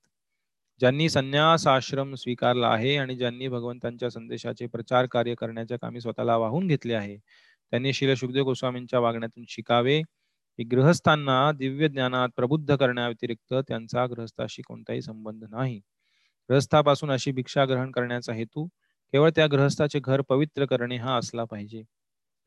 [0.80, 6.68] ज्यांनी संन्यास आश्रम स्वीकारला आहे आणि ज्यांनी भगवंतांच्या संदेशाचे प्रचार कार्य करण्याच्या कामी स्वतःला वाहून
[6.68, 10.02] घेतले आहे त्यांनी शिल सुखदेव गोस्वामींच्या वागण्यातून शिकावे.
[10.60, 15.78] की गृहस्थांना दिव्य ज्ञानात प्रबुद्ध करण्याव्यतिरिक्त त्यांचा गृहस्थाशी कोणताही संबंध नाही.
[16.50, 18.66] ग्रहस्थापासून अशी भिक्षा ग्रहण करण्याचा हेतू
[19.14, 21.82] केवळ त्या गृहस्थाचे घर पवित्र करणे हा असला पाहिजे.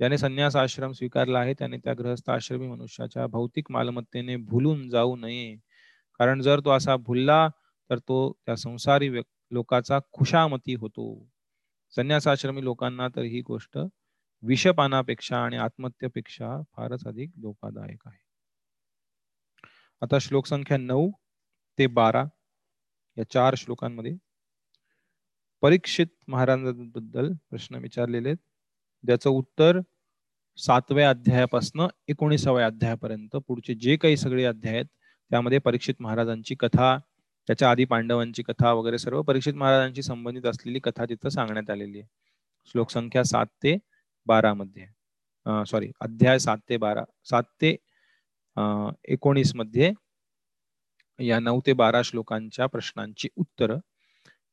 [0.01, 5.55] ज्याने संन्यास आश्रम स्वीकारला आहे त्याने त्या गृहस्थ आश्रमी मनुष्याच्या भौतिक मालमत्तेने भुलून जाऊ नये.
[6.19, 7.49] कारण जर तो असा भुलला
[7.91, 9.11] तर तो त्या संसारी
[9.53, 11.05] लोकाचा खुशामती होतो.
[11.95, 13.79] संन्यासाश्रमी लोकांना तर ही गोष्ट
[14.43, 18.19] विषपानापेक्षा आणि आत्महत्येपेक्षा फारच अधिक धोकादायक आहे.
[20.03, 21.11] आता श्लोक संख्या नऊ
[21.79, 22.25] ते बारा
[23.17, 24.17] या चार श्लोकांमध्ये
[25.63, 28.35] परीक्षित महाराजांबद्दल प्रश्न विचारलेले
[29.05, 29.81] ज्याचं उत्तर
[30.59, 34.87] सातव्या अध्यायापासून एकोणीसाव्या अध्यायापर्यंत पुढचे जे काही सगळे अध्याय आहेत
[35.31, 36.97] त्यामध्ये परीक्षित महाराजांची कथा
[37.49, 42.09] त्याच्या आधी पांडवांची कथा वगैरे सर्व परीक्षित महाराजांशी संबंधित असलेली कथा तिथं सांगण्यात आलेली आहे.
[42.67, 43.77] श्लोक संख्या सात ते
[44.27, 44.87] बारा मध्ये.
[45.67, 47.77] सॉरी अध्याय सात ते बारा सात ते
[49.05, 49.93] एकोणीसमध्ये
[51.19, 53.75] या नऊ ते बारा श्लोकांच्या प्रश्नांची उत्तर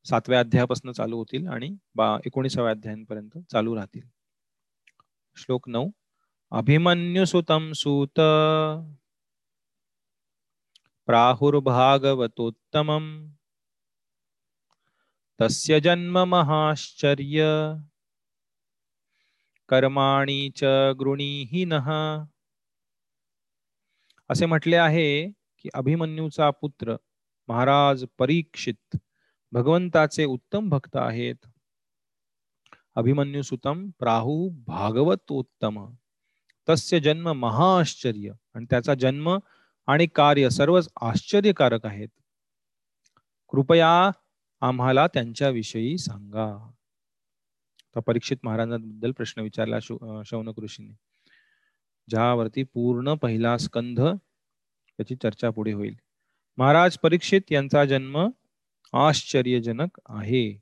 [0.06, 4.02] सातव्या अध्यायापासून चालू होतील आणि बा एकोणीसाव्या अध्यायांपर्यंत चालू राहतील.
[5.36, 5.90] श्लोक नऊ
[6.52, 8.20] अभिमन्यु सुतम सूत
[11.06, 13.30] प्राहुर्भागवतोत्तमम्।
[15.40, 17.44] तस्य जन्म महाश्चर्य।
[19.68, 20.64] कर्माणी च
[21.00, 21.90] गृणीही नः
[24.28, 26.96] असे म्हटले आहे की अभिमन्यूचा पुत्र
[27.48, 28.96] महाराज परीक्षित
[29.52, 31.46] भगवंताचे उत्तम भक्त आहेत।
[32.94, 35.94] अभिमन्यू सुतम प्राहु भागवतोत्तम।
[36.68, 39.38] तस्य जन्म महाश्चर्य आणि त्याचा जन्म
[39.86, 42.08] आणि कार्य सर्वच आश्चर्यकारक आहेत.
[43.48, 44.10] कृपया
[44.60, 46.70] आम्हाला त्यांच्याविषयी सांगा.
[48.06, 49.78] परीक्षित महाराजांबद्दल प्रश्न विचारला
[50.26, 50.96] शौनक ऋषीने
[52.08, 55.96] ज्यावरती पूर्ण पहिला स्कंध त्याची चर्चा पुढे होईल.
[56.56, 58.28] महाराज परीक्षित यांचा जन्म
[58.92, 60.60] आश्चर्यजनक आहे.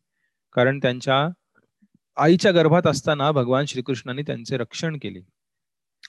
[0.53, 1.29] कारण त्यांच्या
[2.17, 5.21] आईच्या गर्भात असताना भगवान श्रीकृष्णाने त्यांचे रक्षण केले.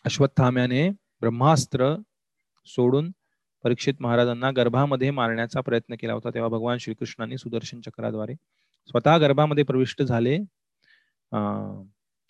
[0.06, 1.96] अश्वत्थाम्याने ब्रह्मास्त्र
[2.68, 3.12] सोडून
[3.64, 8.34] परीक्षित महाराजांना गर्भामध्ये मारण्याचा प्रयत्न केला होता तेव्हा भगवान श्रीकृष्णांनी सुदर्शन चक्राद्वारे
[8.90, 10.38] स्वतः गर्भामध्ये प्रविष्ट झाले.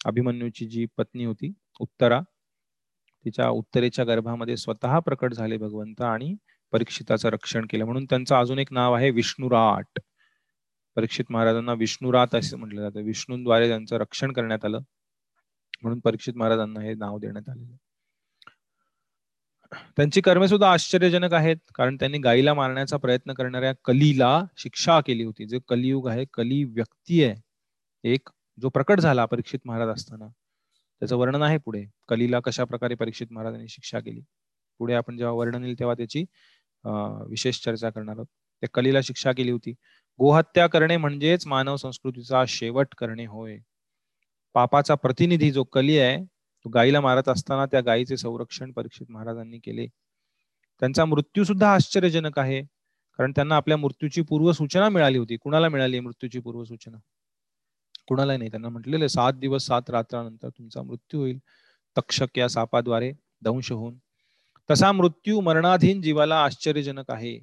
[0.05, 1.51] अभिमन्यूची जी पत्नी होती
[1.81, 2.19] उत्तरा
[3.25, 6.33] तिच्या उत्तरेच्या गर्भामध्ये स्वतः प्रकट झाले भगवंत आणि
[6.73, 7.85] परीक्षिताचं रक्षण केलं.
[7.85, 9.99] म्हणून त्यांचं अजून एक नाव आहे विष्णुराट.
[10.97, 13.03] परीक्षित महाराजांना विष्णुरात असे म्हटलं जातं.
[13.05, 14.79] विष्णूंद्वारे त्यांचं रक्षण करण्यात आलं.
[15.83, 17.75] म्हणून परीक्षित महाराजांना हे नाव देण्यात आलेलं
[19.71, 25.45] त्यांची कर्मे सुद्धा आश्चर्यजनक आहेत कारण त्यांनी गायीला मारण्याचा प्रयत्न करणाऱ्या कलीला शिक्षा केली होती.
[25.47, 30.27] जे कलियुग आहे कली व्यक्ती आहे एक जो प्रकट झाला परीक्षित महाराज असताना.
[31.01, 31.83] त्याचं वर्णन आहे पुढे.
[32.09, 34.21] कलीला कशा प्रकारे परीक्षित महाराजांनी शिक्षा केली?
[34.79, 36.23] पुढे आपण जेव्हा वर्णन येईल तेव्हा त्याची
[37.29, 38.25] विशेष चर्चा करणार आहोत.
[38.63, 39.71] त्या कलीला शिक्षा केली होती.
[40.19, 43.57] गोहत्या करणे म्हणजेच मानव संस्कृतीचा शेवट करणे होय.
[44.55, 46.17] पापाचा प्रतिनिधी जो कली आहे
[46.65, 49.87] तो गायीला मारत असताना त्या गायीचे संरक्षण परीक्षित महाराजांनी केले.
[50.79, 52.61] त्यांचा मृत्यू सुद्धा आश्चर्यजनक आहे.
[53.17, 55.37] कारण त्यांना आपल्या मृत्यूची पूर्व सूचना मिळाली होती.
[55.37, 56.97] कुणाला मिळाली मृत्यूची पूर्व सूचना
[58.07, 58.49] कुणाला नाही.
[58.49, 61.37] त्यांना म्हटलेले सात दिवस सात रात्रानंतर तुमचा मृत्यू होईल.
[61.97, 63.11] तक्षक या सापाद्वारे
[63.41, 63.95] दंश होऊन.
[64.71, 67.39] तसा मृत्यू मरणाधीन जीवाला आश्चर्यजनक आहे.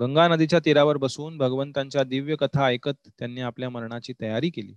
[0.00, 4.74] गंगा नदीच्या तीरावर बसून भगवंतांच्या दिव्य कथा ऐकत त्यांनी आपल्या मरणाची तयारी केली.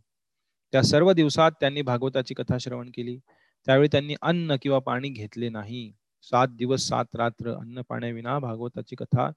[0.73, 3.17] त्या सर्व दिवसात त्यांनी भागवताची कथा श्रवण केली.
[3.67, 5.91] त्यावेळी त्यांनी अन्न किंवा पाणी घेतले नाही.
[6.23, 9.29] सात दिवस सात रात्र अन्न पाण्याविना भागवताची कथा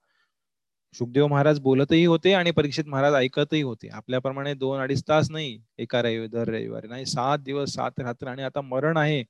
[0.95, 3.89] सुखदेव महाराज बोलतही होते आणि परीक्षित महाराज ऐकतही होते.
[3.89, 7.07] आपल्याप्रमाणे दोन अडीच तास नाही एका रविवारी दर रविवारी नाही.
[7.07, 9.23] सात दिवस सात रात्र आणि आता मरण आहे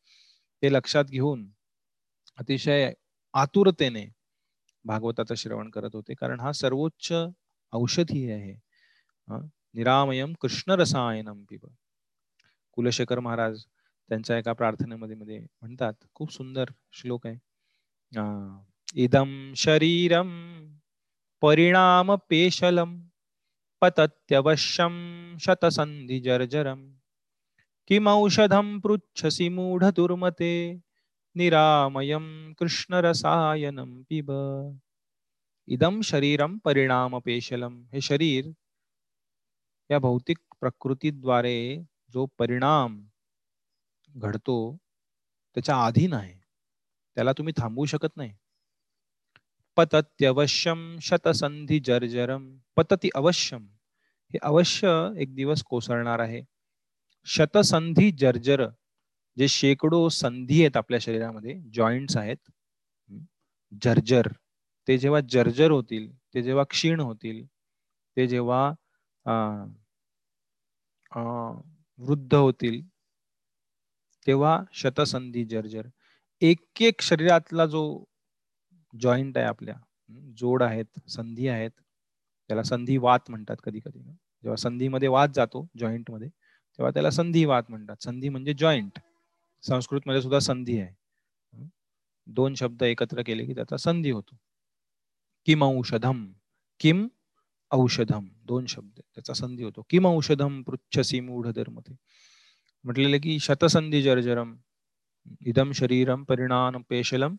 [0.62, 1.46] ते लक्षात घेऊन
[2.38, 2.92] अतिशय
[3.34, 4.06] आतुरतेने
[4.84, 6.14] भागवताचं श्रवण करत होते.
[6.14, 7.12] कारण हा सर्वोच्च
[7.72, 8.54] औषधी आहे.
[9.74, 11.66] निरामयम कृष्ण रसायनम पिब.
[12.80, 13.62] कुलशेखर महाराज
[14.08, 17.36] त्यांच्या एका प्रार्थनेमध्ये मध्ये म्हणतात खूप सुंदर श्लोक आहे.
[18.94, 20.30] इदम शरीरम
[21.40, 23.00] परिणाम पेशलम
[23.80, 24.94] पतत्यवश्यम
[25.40, 26.92] शतसंधि जर्जरम।
[27.86, 30.80] किमौषधम पृच्छसी मूढ दुर्मते
[31.34, 34.32] निरामयम कृष्ण रसायनम पिब।
[35.66, 38.50] इदम शरीरम परिणाम पेशलम। हे शरीर
[39.90, 41.82] या भौतिक प्रकृतीद्वारे
[42.14, 43.00] जो परिणाम
[44.08, 44.56] घडतो
[45.56, 46.34] त्याच्या अधीन आहे
[47.16, 48.32] त्याला तुम्ही थांबवू शकत नाही.
[49.76, 53.66] पतत्यवश्यम शतसंधी जर्जरम पतती अवश्यम
[54.30, 54.88] हे अवश्य
[55.22, 56.42] एक दिवस कोसळणार आहे.
[57.26, 58.66] शतसंधी जर्जर
[59.36, 62.50] जे शेकडो संधी आहेत आपल्या शरीरामध्ये जॉईंट्स आहेत
[63.82, 64.28] जर्जर.
[64.88, 67.44] ते जेव्हा जर्जर होतील ते जेव्हा क्षीण होतील
[68.16, 68.62] ते जेव्हा
[72.00, 72.80] वृद्ध होतील.
[74.26, 75.86] तेव्हा शतसंधी जर्जर
[76.42, 77.82] एक एक शरीरातला जो
[79.00, 79.74] जॉईंट आहे आपल्या
[80.36, 81.70] जोड आहेत संधी आहेत
[82.50, 87.62] त्याला संधी वात म्हणतात कधी कधी जेव्हा संधीमध्ये वात जातो जॉईंटमध्ये तेव्हा त्याला संधी वात
[87.68, 88.02] म्हणतात.
[88.02, 88.98] संधी म्हणजे जॉईंट
[89.62, 90.94] संस्कृत मध्ये सुद्धा संधी आहे.
[92.26, 94.36] दोन शब्द एकत्र केले की त्याचा संधी होतो.
[95.46, 96.26] Kim औषधम
[96.80, 97.06] Kim?
[97.72, 99.82] औषधम दोन शब्द त्याचा संधी होतो.
[99.90, 101.46] किम औषधम पृच्छसी मूढ
[102.84, 104.56] म्हटलेलं की शतसंधी जर्जरम
[105.46, 107.36] इदम शरीरम परिणाम पेशलम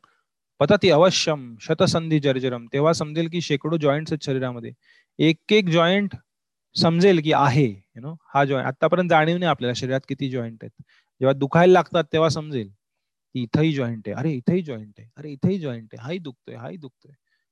[0.59, 2.67] पतती अवश्यम शतसंधी जर्जरम.
[2.73, 4.71] तेव्हा समजेल की शेकडो जॉईंट आहेत शरीरामध्ये.
[5.19, 6.15] एक एक जॉईंट
[6.75, 10.83] समजेल की आहे यु नो हा जॉईंट आतापर्यंत जाणीव नाही आपल्याला शरीरात किती जॉईंट आहेत.
[11.19, 12.69] जेव्हा दुखायला लागतात तेव्हा समजेल
[13.33, 14.15] की इथंही जॉईंट आहे.
[14.15, 15.09] अरे इथंही जॉईंट आहे.
[15.17, 16.03] अरे इथंही जॉईंट आहे.
[16.03, 17.11] हाही दुखतोय हाही दुखतोय.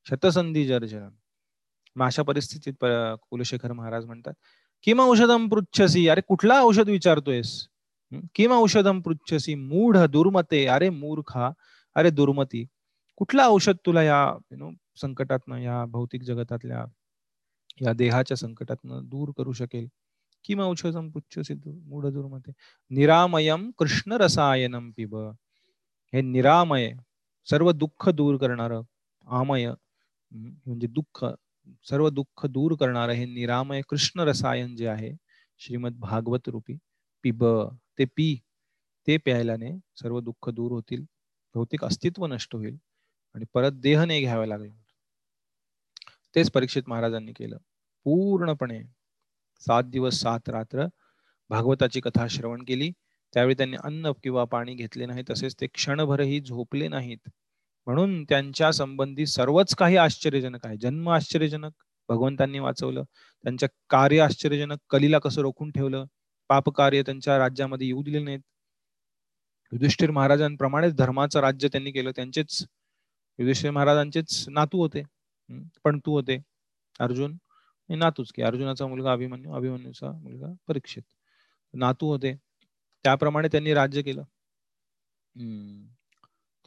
[0.10, 1.10] शतसंधी जर्जरम.
[1.96, 4.34] मग अशा परिस्थितीत कुलशेखर महाराज म्हणतात
[4.84, 6.08] किम औषधम पृच्छसी?
[6.08, 7.52] अरे कुठला औषध विचारतोयस?
[8.36, 9.56] किम औषधम पृच्छसी?
[9.56, 10.66] मूढ दुर्मते.
[10.68, 11.52] अरे मूर्खा!
[11.96, 12.66] अरे दुर्मती!
[13.18, 14.22] कुठला औषध तुला या
[14.52, 14.72] यु नो
[15.02, 16.86] संकटातनं या भौतिक जगतातल्या
[17.82, 19.88] या देहाच्या संकटातनं दूर करू शकेल?
[20.46, 22.52] किम औषधम पृच्छसी मूढ दुर्मते.
[22.92, 25.16] निरामयम कृष्ण रसायनम पिब।
[26.14, 26.92] हे निरामय
[27.48, 28.74] सर्व दुःख दूर करणार
[29.28, 29.68] आमय
[30.32, 31.24] म्हणजे दुःख
[31.84, 35.12] सर्व दुःख दूर करणारं हे निरामय कृष्ण रसायन जे आहे
[35.60, 36.78] श्रीमद भागवत रूपी
[37.24, 37.46] पिब
[38.00, 38.40] ते पी
[39.08, 41.06] ते प्यायल्याने सर्व दुःख दूर होतील.
[41.56, 42.78] भौतिक अस्तित्व नष्ट होईल
[43.36, 44.74] आणि परत देह नाही घ्यावा लागला.
[46.36, 47.58] तेच परीक्षित महाराजांनी केलं.
[48.04, 48.82] पूर्णपणे
[49.60, 50.86] सात दिवस सात रात्र
[51.50, 52.92] भागवताची कथा श्रवण केली.
[53.34, 55.24] त्यावेळी त्यांनी अन्न किंवा पाणी घेतले नाही.
[55.30, 57.30] तसेच ते क्षणभरही झोपले नाहीत.
[57.90, 60.78] म्हणून त्यांच्या संबंधी सर्वच काही आश्चर्यजनक आहे.
[60.78, 61.72] जन्म आश्चर्यजनक
[62.10, 63.04] भगवंतांनी वाचवलं.
[63.44, 66.06] त्यांच्या कार्य आश्चर्यजनक कलीला कसं रोखून ठेवलं?
[66.50, 68.40] पाप कार्य त्यांच्या राज्यामध्ये येऊ दिले नाहीत.
[69.72, 72.12] युधिष्ठिर महाराजांप्रमाणेच धर्माचं राज्य त्यांनी केलं.
[72.16, 72.66] त्यांचेच
[73.40, 75.04] युधिष्ठिर महाराजांचेच नातू होते.
[75.84, 76.38] पण तू होते.
[77.00, 77.38] अर्जुन
[77.90, 81.04] नातूच की अर्जुनाचा मुलगा अभिमन्यू अभिमन्यूचा मुलगा परीक्षित.
[81.74, 82.36] नातू होते.
[83.04, 84.24] त्याप्रमाणे त्यांनी राज्य केलं.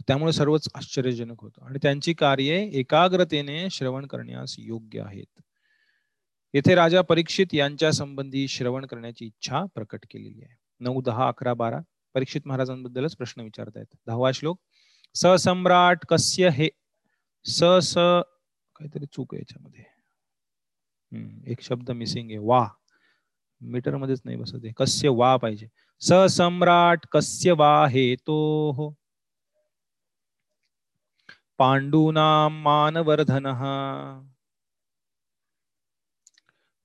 [0.00, 1.66] त्यामुळे सर्वच आश्चर्यजनक होतं.
[1.66, 5.42] आणि त्यांची कार्ये एकाग्रतेने श्रवण करण्यास योग्य आहेत.
[6.54, 10.56] येथे राजा परीक्षित यांच्या संबंधी श्रवण करण्याची इच्छा प्रकट केलेली आहे.
[10.80, 11.78] नऊ दहा अकरा बारा.
[12.14, 14.60] परीक्षित महाराजांबद्दलच प्रश्न विचारतायत दहावा श्लोक
[15.14, 16.68] ससम्राट कस्य हे
[17.44, 17.94] स स
[18.76, 19.84] काहीतरी चूक आहे याच्यामध्ये.
[21.16, 22.38] हम्म एक शब्द मिसिंग आहे.
[22.38, 22.68] वा.
[23.60, 25.66] मीटर मध्येच नाही बसत कस्य वा पाहिजे.
[26.00, 29.01] ससम्राट कस्य वा हे तो हो
[31.62, 33.62] पाण्डूनां मानवर्धनः।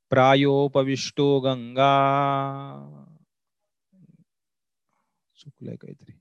[0.09, 1.91] प्रायोपविष्टो गंगा
[5.35, 6.19] चुकलंय काहीतरी.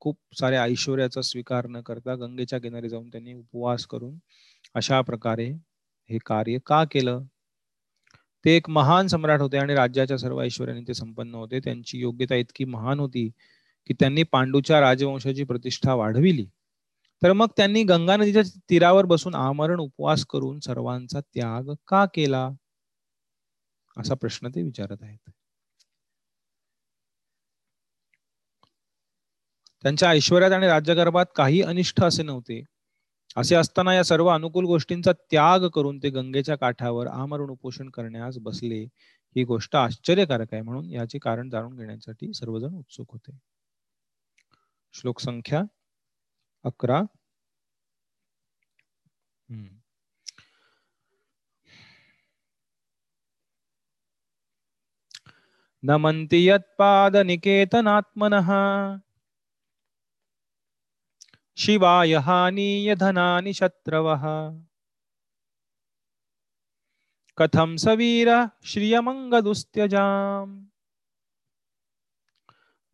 [0.00, 4.18] खूप साऱ्या ऐश्वर्याचा स्वीकार न करता गंगेच्या किनारी जाऊन त्यांनी उपवास करून
[4.74, 5.48] अशा प्रकारे
[6.10, 7.22] हे कार्य का केलं?
[8.46, 11.60] ते एक महान सम्राट होते आणि राज्याच्या सर्व ऐश्वर्याने ते संपन्न होते.
[11.60, 13.28] त्यांची योग्यता इतकी महान होती
[13.86, 16.46] की त्यांनी पांडूच्या राजवंशाची प्रतिष्ठा वाढविली.
[17.22, 22.48] तर मग त्यांनी गंगा नदीच्या तीरावर बसून आमरण उपवास करून सर्वांचा त्याग का केला?
[23.96, 25.30] असा प्रश्न ते विचारत आहेत.
[29.84, 32.62] त्यांच्या ऐश्वर्यात आणि राज्यगर्भात काही अनिष्ट असे नव्हते.
[33.36, 38.86] असे असताना या सर्व अनुकूल गोष्टींचा त्याग करून ते गंगेच्या काठावर आमरण उपोषण करण्यास बसले
[39.36, 43.38] ही गोष्ट आश्चर्यकारक आहे म्हणून याचे कारण जाणून घेण्यासाठी सर्वजण उत्सुक होते
[44.94, 45.62] श्लोक संख्या
[46.64, 47.02] अकरा
[49.48, 49.68] हम्म.
[55.82, 58.48] नमन्ति यत्पादनिकेतनात्मनः
[61.58, 64.22] शिवाय हानीय धनानि शत्रवः।
[67.38, 70.66] कथं स वीर श्रियमङ्गदुस्त्यजाम्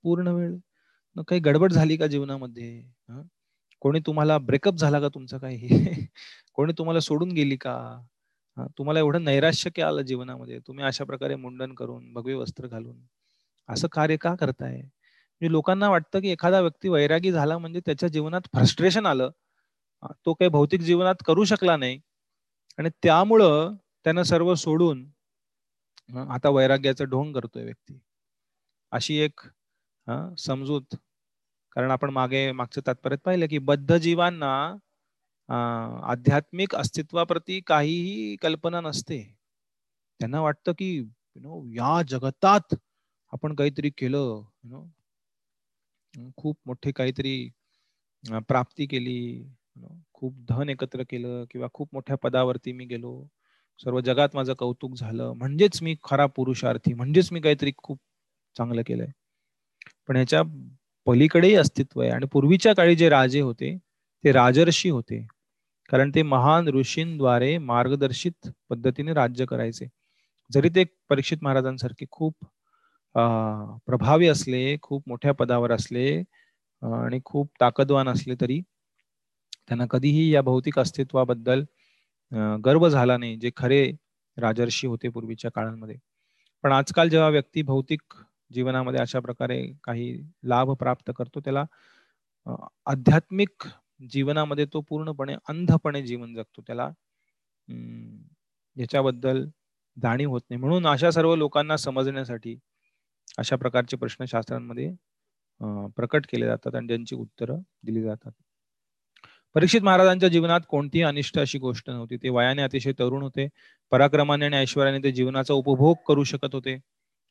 [0.03, 0.55] पूर्ण वेळ
[1.27, 2.81] काही गडबड झाली का जीवनामध्ये?
[3.81, 5.67] कोणी तुम्हाला ब्रेकअप झाला का तुमचं काही?
[6.53, 7.75] कोणी तुम्हाला सोडून गेली का?
[8.77, 10.59] तुम्हाला एवढं नैराश्य काय आलं जीवनामध्ये?
[10.59, 12.97] तुम्ही अशा प्रकारे मुंडन करून भगवे वस्त्र घालून.
[13.69, 14.75] असं कार्य का करताय?
[14.77, 19.29] म्हणजे लोकांना वाटतं की एखादा व्यक्ती वैरागी झाला म्हणजे त्याच्या जीवनात फ्रस्ट्रेशन आलं.
[20.03, 21.99] तो काही भौतिक जीवनात करू शकला नाही.
[22.79, 23.75] आणि त्यामुळं
[24.05, 25.05] त्यानं सर्व सोडून
[26.31, 27.99] आता वैराग्याचा ढोंग करतोय व्यक्ती.
[28.91, 29.41] अशी एक
[30.39, 30.95] समजूत.
[31.75, 34.53] कारण आपण मागे मागच्या तात्पर्यात पाहिलं की बद्ध जीवांना
[36.11, 39.21] आध्यात्मिक अस्तित्वाप्रती काहीही कल्पना नसते.
[40.19, 42.75] त्यांना वाटतं की यु नो या जगतात
[43.33, 44.17] आपण काहीतरी केलं
[44.63, 44.83] यु नो
[46.37, 47.35] खूप मोठी काहीतरी
[48.49, 49.17] प्राप्ती केली
[50.13, 53.27] खूप धन एकत्र केलं किंवा खूप मोठ्या पदावरती मी गेलो.
[53.79, 55.33] सर्व जगात माझं कौतुक झालं.
[55.37, 57.99] म्हणजेच मी खरा पुरुषार्थी म्हणजेच मी काहीतरी खूप
[58.55, 59.07] चांगलं केलंय.
[60.09, 60.41] पण ह्याच्या
[61.07, 62.09] पलीकडेही अस्तित्व आहे.
[62.11, 63.77] आणि पूर्वीच्या काळी जे राजे होते
[64.23, 65.25] ते राजर्षी होते.
[65.89, 69.87] कारण ते महान ऋषींद्वारे मार्गदर्शित पद्धतीने राज्य करायचे.
[70.49, 72.33] जरी ते परीक्षित महाराजांसारखे खूप
[73.87, 76.09] प्रभावी असले खूप मोठ्या पदावर असले
[76.81, 78.61] आणि खूप ताकदवान असले तरी
[79.67, 81.63] त्यांना कधीही या भौतिक अस्तित्वाबद्दल
[82.65, 83.83] गर्व झाला नाही जे खरे
[84.37, 85.97] राजर्षी होते पूर्वीच्या काळांमध्ये.
[86.63, 88.01] पण आजकाल जेव्हा व्यक्ती भौतिक
[88.51, 90.11] जीवनामध्ये अशा प्रकारे काही
[90.45, 91.65] लाभ प्राप्त करतो त्याला
[92.87, 93.67] आध्यात्मिक
[94.11, 96.61] जीवनामध्ये तो पूर्णपणे अंधपणे जीवन जगतो.
[96.67, 96.85] त्याला
[97.67, 98.17] अं,
[98.75, 99.45] याच्याबद्दल
[99.97, 100.59] जाणीव होत नाही.
[100.61, 102.57] म्हणून अशा सर्व लोकांना समजण्यासाठी
[103.39, 104.91] अशा प्रकारचे प्रश्न शास्त्रांमध्ये
[105.97, 108.31] प्रकट केले जातात आणि ज्यांची उत्तरं दिली जातात.
[109.57, 112.17] परीक्षित महाराजांच्या जीवनात कोणतीही अनिष्ट अशी गोष्ट नव्हती.
[112.17, 113.47] ते वयाने अतिशय तरुण होते.
[113.91, 116.75] पराक्रमाने आणि ऐश्वर्याने ते जीवनाचा उपभोग करू शकत होते.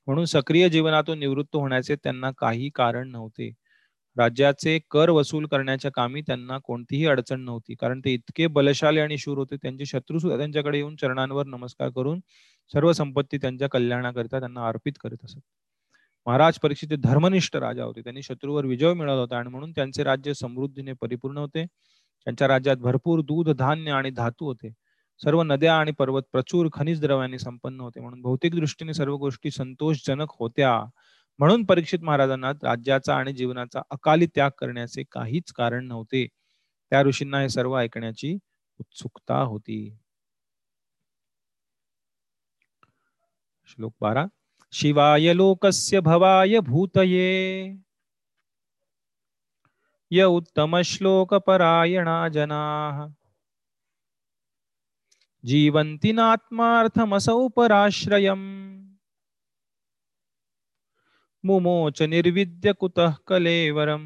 [0.06, 3.48] म्हणून सक्रिय जीवनातून निवृत्त होण्याचे त्यांना काही कारण नव्हते.
[4.16, 7.74] राज्याचे कर वसूल करण्याच्या कामी त्यांना कोणतीही अडचण नव्हती.
[7.74, 9.56] कारण ते इतके बलशाली आणि शूर होते.
[9.56, 12.20] त्यांचे शत्रू सुद्धा त्यांच्याकडे येऊन चरणांवर नमस्कार करून
[12.74, 15.38] सर्व संपत्ती त्यांच्या कल्याणाकरिता त्यांना अर्पित करीत असत.
[16.26, 18.00] महाराज परीक्षित धर्मनिष्ठ राजा होते.
[18.00, 21.64] त्यांनी शत्रूवर विजय मिळवला होता आणि म्हणून त्यांचे राज्य समृद्धीने परिपूर्ण होते.
[22.26, 24.72] त्यांच्या राज्यात भरपूर दूध धान्य आणि धातू होते.
[25.24, 28.00] सर्व नद्या आणि पर्वत प्रचूर खनिज द्रव्यांनी संपन्न होते.
[28.00, 30.82] म्हणून भौतिक दृष्टीने सर्व गोष्टी संतोषजनक होत्या.
[31.38, 36.26] म्हणून परीक्षित महाराजांना राज्याचा आणि जीवनाचा अकाली त्याग करण्याचे काहीच कारण नव्हते.
[36.90, 38.38] त्या ऋषींना हे सर्व ऐकण्याची
[38.80, 39.96] उत्सुकता होती.
[43.66, 44.26] श्लोक बारा.
[44.72, 47.85] शिवाय लोकस्य भवाय भूतये.
[50.10, 53.06] य उत्तमश्लोकपरायणा जनाः
[55.44, 58.46] जीवन्ति नात्मार्थमसौ पराश्रयम्
[61.44, 64.04] मुमोच निर्विद्य कुतः कलेवरम।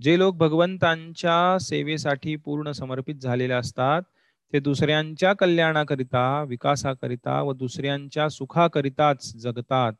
[0.00, 4.02] जे लोक भगवंतांच्या सेवेसाठी पूर्ण समर्पित झालेले असतात
[4.52, 9.92] ते दुसऱ्यांच्या कल्याणाकरिता विकासाकरिता व दुसऱ्यांच्या सुखाकरिताच जगतात.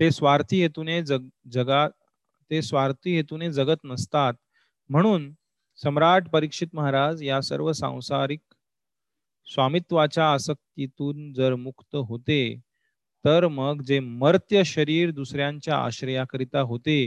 [0.00, 1.86] ते स्वार्थी हेतूने जग जगा
[2.50, 4.34] ते स्वार्थी हेतूने जगत नसतात.
[4.90, 5.32] म्हणून
[5.78, 8.40] सम्राट परीक्षित महाराज या सर्व सांसारिक
[9.46, 12.40] स्वामित्वाच्या आसक्तीतून जर मुक्त होते
[13.24, 16.98] तर मग जे मर्त्य शरीर दुसऱ्यांच्या आश्रयाकरिता होते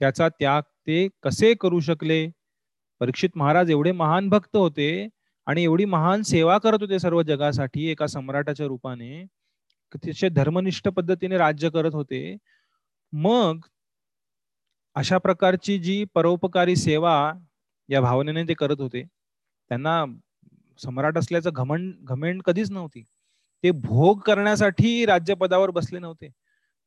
[0.00, 2.26] त्याचा त्याग ते कसे करू शकले?
[3.00, 5.08] परीक्षित महाराज एवढे महान भक्त होते
[5.46, 9.24] आणि एवढी महान सेवा करत होते सर्व जगासाठी एका सम्राटाच्या रूपाने
[9.92, 12.20] अतिशय धर्मनिष्ठ पद्धतीने राज्य करत होते.
[13.12, 13.68] मग
[14.96, 17.14] अशा प्रकारची जी परोपकारी सेवा
[17.88, 19.02] या भावनेने ते करत होते.
[19.70, 20.04] त्यांना
[20.80, 23.02] सम्राट असल्याचं घमंड घमेंड कधीच नव्हती.
[23.64, 26.28] ते भोग करण्यासाठी राज्यपदावर बसले नव्हते.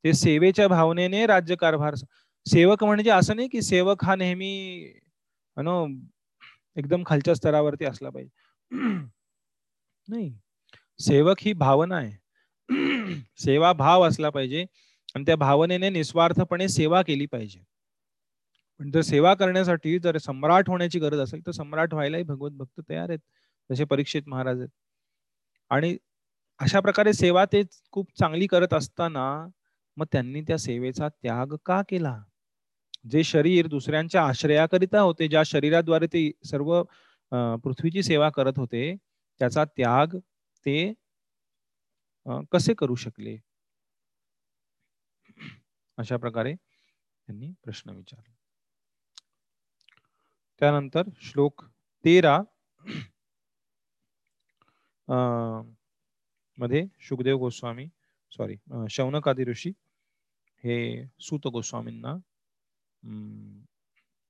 [0.04, 1.96] ते सेवेच्या भावनेने राज्यकारभार
[2.46, 4.54] सेवक म्हणजे असं नाही की सेवक हा नेहमी
[5.58, 5.86] नो
[6.78, 8.30] एकदम खालच्या स्तरावरती असला पाहिजे.
[10.08, 10.32] नाही.
[11.00, 12.14] सेवक ही भावना आहे.
[13.40, 14.66] सेवा भाव असला पाहिजे
[15.16, 17.60] आणि त्या भावनेने निस्वार्थपणे सेवा केली पाहिजे.
[18.80, 23.10] पण जर सेवा करण्यासाठी जर सम्राट होण्याची गरज असेल तर सम्राट व्हायलाही भगवत भक्त तयार
[23.10, 23.20] आहेत
[23.70, 24.70] जसे परीक्षित महाराज आहेत.
[25.72, 25.98] आणि
[26.60, 29.26] अशा प्रकारे सेवा ते खूप चांगली करत असताना
[29.98, 32.18] मग त्यांनी त्या सेवेचा त्याग का केला?
[33.06, 36.82] जे शरीर दुसऱ्यांच्या आश्रयाकरिता होते ज्या शरीराद्वारे ते सर्व
[37.64, 38.96] पृथ्वीची सेवा करत होते
[39.42, 40.16] त्याचा त्याग
[40.66, 40.94] ते
[42.26, 43.38] कसे करू शकले?
[45.98, 48.34] अशा प्रकारे त्यांनी प्रश्न विचारला.
[50.62, 51.64] त्यानंतर श्लोक
[52.06, 52.38] तेरा
[56.58, 57.88] मध्ये सुखदेव गोस्वामी
[58.32, 58.56] सॉरी
[58.90, 59.70] शौनकादी ऋषी
[60.64, 62.16] हे सूत गोस्वामींना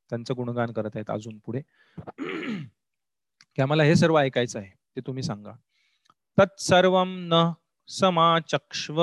[0.09, 1.61] त्यांचं गुणगान करत आहेत अजून पुढे.
[3.55, 5.53] की आम्हाला हे सर्व ऐकायचं आहे ते तुम्ही सांगा.
[6.37, 7.51] तत्सर्व न
[7.91, 9.01] समाचक्ष्व।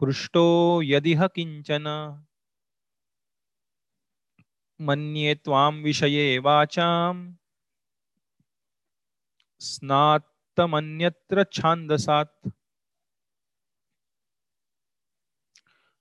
[0.00, 1.86] पृष्टो यदिह किंचन
[4.80, 7.32] मन्ये त्वां विषये वाचां।
[9.60, 12.48] स्नातमन्यत्र छांदसात।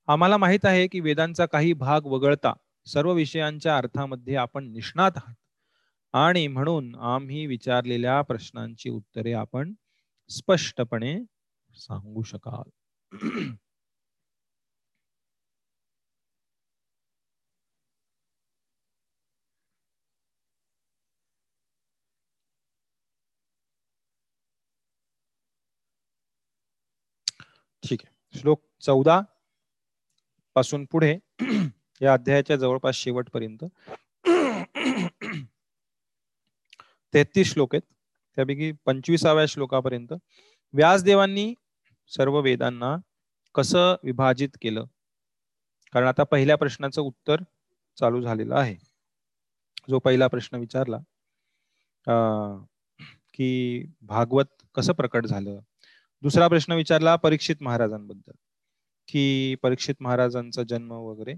[0.08, 2.54] आम्हाला माहीत आहे की वेदांचा काही भाग वगळता
[2.86, 5.36] सर्व विषयांच्या अर्थामध्ये आपण निष्णात आहात.
[6.14, 9.74] आणि म्हणून आम्ही विचारलेल्या प्रश्नांची उत्तरे आपण
[10.30, 11.18] स्पष्टपणे
[11.74, 12.70] सांगू शकाल.
[27.84, 28.40] ठीक आहे.
[28.40, 29.20] श्लोक चौदा
[30.56, 31.18] पासून पुढे
[32.02, 33.64] या अध्यायाच्या जवळपास शेवटपर्यंत
[37.14, 37.94] तेहतीस श्लोक आहेत.
[38.38, 40.14] त्यापैकी पंचवीसाव्या श्लोकापर्यंत
[40.74, 41.54] व्यासदेवांनी
[42.12, 42.96] सर्व वेदांना
[43.56, 44.86] कसं विभाजित केलं?
[45.94, 47.42] कारण आता पहिल्या प्रश्नाचं उत्तर
[47.98, 48.76] चालू झालेलं आहे.
[49.90, 50.98] जो पहिला प्रश्न विचारला
[53.34, 54.46] की भागवत
[54.76, 55.60] कसं प्रकट झालं?
[56.24, 58.32] दुसरा प्रश्न विचारला परीक्षित महाराजांबद्दल
[59.08, 61.34] की परीक्षित महाराजांचा जन्म वगैरे.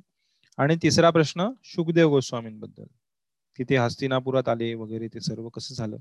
[0.58, 2.86] आणि तिसरा प्रश्न सुखदेव गोस्वामींबद्दल
[3.60, 5.98] की ते हस्तिनापुरात आले वगैरे ते सर्व कसं झालं?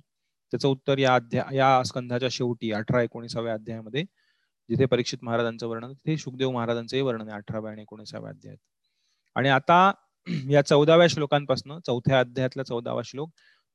[0.52, 4.02] त्याचं उत्तर या अध्याय या स्कंधाच्या शेवटी अठरा एकोणीसाव्या अध्यायामध्ये
[4.70, 8.58] जिथे परीक्षित महाराजांचं वर्णन तिथे सुखदेव महाराजांचंही वर्णन आहे अठराव्या आणि एकोणीसाव्या अध्यायात.
[9.36, 9.92] आणि आता
[10.50, 13.30] या चौदाव्या श्लोकांपासून चौथ्या अध्यायातला चौदावा श्लोक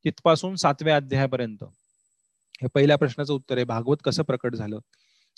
[0.05, 1.63] तिथपासून सातव्या अध्यायापर्यंत.
[2.61, 4.79] हे पहिल्या प्रश्नाचं उत्तर आहे भागवत कसं प्रकट झालं?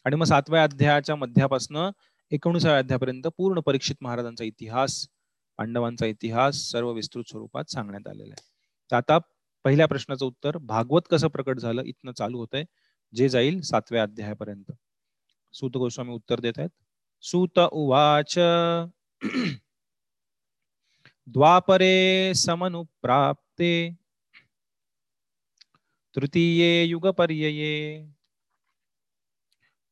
[0.05, 1.77] आणि मग सातव्या अध्यायाच्या मध्यापासून
[2.31, 5.07] एकोणीसाव्या अध्यायापर्यंत पूर्ण परीक्षित महाराजांचा इतिहास
[5.59, 8.43] पांडवांचा इतिहास सर्व विस्तृत स्वरूपात सांगण्यात आलेला आहे.
[8.91, 9.17] तर आता
[9.65, 12.63] पहिल्या प्रश्नाचं उत्तर भागवत कसं प्रकट झालं इथनं चालू होत आहे
[13.13, 14.71] जे जाईल सातव्या अध्यायापर्यंत.
[15.53, 16.69] सूत गोस्वामी उत्तर देत आहेत.
[17.23, 18.35] सूत उवाच
[21.27, 23.71] द्वापरे समनुप्राप्ते
[26.15, 27.73] तृतीये युगपर्यये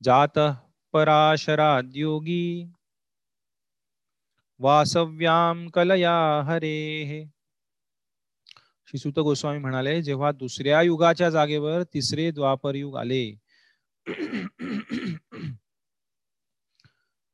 [0.01, 0.39] जात
[0.93, 2.43] पराशराद्योगी
[4.59, 6.15] वासव्यां कलया
[6.47, 7.32] हरेः।
[8.93, 13.23] श्रीसुत गोस्वामी म्हणाले जेव्हा दुसऱ्या युगाच्या जागेवर तिसरे द्वापर युग आले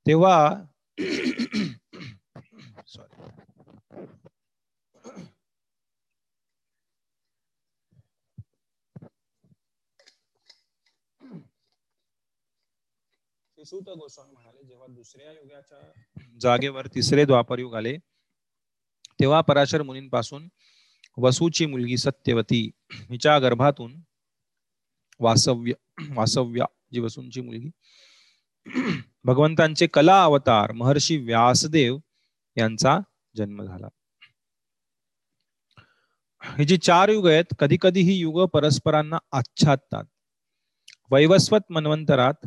[0.05, 0.37] तेव्हा
[2.87, 3.25] सॉरी
[13.89, 15.79] गोस्वामी म्हणाले जेव्हा दुसऱ्या युगाच्या
[16.41, 17.97] जागेवर तिसरे द्वापर युग आले
[19.19, 20.47] तेव्हा पराशर मुनींपासून
[21.17, 24.01] वसूची मुलगी सत्यवती हिच्या गर्भातून
[25.19, 25.73] वासव्य
[26.09, 27.69] वासव्या जी वसूंची मुलगी
[29.25, 31.97] भगवंतांचे कला अवतार महर्षी व्यासदेव
[32.57, 32.99] यांचा
[33.35, 33.87] जन्म झाला.
[36.43, 40.03] ही जी चार युग आहेत कधी कधी ही युग परस्परांना आच्छादतात.
[41.11, 42.45] वैवस्वत मन्वंतरात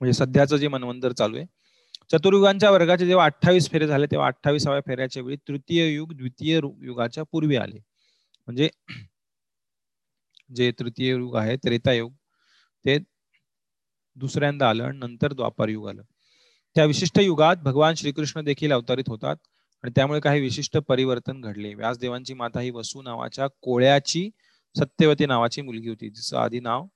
[0.00, 1.46] म्हणजे सध्याचं जे मन्वंतर चालू आहे
[2.10, 7.56] चतुर्युगांच्या वर्गाचे जेव्हा अठ्ठावीस फेरे झाले तेव्हा अठ्ठावीसाव्या फेऱ्याच्या वेळी तृतीय युग द्वितीय युगाच्या पूर्वी
[7.56, 7.78] आले.
[8.48, 8.68] म्हणजे
[10.56, 12.12] जे तृतीय युग आहे त्रेतायुग
[12.84, 12.98] ते
[14.16, 16.02] दुसऱ्यांदा आलं आणि नंतर द्वापार युग आलं.
[16.76, 19.36] त्या विशिष्ट युगात भगवान श्रीकृष्ण देखील अवतरित होतात
[19.84, 21.74] आणि त्यामुळे काही विशिष्ट परिवर्तन घडले.
[21.74, 24.28] व्यासदेवांची माता ही वसू नावाच्या कोळ्याची
[24.76, 26.86] सत्यवती नावाची मुलगी होती जिचं आधी नाव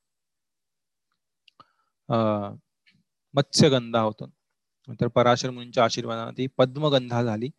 [2.09, 2.56] अं
[3.34, 4.26] मत्स्यगंधा होतं.
[4.88, 7.50] नंतर पराशर मुनींच्या आशीर्वादाने ती पद्मगंधा झाली.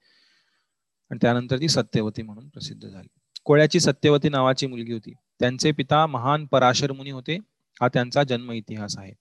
[1.12, 3.08] आणि त्यानंतर ती सत्यवती म्हणून प्रसिद्ध झाली.
[3.44, 5.14] कोळ्याची सत्यवती नावाची मुलगी होती.
[5.40, 7.38] त्यांचे पिता महान पराशर मुनी होते.
[7.82, 9.14] हा त्यांचा जन्म इतिहास आहे.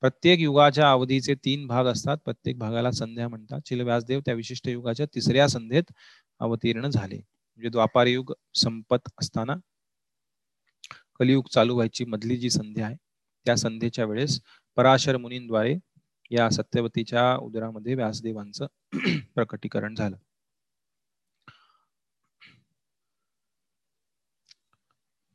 [0.00, 2.16] प्रत्येक युगाच्या अवधीचे तीन भाग असतात.
[2.24, 3.60] प्रत्येक भागाला संध्या म्हणतात.
[3.66, 5.92] शिल व्यासदेव त्या विशिष्ट युगाच्या तिसऱ्या संध्येत
[6.40, 7.16] अवतीर्ण झाले.
[7.16, 9.54] म्हणजे द्वापार युग संपत असताना
[11.20, 12.96] कलियुग चालू व्हायची मधली जी संध्या आहे
[13.46, 14.40] त्या संध्येच्या वेळेस
[14.76, 15.74] पराशर मुनींद्वारे
[16.32, 18.66] या सत्यवतीच्या उदरामध्ये व्यासदेवांचं
[19.34, 20.16] प्रकटीकरण झालं.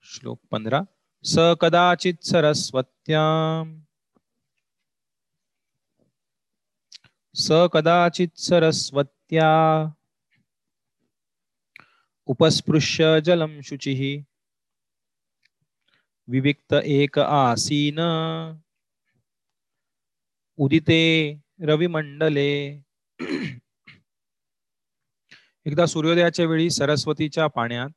[0.04, 0.82] श्लोक पंधरा
[1.24, 3.24] स कदाचित सरस्वत्या
[7.36, 9.50] स कदाचित सरस्वत्या।
[12.26, 14.24] उपस्पृश्य जलम शुचि।
[16.28, 18.00] विविक्त एक आसीन।
[20.60, 22.82] उदिते रविमंडले
[25.66, 27.90] एकदा सूर्योदयाच्या वेळी सरस्वतीच्या पाण्यात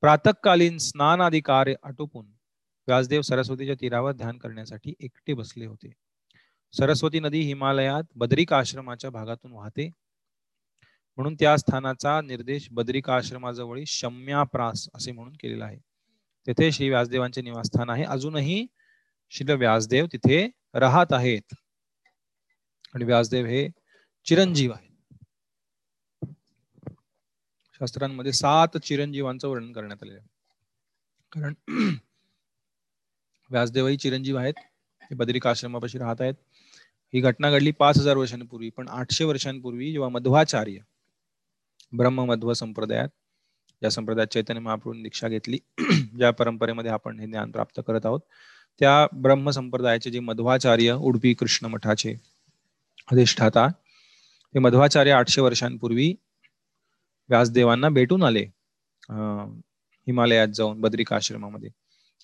[0.00, 2.26] प्रातकालीन स्नान आदी कार्य आटोपून
[2.86, 5.92] व्यासदेव सरस्वतीच्या तीरावर ध्यान करण्यासाठी एकटे बसले होते.
[6.72, 9.90] सरस्वती नदी हिमालयात बद्रिक आश्रमाच्या भागातून वाहते.
[11.16, 15.78] म्हणून त्या स्थानाचा निर्देश बद्रिक आश्रमाजवळी शम्याप्रास असे म्हणून केलेला आहे.
[16.46, 18.04] तेथे श्री व्यासदेवांचे निवासस्थान आहे.
[18.04, 18.66] अजूनही
[19.30, 21.54] श्री व्यासदेव तिथे राहत आहेत.
[22.94, 23.68] आणि व्यासदेव हे
[24.26, 24.88] चिरंजीव आहेत.
[27.80, 30.26] शास्त्रांमध्ये सात चिरंजीवांचं वर्णन करण्यात आलेलं आहे.
[31.32, 31.54] कारण
[33.50, 34.54] व्यासदेवही चिरंजीव आहेत.
[35.10, 36.34] ते बदरिक आश्रमापाशी राहत आहेत.
[37.14, 40.78] ही घटना घडली पाच हजार वर्षांपूर्वी पण आठशे वर्षांपूर्वी जेव्हा मध्वाचार्य
[41.92, 43.08] ब्रह्ममध्व संप्रदायात
[43.82, 45.58] ज्या संप्रदायात चैतन्य महाप्रभूंनी दीक्षा घेतली
[46.16, 48.20] ज्या परंपरेमध्ये आपण हे ज्ञान प्राप्त करत आहोत
[48.80, 52.14] त्या ब्रह्म संप्रदायाचे जे मध्वाचार्य उडपी कृष्ण मठाचे
[53.08, 53.66] अधिष्ठाता.
[54.54, 56.14] हे मध्वाचार्य आठशे वर्षांपूर्वी
[57.28, 58.42] व्यासदेवांना भेटून आले
[59.10, 61.70] हिमालयात जाऊन बद्रिक आश्रमामध्ये.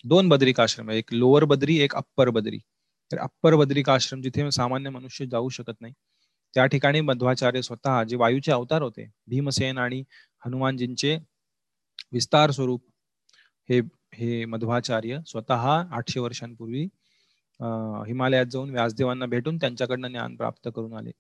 [0.04, 2.58] दोन बद्रिक आश्रम एक लोअर बद्री एक अप्पर बद्री.
[3.10, 5.92] तर अप्पर बद्रिक आश्रम जिथे सामान्य मनुष्य जाऊ शकत नाही.
[6.54, 10.02] त्या ठिकाणी मध्वाचार्य स्वतः जे वायूचे अवतार होते भीमसेन आणि
[10.46, 11.16] हनुमानजींचे
[12.12, 12.84] विस्तार स्वरूप
[13.68, 13.80] हे
[14.14, 15.66] हे मध्वाचार्य स्वतः
[15.96, 16.86] आठशे वर्षांपूर्वी
[18.06, 21.10] हिमालयात जाऊन व्यासदेवांना भेटून त्यांच्याकडनं ज्ञान प्राप्त करून आले.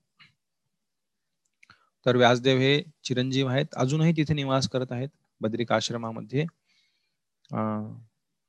[2.06, 3.66] तर व्यासदेव हे चिरंजीव आहेत.
[3.76, 5.08] अजूनही तिथे निवास करत आहेत
[5.40, 6.44] बद्रिक आश्रमामध्ये.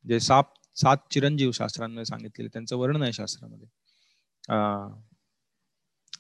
[0.06, 0.44] जे सात
[0.76, 3.68] सात चिरंजीव शास्त्रांमध्ये सांगितलेले त्यांचं वर्णन आहे शास्त्रामध्ये.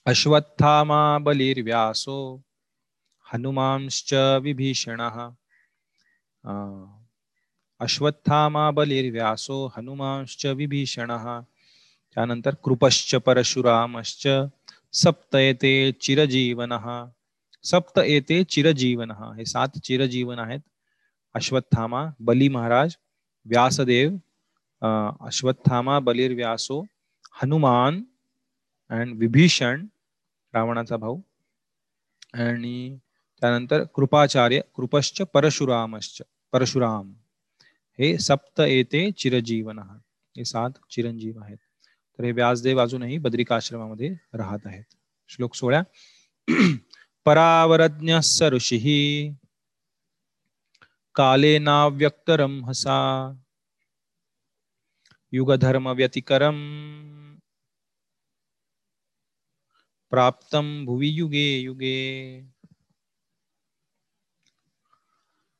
[0.05, 2.41] अश्वत्थामा बलिर्व्यासो
[3.33, 5.01] हनुमांश्च विभीषण.
[7.79, 11.11] अश्वत्थामा बलिर्व्यासो हनुमांश्च विभीषण.
[12.17, 14.27] त्यानंतर कृपश्च परशुरामश्च
[14.93, 16.73] सप्त येते चिरजीवन
[17.63, 20.59] सप्त येते चिरजीवन हे सात चिरजीवन आहेत.
[21.33, 22.95] अश्वत्थामा बली महाराज
[23.45, 24.15] व्यासदेव
[25.27, 26.81] अश्वत्थामा बलिर्व्यासो
[27.43, 28.01] हनुमान
[28.89, 29.85] अँड विभीषण
[30.53, 31.21] रावणाचा भाऊ.
[32.33, 32.97] आणि
[33.41, 36.21] त्यानंतर कृपाचार्य कृपश्च परशुरामश्च
[36.51, 37.13] परशुराम.
[37.99, 41.57] हे सप्त येते चिरजीवन हे सात चिरंजीव आहेत.
[42.19, 44.83] तर हे व्यासदेव अजूनही बद्रिकाश्रमामध्ये राहत आहेत.
[45.29, 45.81] श्लोक सोळा.
[47.25, 49.31] परावरज्ञ ऋषी
[51.15, 53.31] काले नाव्यक्तरम हसा
[55.31, 56.57] युगधर्म व्यतिकरम
[60.09, 62.41] प्राप्तम भुवि युगे युगे।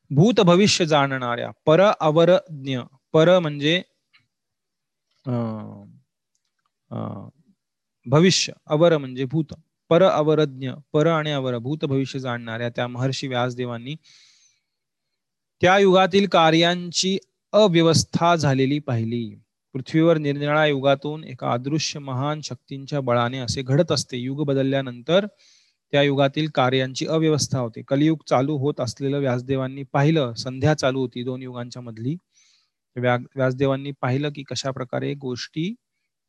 [0.10, 2.80] भूत भविष्य जाणणाऱ्या पर अवरज्ञ
[3.14, 3.84] पर म्हणजे
[5.28, 5.97] अं,
[8.06, 9.54] भविष्य अवर म्हणजे भूत
[9.90, 13.96] पर अवरज्ञ पर आणि अवर भूत भविष्य जाणणाऱ्या त्या महर्षी व्यासदेवांनी
[15.62, 17.18] त्या युगातील कार्यांची
[17.54, 19.36] अव्यवस्था झालेली पाहिली.
[19.76, 24.18] पृथ्वीवर निरनिळ्या युगातून एका अदृश्य महान शक्तींच्या बळाने असे घडत असते.
[24.18, 25.26] युग बदलल्यानंतर
[25.94, 27.82] त्या युगातील कार्यांची अव्यवस्था होते.
[27.88, 32.16] कलियुग चालू होत असलेलं व्यासदेवांनी पाहिलं संध्या चालू होती दोन युगांच्या मधली.
[32.96, 35.74] व्यासदेवांनी पाहिलं की कशा प्रकारे गोष्टी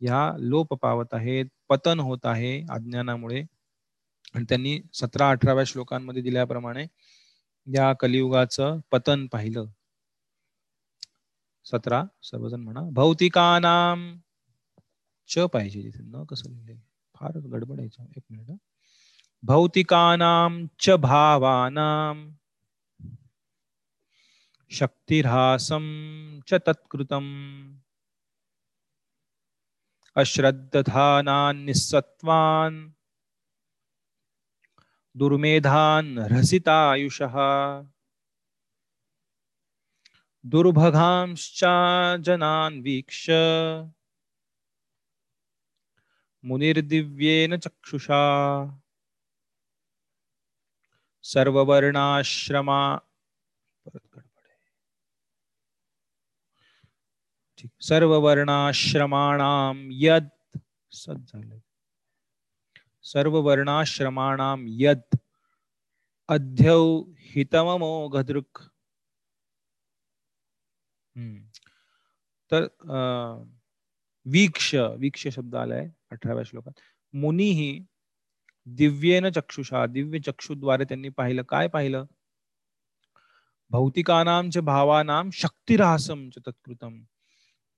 [0.00, 3.42] ह्या लोप पावत आहेत पतन होत आहे अज्ञानामुळे.
[4.34, 6.86] आणि त्यांनी सतरा अठराव्या श्लोकांमध्ये दिल्याप्रमाणे
[7.74, 9.64] या कलियुगाचं पतन पाहिलं.
[11.64, 14.18] सतरा सर्वजण म्हणा भौतिकानाम
[15.28, 16.02] च पाहिजे तिथे.
[16.02, 16.74] न कसं लिहिले?
[17.14, 18.56] फार गडबड आहे एक मिनिट.
[19.42, 22.30] भौतिकानाम च भावानाम
[24.70, 27.74] शक्तिरासम च तत्कृतम.
[30.20, 32.78] अश्रद्धानान् निस्सत्वान्
[35.18, 37.36] दुर्मेधान् रसितायुषः
[40.52, 41.60] दुर्भगांश्च
[42.26, 43.24] जनान् वीक्ष
[46.44, 48.24] मुनिर्दिव्येन चक्षुषा
[51.32, 52.80] सर्ववर्णाश्रमा
[57.58, 60.58] ठीक सर्व वर्णाश्रमाणाम सर्ववर्णाश्रमाणां यद
[60.92, 61.58] सद झालंय
[63.02, 65.00] सर्ववर्णाश्रमाणां यद
[66.28, 68.60] अध्यव हितममोघदृक्.
[71.16, 71.46] हम्म.
[72.52, 72.66] तर
[74.26, 76.72] वीक्ष वीक्ष शब्द आलाय अठराव्या श्लोकात.
[77.12, 77.84] मुनीही
[78.66, 81.42] दिव्येन चक्षुषा दिव्य चक्षुद्वारे त्यांनी पाहिलं.
[81.42, 82.04] काय पाहिलं?
[83.70, 87.02] भौतिकानाम च भावानाम शक्तिरासम च तत्कृतम.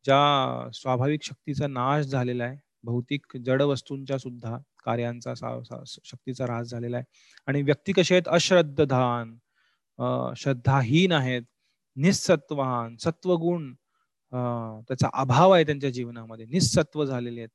[0.04, 5.34] ज्या स्वाभाविक शक्तीचा नाश झालेला आहे भौतिक जड वस्तूंच्या सुद्धा कार्यांचा
[5.86, 7.04] शक्तीचा ऱ्हास झालेला आहे.
[7.46, 8.28] आणि व्यक्ती कसे आहेत?
[8.28, 9.36] अश्रद्धान
[9.98, 11.42] अं, श्रद्धाहीन आहेत
[11.96, 13.72] निस्सत्वान सत्वगुण
[14.32, 17.48] अं, त्याचा अभाव आहे त्यांच्या जीवनामध्ये निसत्व झालेले आहेत.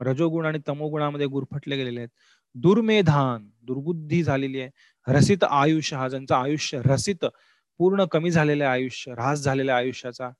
[0.00, 2.08] रजोगुण आणि तमोगुणामध्ये गुरफटले गेलेले आहेत.
[2.54, 4.70] दुर्मेधान दुर्बुद्धी झालेली आहे.
[5.08, 7.24] रसित आयुष्य हा ज्यांचं आयुष्य रसित
[7.78, 10.30] पूर्ण कमी झालेलं आहे आयुष्य ऱ्हास झालेल्या आयुष्याचा.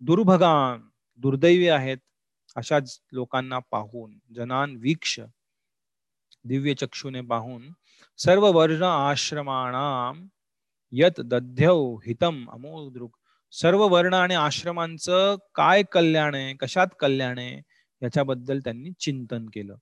[0.00, 0.80] दुर्भगान
[1.20, 1.98] दुर्दैवी आहेत
[2.56, 2.78] अशा
[3.12, 5.18] लोकांना पाहून जनान वीक्ष
[6.44, 7.68] दिव्य चक्षुने पाहून
[8.18, 10.26] सर्व वर्ण आश्रमाणाम
[10.92, 13.10] यत दध्यव हितम अमोदृक
[13.52, 17.60] सर्व वर्ण आणि आश्रमांचं काय कल्याण आहे कशात कल्याण आहे
[18.02, 19.74] याच्याबद्दल त्यांनी चिंतन केलं.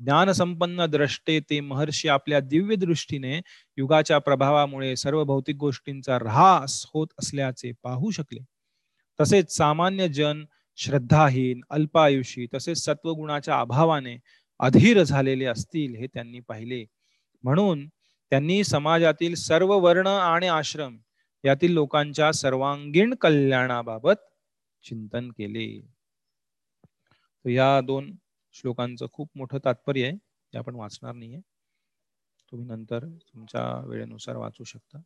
[0.00, 3.40] ज्ञानसंपन्न द्रष्टे ते महर्षी आपल्या दिव्य दृष्टीने
[3.78, 8.40] युगाच्या प्रभावामुळे सर्व भौतिक गोष्टींचा ऱ्हास होत असल्याचे पाहू शकले.
[9.20, 10.44] तसेच सामान्य जन
[10.76, 14.16] श्रद्धाहीन अल्पायुषी तसेच सत्वगुणाच्या अभावाने
[14.58, 16.84] अधीर झालेले असतील हे त्यांनी पाहिले.
[17.42, 17.88] म्हणून
[18.30, 20.98] त्यांनी समाजातील सर्व वर्ण आणि आश्रम
[21.44, 24.16] यातील लोकांच्या सर्वांगीण कल्याणाबाबत
[24.82, 25.68] चिंतन केले.
[27.44, 28.16] या दोन
[28.52, 31.40] श्लोकांचं खूप मोठं तात्पर्य आहे ते आपण वाचणार नाहीये.
[32.52, 34.98] तुम्ही नंतर तुमच्या वेळेनुसार वाचू शकता.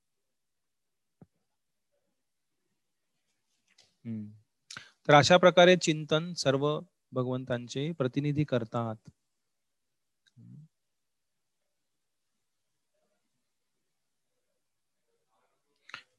[5.08, 6.68] तर अशा प्रकारे चिंतन सर्व
[7.12, 8.96] भगवंतांचे प्रतिनिधी करतात.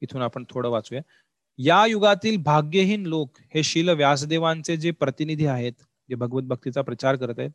[0.01, 1.01] इथून आपण थोडं वाचूया.
[1.59, 5.73] या युगातील भाग्यहीन लोक हे शील व्यासदेवांचे जे प्रतिनिधी आहेत
[6.09, 7.51] जे भगवत भक्तीचा प्रचार करत आहेत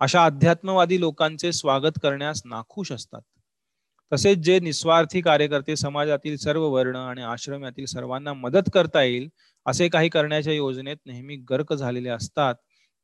[0.00, 3.20] अशा अध्यात्मवादी लोकांचे स्वागत करण्यास नाखुश असतात.
[4.12, 9.28] तसेच जे निस्वार्थी कार्यकर्ते समाजातील सर्व वर्ण आणि आश्रम यातील सर्वांना मदत करता येईल
[9.66, 12.54] असे काही करण्याच्या योजनेत नेहमी गर्क झालेले असतात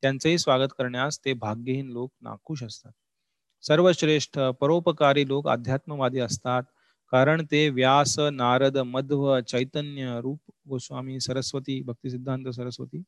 [0.03, 2.93] त्यांचेही स्वागत करण्यास ते भाग्यहीन लोक नाखुश असतात.
[3.65, 6.63] सर्वश्रेष्ठ परोपकारी लोक अध्यात्मवादी असतात
[7.13, 13.03] कारण ते व्यास नारद मध्व चैतन्य रूप गोस्वामी सरस्वती भक्तिसिद्धांत सरस्वती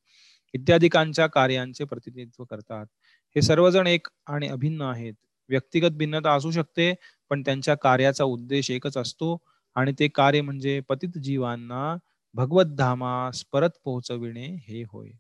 [0.55, 2.87] इत्यादिकांच्या कार्यांचे प्रतिनिधित्व करतात.
[3.37, 5.15] हे सर्वजण एक आणि अभिन्न आहेत.
[5.49, 6.95] व्यक्तिगत भिन्नता असू शकते
[7.31, 9.39] पण त्यांच्या कार्याचा उद्देश एकच असतो
[9.75, 11.97] आणि ते कार्य म्हणजे पतित जीवांना
[12.35, 15.11] भगवत धामास परत पोहोचविणे हे होय.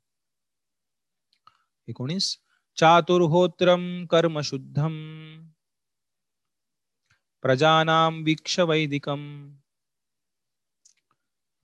[1.88, 2.38] एकोणीस.
[2.76, 4.94] चातुर्होत्रम कर्म शुद्धम.
[7.42, 9.50] प्रजानां वीक्ष वैदिकं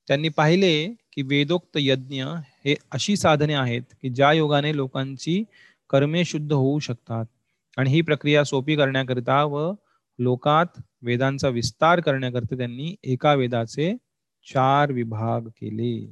[0.08, 2.24] त्यांनी पाहिले की वेदोक्त यज्ञ
[2.66, 5.44] हे अशी साधने आहेत की ज्या योगाने लोकांची
[5.90, 7.26] कर्मे शुद्ध होऊ शकतात.
[7.78, 9.74] आणि ही प्रक्रिया सोपी करण्याकरिता व
[10.20, 13.96] लोकात वेदांचा विस्तार करण्याकरिता त्यांनी एका वेदाचे
[14.48, 16.06] चार विभाग केले.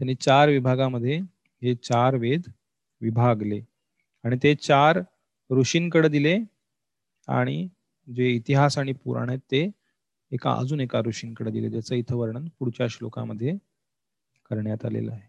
[0.00, 1.18] त्यांनी चार विभागामध्ये
[1.62, 2.42] हे चार वेद
[3.00, 3.60] विभागले.
[4.24, 5.00] आणि ते चार
[5.50, 6.38] ऋषींकडे दिले
[7.28, 7.68] आणि
[8.08, 9.70] जे इतिहास आणि पुराण आहेत ते
[10.32, 13.52] एका अजून एका ऋषींकडे दिले ज्याचं इथं वर्णन पुढच्या श्लोकामध्ये
[14.50, 15.28] करण्यात आलेलं आहे.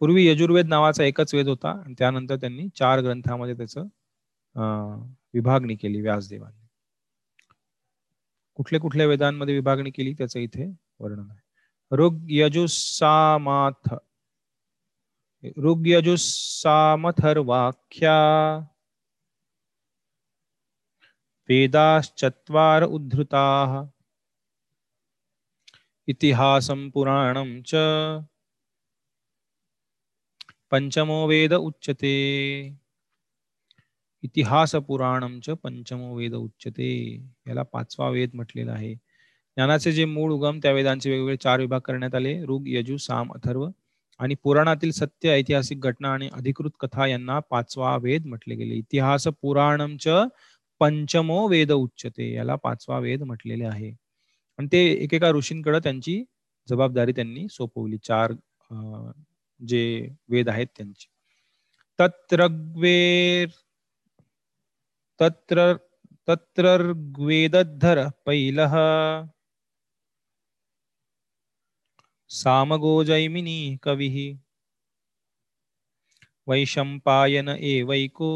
[0.00, 3.84] पूर्वी यजुर्वेद नावाचा एकच वेद होता आणि त्यानंतर त्यांनी चार ग्रंथामध्ये त्याचं
[5.34, 6.66] विभागणी केली व्यासदेवांनी.
[8.58, 10.66] कुठल्या कुठल्या वेदांमध्ये विभागणी केली त्याचं इथे
[11.00, 11.40] वर्णन आहे.
[11.92, 13.94] ऋग यजुसामाथ
[15.64, 17.06] ऋग यजुसामथर्वाख्या
[21.48, 23.86] वेदाश्चत्वार उद्धृताः।
[26.08, 27.74] इतिहासं पुराणं च।
[30.70, 32.12] पंचमो वेद उच्यते।
[34.22, 36.88] इतिहासपुराणं च पंचमो वेद उच्यते।
[37.46, 42.14] याला पाचवा वेद म्हटलेला आहे। ज्ञानाचे जे मूळ उगम त्या वेदांचे वेगवेगळे चार विभाग करण्यात
[42.14, 42.42] आले.
[42.44, 43.68] ऋग यजु साम अथर्व
[44.18, 48.74] आणि पुराणातील सत्य ऐतिहासिक घटना आणि अधिकृत कथा यांना पाचवा वेद म्हटले गेले.
[48.74, 50.08] इतिहास पुराणम च
[50.80, 53.90] पंचमो वेद उच्चते याला पाचवा वेद म्हटलेले आहे.
[54.58, 56.22] आणि ते एकेका ऋषींकडे त्यांची
[56.68, 57.98] जबाबदारी त्यांनी सोपवली.
[58.04, 58.32] चार
[59.60, 59.82] जे
[60.30, 61.06] वेद आहेत त्यांची.
[61.98, 63.48] तत्रग्वेर
[65.20, 65.72] तत्र
[66.28, 68.74] तत्रर्ग्वेदधर पैलः
[72.30, 74.16] सामगो जैमिनी कविः।
[76.46, 78.30] वैशंपायन एवैको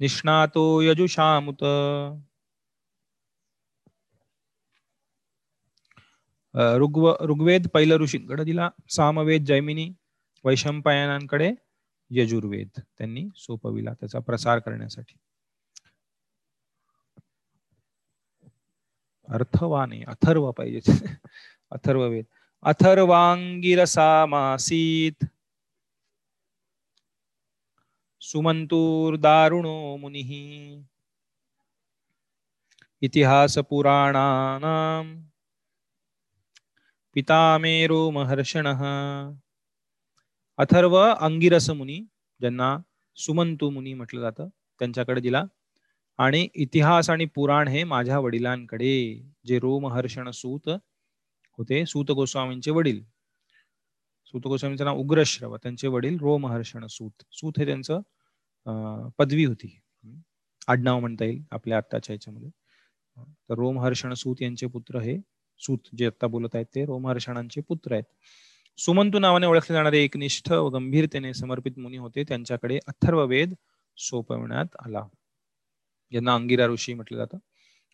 [0.00, 1.64] निष्णातो यजुषामुत।
[6.76, 9.92] ऋग्व ऋग्वेद पहिलं ऋषींकडे दिला सामवेद जैमिनी
[10.44, 11.54] वैशंपायनांकडे
[12.10, 15.14] यजुर्वेद त्यांनी सोपविला त्याचा प्रसार करण्यासाठी.
[19.28, 20.80] अर्थवाने अथर्व पाहिजे
[21.70, 22.24] अथर्ववेद.
[22.62, 25.24] अथर्वांगिरसामासीत।
[28.26, 30.82] सुमंतूर्दारुणो मुनिः।
[33.00, 35.22] इतिहासपुराणानां
[37.14, 38.82] पितामेरो महर्षणः।
[40.56, 42.04] अथर्व अंगिरस मुनी
[42.40, 42.78] ज्यांना
[43.16, 44.48] सुमंतू मुनी म्हटलं जातं
[44.78, 45.44] त्यांच्याकडे दिला.
[46.18, 50.70] आणि इतिहास आणि पुराण हे माझ्या वडिलांकडे जे रोमहर्षण सूत
[51.58, 53.04] होते सूत गोस्वामींचे वडील.
[54.26, 57.10] सूत गोस्वामींचं नाव उग्रश्रव त्यांचे वडील रोमहर्षण सूत.
[57.32, 58.00] सूत हे त्यांचं
[59.18, 59.78] पदवी होती.
[60.68, 62.50] आडनाव म्हणता येईल आपल्या आत्ताच्या याच्यामध्ये.
[63.18, 65.16] तर रोमहर्षण सूत यांचे पुत्र हे
[65.58, 68.04] सूत जे आता बोलत आहेत ते रोमहर्षणांचे पुत्र आहेत.
[68.78, 72.24] सुमंतू नावाने ओळखले जाणारे एकनिष्ठ व गंभीरतेने समर्पित मुनी होते.
[72.24, 73.54] त्यांच्याकडे अथर्व वेद
[73.96, 75.06] सोपवण्यात आला.
[76.10, 77.38] ज्यांना अंगिरा ऋषी म्हटलं जातं.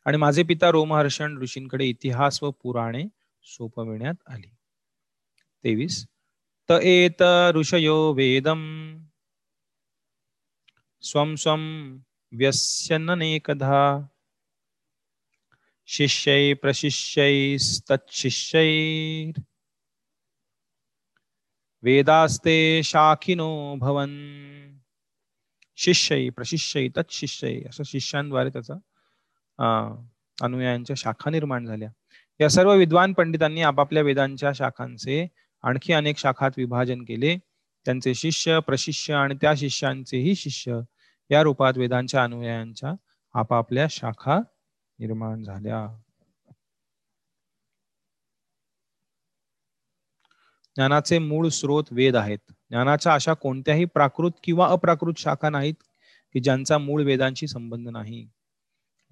[0.06, 3.04] आणि माझे पिता रोमहर्षण ऋषींकडे इतिहास व पुराणे
[3.42, 4.48] सोपविण्यात आली.
[5.64, 6.06] तेवीस.
[6.68, 7.22] त एत
[7.54, 8.60] ऋषयो वेदम.
[11.02, 11.98] स्वम स्वं
[12.32, 14.08] व्यस्यननेकधा
[15.88, 19.40] शिष्यै प्रशिष्यैस्तच्छिष्यैर्
[21.82, 24.10] वेदास्ते शाखिनो भवन
[25.76, 28.74] शिष्य प्रशिष्य तत्शिष्य असं शिष्यांद्वारे त्याचा
[30.42, 31.88] अनुयायांच्या शाखा निर्माण झाल्या.
[32.40, 35.28] या सर्व विद्वान पंडितांनी आपापल्या वेदांच्या शाखांचे
[35.62, 37.38] आणखी अनेक शाखात विभाजन केले.
[37.86, 40.80] त्यांचे शिष्य प्रशिष्य आणि त्या शिष्यांचेही शिष्य
[41.30, 42.92] या रूपात वेदांच्या अनुयायांच्या
[43.34, 44.38] आपापल्या शाखा
[44.98, 45.86] निर्माण झाल्या.
[50.76, 52.38] ज्ञानाचे मूळ स्रोत वेद आहेत.
[52.70, 55.74] ज्ञानाच्या अशा कोणत्याही प्राकृत किंवा अप्राकृत शाखा नाहीत
[56.32, 58.28] की ज्यांचा मूळ वेदांशी संबंध नाही.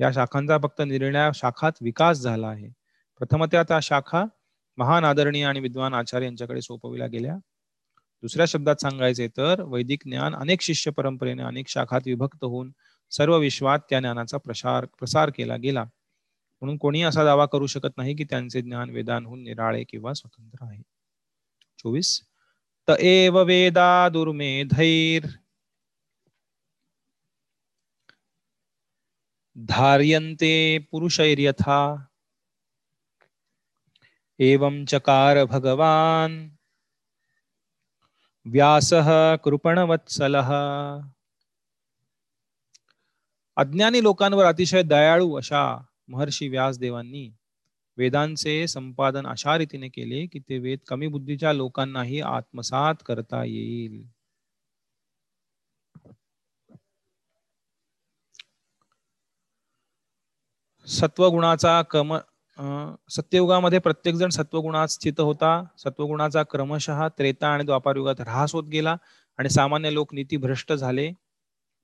[0.00, 2.68] या शाखांचा फक्त निर्णया शाखात विकास झाला आहे.
[3.18, 4.24] प्रथमतः त्या शाखा
[4.76, 7.36] महान आदरणीय आणि विद्वान आचार्य यांच्याकडे सोपविल्या गेल्या.
[8.22, 12.72] दुसऱ्या शब्दात सांगायचे तर वैदिक ज्ञान अनेक शिष्य परंपरेने अनेक शाखात विभक्त होऊन
[13.10, 15.84] सर्व विश्वात त्या ज्ञानाचा प्रसार प्रसार केला गेला.
[16.62, 20.82] म्हणून कोणी असा दावा करू शकत नाही की त्यांचे ज्ञान वेदांहून निराळे किंवा स्वतंत्र आहे.
[21.78, 22.20] चोवीस.
[22.88, 25.26] त एव वेदा दुर्मेधैर
[29.56, 32.06] धार्यन्ते पुरुषैर्यथा
[34.40, 36.57] एवं चकार भगवान
[38.52, 40.50] व्यासः कृपणवत्सलः।
[43.56, 45.62] अज्ञानी लोकांवर अतिशय दयाळू अशा
[46.08, 47.28] महर्षी व्यासदेवांनी
[47.96, 54.02] वेदांचे संपादन अशा रीतीने केले की ते वेद कमी बुद्धीच्या लोकांनाही आत्मसात करता येईल.
[60.86, 62.16] सत्वगुणाचा कम
[62.58, 65.62] सत्ययुगामध्ये प्रत्येक जण सत्वगुणात स्थित होता.
[65.78, 68.96] सत्वगुणाचा क्रमशः त्रेता आणि द्वापारयुगात ऱ्हास होत गेला
[69.38, 71.10] आणि सामान्य लोक नीती भ्रष्ट झाले.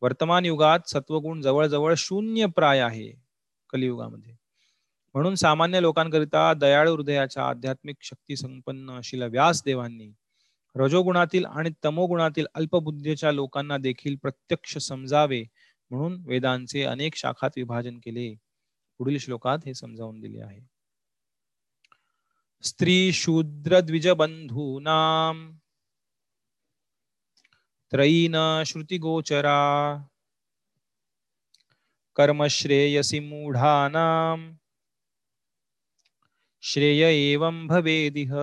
[0.02, 3.10] वर्तमान युगात सत्वगुण जवळजवळ शून्य प्राय आहे
[3.72, 4.34] कलियुगामध्ये.
[5.14, 10.10] म्हणून सामान्य लोकांकरिता दयाळू हृदयाच्या आध्यात्मिक शक्ती संपन्न शिला व्यासदेवांनी
[10.76, 15.42] रजोगुणातील आणि तमोगुणातील अल्पबुद्धीच्या लोकांना देखील प्रत्यक्ष समजावे
[15.90, 18.34] म्हणून वेदांचे अनेक शाखात विभाजन केले.
[18.98, 20.60] पुढील श्लोकात हे समजावून दिले आहे.
[22.62, 25.56] स्त्री शूद्र द्विज बंधूनाम
[27.90, 29.96] त्रयीन श्रुतिगोचरा
[32.16, 34.54] कर्मश्रेयसी मूढानाम
[36.60, 38.34] श्रेय एवं भवेदिह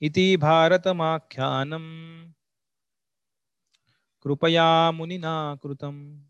[0.00, 1.84] इति भारतमाख्यानम।
[4.22, 6.29] कृपया मुनिना कृतम्।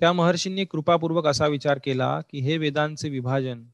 [0.00, 3.64] त्या महर्षींनी कृपापूर्वक असा विचार केला की हे वेदांचे विभाजन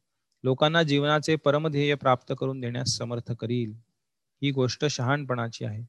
[0.45, 3.73] लोकांना जीवनाचे परमध्येय प्राप्त करून देण्यास समर्थ करील.
[4.43, 5.83] ही गोष्ट शहाणपणाची आहे.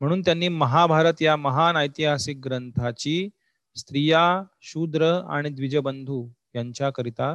[0.00, 3.28] म्हणून त्यांनी महाभारत या महान ऐतिहासिक ग्रंथाची
[3.76, 7.34] स्त्रिया शूद्र आणि द्विजबंधू यांच्याकरिता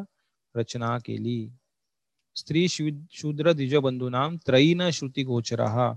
[0.56, 1.50] रचना केली.
[2.36, 5.94] स्त्री शूद्र द्विजबंधू नाम त्रयीन श्रुती गोचरहा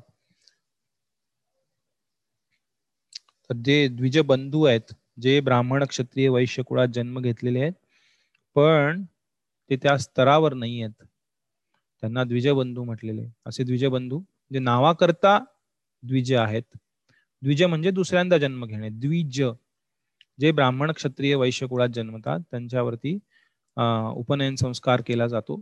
[3.51, 7.73] तर जे द्विजबंधू आहेत जे ब्राह्मण क्षत्रिय वैश्य कुळात जन्म घेतलेले आहेत
[8.57, 9.03] पण
[9.71, 11.05] ते त्या स्तरावर नाही आहेत.
[12.03, 13.25] त्यांना द्विजबंधू म्हटलेले.
[13.47, 14.21] असे द्विजबंधू
[14.53, 15.39] जे नावाकरता
[16.03, 16.63] द्विज आहेत.
[17.43, 18.89] द्विज म्हणजे दुसऱ्यांदा जन्म घेणे.
[18.91, 19.43] द्विज
[20.39, 23.19] जे ब्राह्मण क्षत्रिय वैश्य कुळात जन्मतात त्यांच्यावरती
[24.17, 25.61] उपनयन संस्कार केला जातो.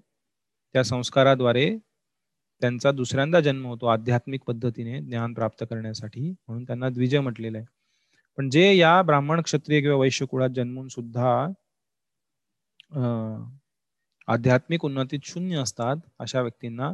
[0.75, 1.69] त्या संस्काराद्वारे
[2.63, 7.67] त्यांचा दुसऱ्यांदा जन्म होतो आध्यात्मिक पद्धतीने ज्ञान प्राप्त करण्यासाठी म्हणून त्यांना द्विज म्हटलेलं आहे.
[8.39, 11.31] पण जे या ब्राह्मण क्षत्रिय किंवा वैश्य कुळात जन्मून सुद्धा
[14.29, 16.91] आध्यात्मिक उन्नतीत शून्य असतात अशा व्यक्तींना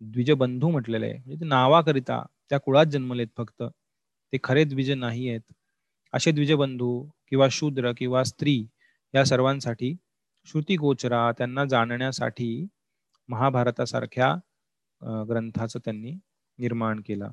[0.00, 1.18] द्विजबंधू म्हटलेले आहे.
[1.26, 3.62] म्हणजे नावाकरिता त्या कुळात जन्मलेत फक्त.
[4.32, 5.52] ते खरे द्विज नाही आहेत
[6.14, 6.90] असे द्विजबंधू
[7.28, 8.56] किंवा शूद्र किंवा स्त्री
[9.14, 9.94] या सर्वांसाठी
[10.46, 12.66] श्रुती गोचरा त्यांना जाणण्यासाठी
[13.28, 14.34] महाभारतासारख्या
[15.28, 16.12] ग्रंथाचं त्यांनी
[16.58, 17.28] निर्माण केला.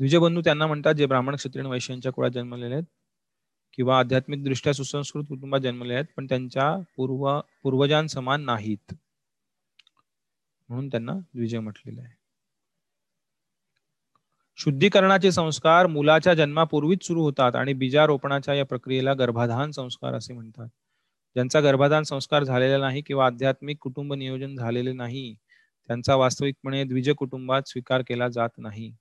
[0.00, 2.84] द्विजबंधू त्यांना म्हणतात जे ब्राह्मण क्षत्रिय वैश्यांच्या कुळात जन्मलेले आहेत
[3.72, 7.28] किंवा आध्यात्मिक दृष्ट्या सुसंस्कृत कुटुंबात जन्मले आहेत पण त्यांच्या पूर्व
[7.62, 8.94] पूर्वजांसमान नाहीत.
[10.68, 12.12] म्हणून त्यांना द्विजय म्हटलेलं आहे.
[14.58, 20.68] शुद्धीकरणाचे संस्कार मुलाच्या जन्मापूर्वीच सुरू होतात आणि बीजारोपणाच्या या प्रक्रियेला गर्भाधान संस्कार असे म्हणतात.
[21.36, 25.34] ज्यांचा गर्भाधान संस्कार झालेला नाही किंवा आध्यात्मिक कुटुंब नियोजन झालेले नाही
[25.88, 28.92] त्यांचा वास्तविकपणे द्विज कुटुंबात स्वीकार केला जात नाही.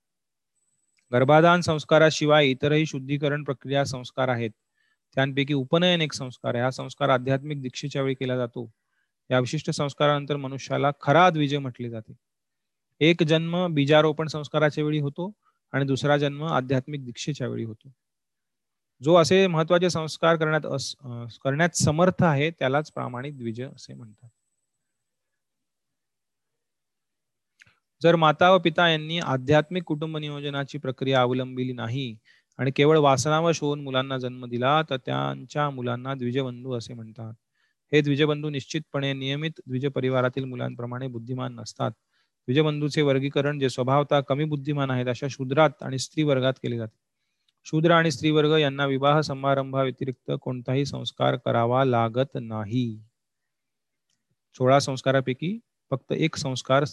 [1.11, 4.51] गर्भाधान संस्काराशिवाय इतरही शुद्धीकरण प्रक्रिया संस्कार आहेत.
[5.17, 6.63] त्यांपैकी उपनयन एक संस्कार आहे.
[6.63, 8.69] हा संस्कार आध्यात्मिक दीक्षेच्या वेळी केला जातो.
[9.29, 12.13] या विशिष्ट संस्कारानंतर मनुष्याला खरा द्विजय म्हटले जाते.
[13.01, 15.31] एक जन्म बीजारोपण संस्काराच्या वेळी होतो
[15.73, 17.91] आणि दुसरा जन्म आध्यात्मिक दीक्षेच्या वेळी होतो.
[19.01, 20.61] जो असे महत्त्वाचे संस्कार करण्यात
[21.43, 24.29] करण्यात समर्थ आहे त्यालाच प्रामाणिक द्विज असे म्हणतात.
[28.03, 32.17] जर माता व पिता यांनी आध्यात्मिक कुटुंब नियोजनाची प्रक्रिया अवलंबिली नाही
[32.57, 37.33] आणि केवळ वासनावश होऊन मुलांना जन्म दिला तर त्यांच्या मुलांना द्विजबंधू असे म्हणतात.
[37.91, 41.91] हे द्विजबंधू निश्चितपणे नियमित द्विज परिवारातील मुलांप्रमाणे बुद्धिमान नसतात.
[41.91, 46.97] द्विजबंधूचे वर्गीकरण जे स्वभावता कमी बुद्धिमान आहेत अशा शूद्रात आणि स्त्री वर्गात केले जाते.
[47.65, 52.99] शूद्र आणि स्त्री वर्ग यांना विवाह समारंभाव्यतिरिक्त कोणताही संस्कार करावा लागत नाही.
[54.57, 55.59] सोळा संस्कारापैकी
[55.93, 56.83] फक्त एक संस्कार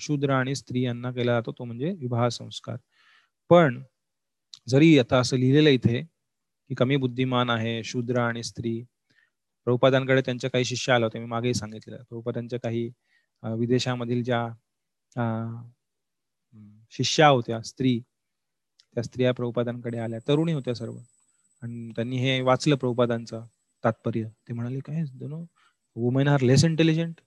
[0.00, 2.76] शूद्र आणि स्त्री यांना केला जातो तो म्हणजे विवाह संस्कार.
[3.50, 3.82] पण
[4.68, 6.02] जरी आता असं लिहिलेलं इथे
[6.70, 8.80] की कमी बुद्धिमान आहे शूद्र आणि स्त्री
[9.66, 12.02] प्रभुपादांकडे त्यांच्या काही शिष्य आले होते मी मागेही सांगितलेलं.
[12.08, 12.88] प्रभुपादांच्या काही
[13.42, 14.46] विदेशामधील ज्या
[16.92, 17.98] शिष्या होत्या स्त्री
[18.94, 20.18] त्या स्त्रिया प्रभुपादांकडे आल्या.
[20.28, 20.96] तरुणी होत्या सर्व.
[21.62, 23.44] आणि त्यांनी हे वाचलं प्रभुपादांचं
[23.84, 24.24] तात्पर्य.
[24.48, 25.02] ते म्हणाले काय?
[25.14, 25.32] दोन
[25.96, 27.20] वुमेन आर लेस इंटेलिजंट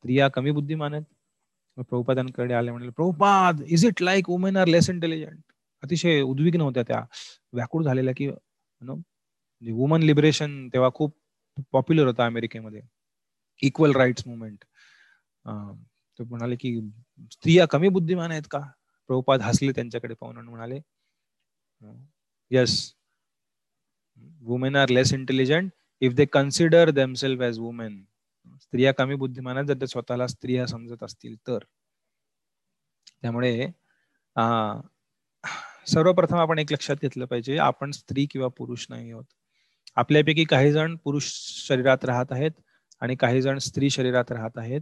[0.00, 5.40] स्त्रिया कमी बुद्धिमान आहेत प्रभुपादांकडे आले म्हणाले Prabhupada is it like women are less intelligent
[5.82, 7.00] अतिशय उद्विग्न होत्या त्या.
[7.52, 8.28] व्याकुळ झालेल्या की
[8.80, 8.94] नो
[9.62, 11.14] वुमन लिबरेशन तेव्हा खूप
[11.72, 12.80] पॉप्युलर होता अमेरिकेमध्ये.
[13.62, 14.64] इक्वल राईट्स मुवमेंट
[16.18, 16.78] ते म्हणाले की
[17.32, 18.60] स्त्रिया कमी बुद्धिमान आहेत का?
[19.10, 20.80] प्रभुपाद हसले त्यांच्याकडे पाहून आणि म्हणाले
[22.50, 22.76] yes
[24.42, 25.70] women are less intelligent
[26.02, 28.02] if they consider themselves as women
[28.56, 31.58] स्त्रिया कमी बुद्धिमान आहेत जर त्या स्वतःला स्त्रिया समजत असतील तर.
[33.22, 33.66] त्यामुळे
[35.86, 39.24] सर्वप्रथम आपण एक लक्षात घेतलं पाहिजे आपण स्त्री किंवा पुरुष नाही आहोत.
[39.96, 41.24] आपल्यापैकी काही जण पुरुष
[41.68, 42.50] शरीरात राहत आहेत
[43.02, 44.80] आणि काही जण स्त्री शरीरात राहत आहेत.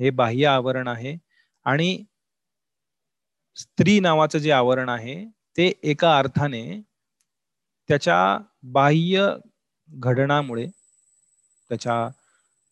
[0.00, 1.16] हे बाह्य आवरण आहे
[1.66, 2.04] आणि
[3.56, 5.24] स्त्री नावाचं जे आवरण आहे
[5.56, 6.80] ते एका अर्थाने
[7.88, 8.38] त्याच्या
[8.72, 9.28] बाह्य
[9.88, 10.66] घडणामुळे
[11.70, 12.08] त्याच्या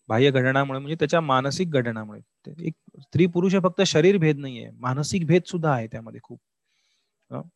[0.09, 2.20] बाह्य घडणामुळे म्हणजे त्याच्या मानसिक घडणामुळे
[2.59, 6.41] एक स्त्री पुरुष हे फक्त शरीर भेद नाहीये मानसिक भेद सुद्धा आहे त्यामध्ये खूप.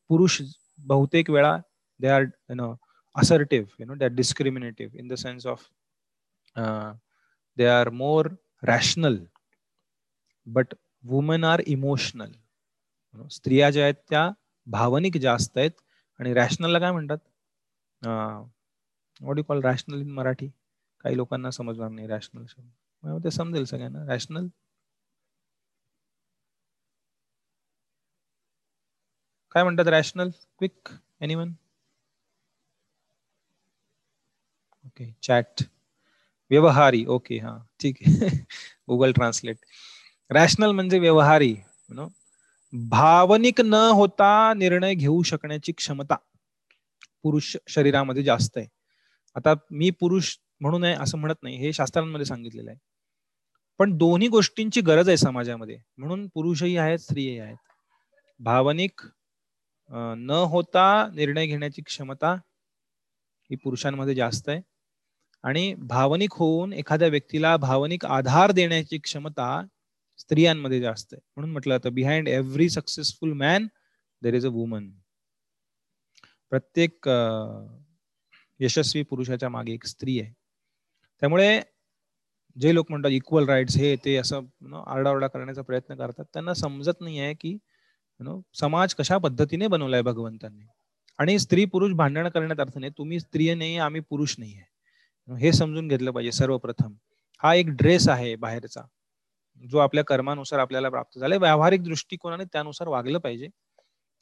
[0.09, 0.40] पुरुष
[0.78, 1.56] बहुतेक वेळा
[2.01, 2.74] they are you know
[3.16, 5.60] assertive you know they're discriminative in the sense of
[6.56, 6.93] uh,
[7.56, 8.27] they are more
[8.62, 9.16] rational
[10.47, 10.74] but
[11.05, 12.32] women are emotional.
[13.31, 14.31] स्त्रिया ज्या आहेत त्या
[14.66, 15.70] भावनिक जास्त आहेत
[16.20, 17.18] आणि रॅशनलला काय म्हणतात?
[19.20, 20.48] What you call rational in Marathi?
[21.05, 23.24] काही लोकांना समजणार नाही रॅशनल शब्द.
[23.24, 24.05] ते समजेल सगळ्यांना.
[24.06, 24.47] रॅशनल
[29.55, 30.89] काय म्हणतात rational quick
[31.20, 31.52] anyone
[34.85, 35.62] okay chat
[36.51, 37.05] व्यवहारी.
[37.06, 37.56] ओके हा.
[37.81, 38.28] ठीक आहे.
[38.89, 39.56] गुगल ट्रान्सलेट
[40.31, 41.55] रॅशनल म्हणजे व्यवहारी
[41.89, 42.06] नो
[42.72, 46.16] भावनिक न होता निर्णय घेऊ शकण्याची क्षमता
[47.22, 48.66] पुरुष शरीरामध्ये जास्त आहे.
[49.36, 51.57] आता मी पुरुष म्हणून आहे असं म्हणत नाही.
[51.57, 52.78] हे शास्त्रांमध्ये सांगितलेलं आहे.
[53.81, 55.78] पण दोन्ही गोष्टींची गरज आहे समाजामध्ये.
[55.99, 57.57] म्हणून पुरुषही आहेत स्त्रीही आहेत.
[58.41, 59.01] भावनिक
[60.19, 62.32] न होता निर्णय घेण्याची क्षमता
[63.51, 64.61] ही पुरुषांमध्ये जास्त आहे.
[65.45, 69.62] आणि भावनिक होऊन एखाद्या व्यक्तीला भावनिक आधार देण्याची क्षमता
[70.19, 71.20] स्त्रियांमध्ये जास्त आहे.
[71.37, 73.66] म्हणून म्हटलं जातं behind every successful man
[74.23, 74.91] there is a woman
[76.53, 77.09] प्रत्येक
[78.61, 80.32] यशस्वी पुरुषाच्या मागे एक स्त्री आहे.
[81.22, 81.60] त्यामुळे
[82.56, 84.40] जे लोक म्हणतात इक्वल राईट्स हे ते असं
[84.86, 87.56] आरडाओरडा करण्याचा प्रयत्न करतात त्यांना समजत नाही आहे की
[88.20, 90.64] नो समाज कशा पद्धतीने बनवलाय भगवंतांनी.
[91.18, 95.52] आणि स्त्री पुरुष भांडण करण्यात अर्थ नाही तुम्ही स्त्री नाही आम्ही पुरुष नाही आहे हे
[95.52, 96.92] समजून घेतलं पाहिजे सर्वप्रथम.
[97.42, 98.82] हा एक ड्रेस आहे बाहेरचा
[99.62, 101.38] जो आपल्या कर्मानुसार आपल्याला प्राप्त झालाय.
[101.38, 103.48] व्यावहारिक दृष्टिकोनाने त्यानुसार वागलं पाहिजे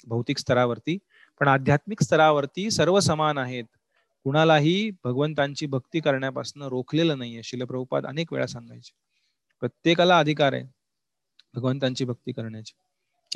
[0.07, 0.99] भौतिक स्तरावरती.
[1.41, 3.65] पण आध्यात्मिक स्तरावरती सर्व समान आहेत.
[4.29, 7.43] कुणालाही भगवंतांची भक्ती करण्यापासून रोखलेलं नाहीये.
[7.43, 8.91] शिलप्रभुपाद अनेक वेळा सांगायचे.
[9.61, 10.65] प्रत्येकाला अधिकार आहे
[11.55, 12.73] भगवंतांची भक्ती करण्याची.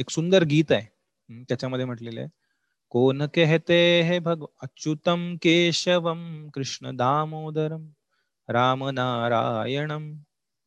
[0.01, 1.45] एक सुंदर गीत आहे.
[1.49, 2.29] त्याच्यामध्ये म्हटलेलं आहे.
[2.91, 7.89] कोण कहते हे भग अच्युतम केशवम कृष्ण दामोदरम
[8.49, 10.15] राम नारायणम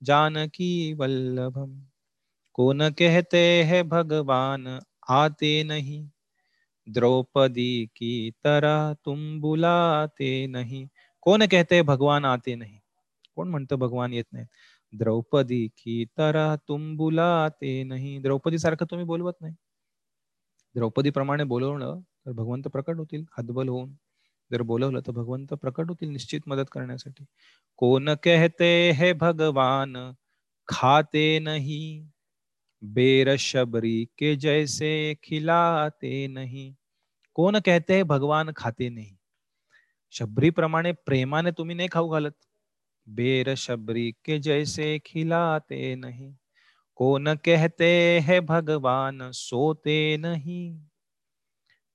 [0.05, 1.79] जानकी वल्लभम
[2.53, 4.67] कोण कहते है भगवान
[5.07, 6.07] आते नहीं.
[6.87, 10.87] द्रौपदी की तरह तुम बुलाते नहीं।
[11.23, 12.79] कोण कहते भगवान आते नहीं।
[13.37, 14.45] कोण म्हणतं भगवान येत नाही
[14.93, 19.55] द्रौपदी की तरह तुम बुलाते नाही। द्रौपदी सारखं तुम्ही बोलवत नाही।
[20.75, 23.93] द्रौपदी प्रमाणे बोलवलं तर भगवंत प्रकट होतील हदबल होऊन.
[24.51, 27.25] जर बोलवलं तर भगवंत प्रकट होतील निश्चित मदत करण्यासाठी.
[27.79, 29.95] कोण कहते हे भगवान?
[30.67, 32.09] खाते नहीं।
[32.85, 36.75] बेर शबरी के जैसे खिलाते नहीं।
[37.33, 39.17] कोण कहते भगवान खाते नाही।
[40.11, 42.35] शबरी प्रमाणे प्रेमाने तुम्ही नाही खाऊ घालत।
[43.09, 46.35] बेर शबरी के जैसे खिलाते नहीं।
[46.95, 50.81] कोण कहते है भगवान सोते नहीं।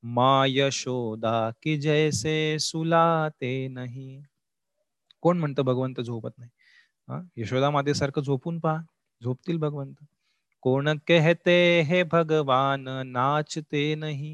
[0.05, 4.23] माँ यशोदा की जैसे सुलाते नहीं।
[5.21, 6.51] कोण म्हणतं भगवंत झोपत नाही?
[7.09, 7.29] हा?
[7.37, 8.83] यशोदा मातेसारखं झोपून पहा.
[9.23, 9.95] झोपतील भगवंत.
[10.62, 14.32] कोण कहते हे भगवान नाचते नाही।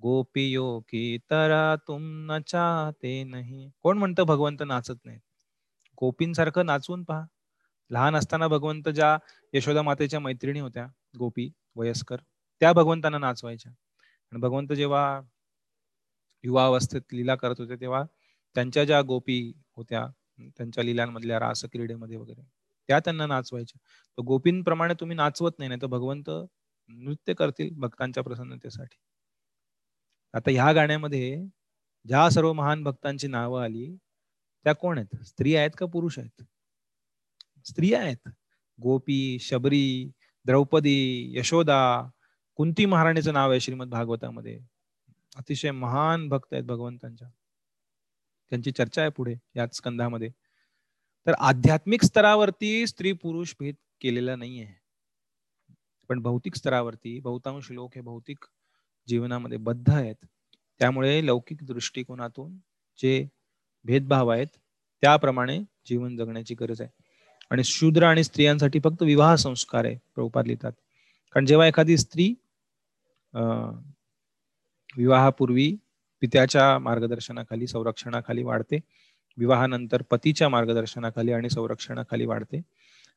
[0.00, 5.18] गोपियो की तरा तुम नचाते नाही। कोण म्हणतं भगवंत नाचत नाही
[5.98, 7.24] गोपींसारखं नाचून पहा.
[7.90, 9.16] लहान असताना भगवंत ज्या
[9.54, 10.86] यशोदा मातेच्या मैत्रिणी होत्या
[11.18, 12.16] गोपी वयस्कर
[12.60, 13.72] त्या भगवंतांना नाचवायच्या.
[14.32, 15.04] आणि भगवंत जेव्हा
[16.44, 18.02] युवा अवस्थेत लीला करत होते तेव्हा
[18.56, 19.40] त्यांच्या ज्या गोपी
[19.76, 20.06] होत्या
[20.58, 22.42] त्यांच्या लिलांमधल्या रास क्रीडेमध्ये वगैरे
[22.88, 23.78] त्या त्यांना नाचवायच्या.
[24.18, 26.30] तर गोपींप्रमाणे तुम्ही नाचवत नाही तर भगवंत
[26.88, 28.96] नृत्य करतील भक्तांच्या प्रसन्नतेसाठी.
[30.34, 31.44] आता ह्या गाण्यामध्ये
[32.06, 33.96] ज्या सर्व महान भक्तांची नावं आली
[34.64, 35.24] त्या कोण आहेत?
[35.24, 36.42] स्त्री आहेत का पुरुष आहेत?
[37.66, 38.28] स्त्रिया आहेत.
[38.82, 40.10] गोपी शबरी
[40.46, 42.08] द्रौपदी यशोदा
[42.56, 44.58] कुंती महाराणीचं नाव आहे श्रीमद भागवतामध्ये.
[45.36, 47.28] अतिशय महान भक्त आहेत भगवंतांच्या.
[48.50, 50.30] त्यांची चर्चा आहे पुढे याच स्कंधामध्ये.
[51.26, 54.66] तर आध्यात्मिक स्तरावरती स्त्री पुरुष भेद केलेला नाहीये.
[56.10, 58.44] पण भौतिक स्तरावरती बहुतांश लोक हे भौतिक
[59.08, 60.14] जीवनामध्ये बद्ध आहेत.
[60.80, 62.56] त्यामुळे लौकिक दृष्टिकोनातून
[62.98, 63.26] जे
[63.84, 64.46] भेदभाव आहेत
[65.02, 66.90] त्याप्रमाणे जीवन जगण्याची गरज आहे.
[67.50, 70.72] आणि शूद्र आणि स्त्रियांसाठी फक्त विवाह संस्कार आहे प्रभुपाद लिहितात.
[71.34, 72.32] कारण जेव्हा एखादी स्त्री
[74.96, 75.74] विवाहापूर्वी
[76.22, 78.78] पित्याच्या मार्गदर्शनाखाली संरक्षणाखाली वाढते
[79.38, 82.60] विवाहानंतर पतीच्या मार्गदर्शनाखाली आणि संरक्षणाखाली वाढते.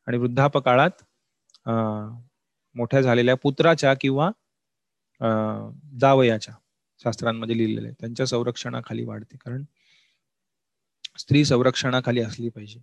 [0.07, 1.03] आणि वृद्धापकाळात
[2.75, 4.29] मोठ्या झालेल्या पुत्राच्या किंवा
[5.99, 6.53] जावयाच्या
[7.03, 9.37] शास्त्रांमध्ये लिहिलेले त्यांच्या संरक्षणाखाली वाढते.
[9.37, 9.63] कारण
[11.19, 12.79] स्त्री संरक्षणाखाली असली पाहिजे.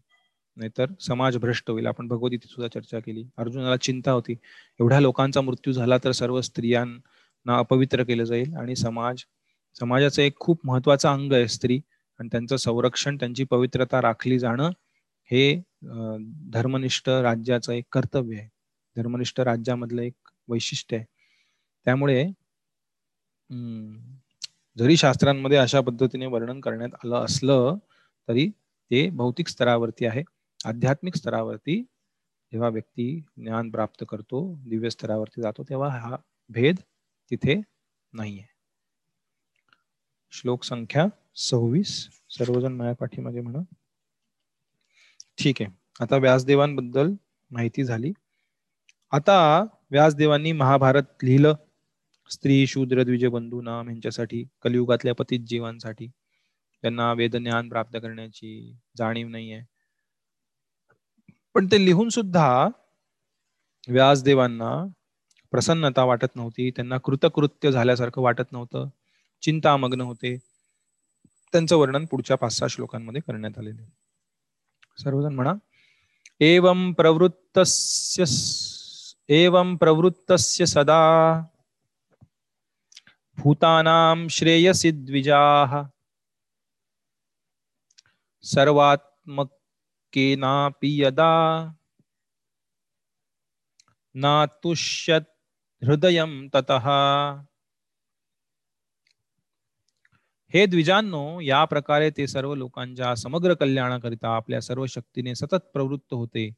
[0.57, 1.87] नाहीतर समाज भ्रष्ट होईल.
[1.87, 3.25] आपण भगवद्गीतेत सुद्धा चर्चा केली.
[3.39, 4.37] अर्जुनाला चिंता होती.
[4.81, 8.55] एवढ्या लोकांचा मृत्यू झाला तर सर्व स्त्रियांना अपवित्र केलं जाईल.
[8.57, 9.23] आणि समाज
[9.79, 11.81] समाजाचं एक खूप महत्वाचं अंग आहे स्त्री.
[12.23, 14.71] आणि त्यांचं संरक्षण त्यांची पवित्रता राखली जाणं
[15.31, 15.63] हे
[16.53, 18.49] धर्मनिष्ठ राज्याचं एक कर्तव्य आहे.
[18.97, 21.05] धर्मनिष्ठ राज्यामधलं एक वैशिष्ट्य आहे.
[21.87, 22.25] त्यामुळे
[24.77, 27.75] जरी शास्त्रांमध्ये अशा पद्धतीने वर्णन करण्यात आलं असलं
[28.29, 28.49] तरी
[28.91, 30.23] ते भौतिक स्तरावरती आहे.
[30.65, 31.81] आध्यात्मिक स्तरावरती
[32.53, 36.17] जेव्हा व्यक्ती ज्ञान प्राप्त करतो दिव्य स्तरावरती जातो तेव्हा हा
[36.49, 36.77] भेद
[37.31, 37.61] तिथे
[38.13, 38.45] नाहीये.
[40.33, 42.09] श्लोक संख्या सव्वीस.
[42.31, 43.59] सर्वजण माझ्या पाठीमागे म्हणा.
[45.39, 45.71] ठीक आहे.
[46.01, 47.13] आता व्यासदेवांबद्दल
[47.51, 48.13] माहिती झाली.
[49.13, 51.55] आता व्यासदेवांनी महाभारत लिहिलं.
[52.31, 56.07] स्त्री शूद्र द्विज बंधू नाम यांच्यासाठी कलियुगातल्या पतित जीवांसाठी.
[56.83, 59.61] त्यांना वेदज्ञान प्राप्त करण्याची जाणीव नाहीये.
[61.55, 62.69] पण ते लिहून सुद्धा
[63.89, 64.85] व्यासदेवांना
[65.51, 66.71] प्रसन्नता वाटत नव्हती.
[66.71, 68.89] त्यांना कृतकृत्य झाल्यासारखं वाटत नव्हतं.
[69.43, 70.39] चिंतामग्न होते.
[71.53, 73.83] त्यांचं वर्णन पुढच्या पाच सहा श्लोकांमध्ये करण्यात आलेले
[74.99, 75.53] सर्वजण म्हणा
[76.41, 78.25] एवं प्रवृत्तस्य
[79.29, 81.41] एवं प्रवृत्तस्य सदा
[83.39, 85.83] भूतानां श्रेयसी द्विजाः
[88.45, 91.69] सर्वात्मकेनापि यदा
[94.15, 95.25] नातुष्यत्
[95.83, 96.87] हृदयं ततः।
[100.55, 106.51] हे द्विजांनो या प्रकारे ते सर्व लोकांच्या समग्र कल्याणाकरिता आपल्या सर्व शक्तीने सतत प्रवृत्त होते.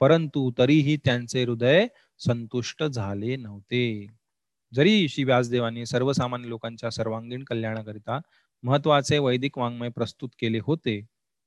[0.00, 1.86] परंतु तरीही त्यांचे हृदय
[2.18, 4.06] संतुष्ट झाले नव्हते.
[4.74, 8.18] जरी श्री व्यासदेवांनी सर्वसामान्य लोकांच्या सर्वांगीण कल्याणाकरिता
[8.62, 11.00] महत्त्वाचे वैदिक वाङ्मय प्रस्तुत केले होते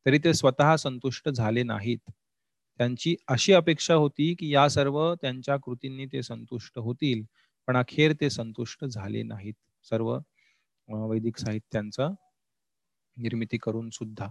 [0.06, 2.12] तरी ते स्वतः संतुष्ट झाले नाहीत.
[2.80, 7.24] त्यांची अशी अपेक्षा होती की या सर्व त्यांच्या कृतींनी ते संतुष्ट होतील
[7.68, 9.54] पण अखेर ते संतुष्ट झाले नाहीत.
[9.84, 10.18] सर्व
[10.90, 12.08] वैदिक साहित्यांचा
[13.18, 14.28] निर्मिती करून सुद्धा.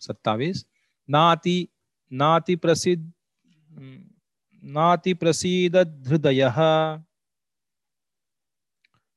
[0.00, 0.64] सत्तावीस.
[1.08, 1.66] नाती
[2.10, 3.12] नाती प्रसिद्ध
[4.62, 6.48] नाती प्रसिद्ध हृदय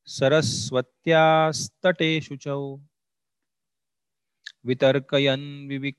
[0.07, 2.77] सरस्वत्यास्तटे शुचौ
[4.63, 5.97] वितर्कयन् विविक्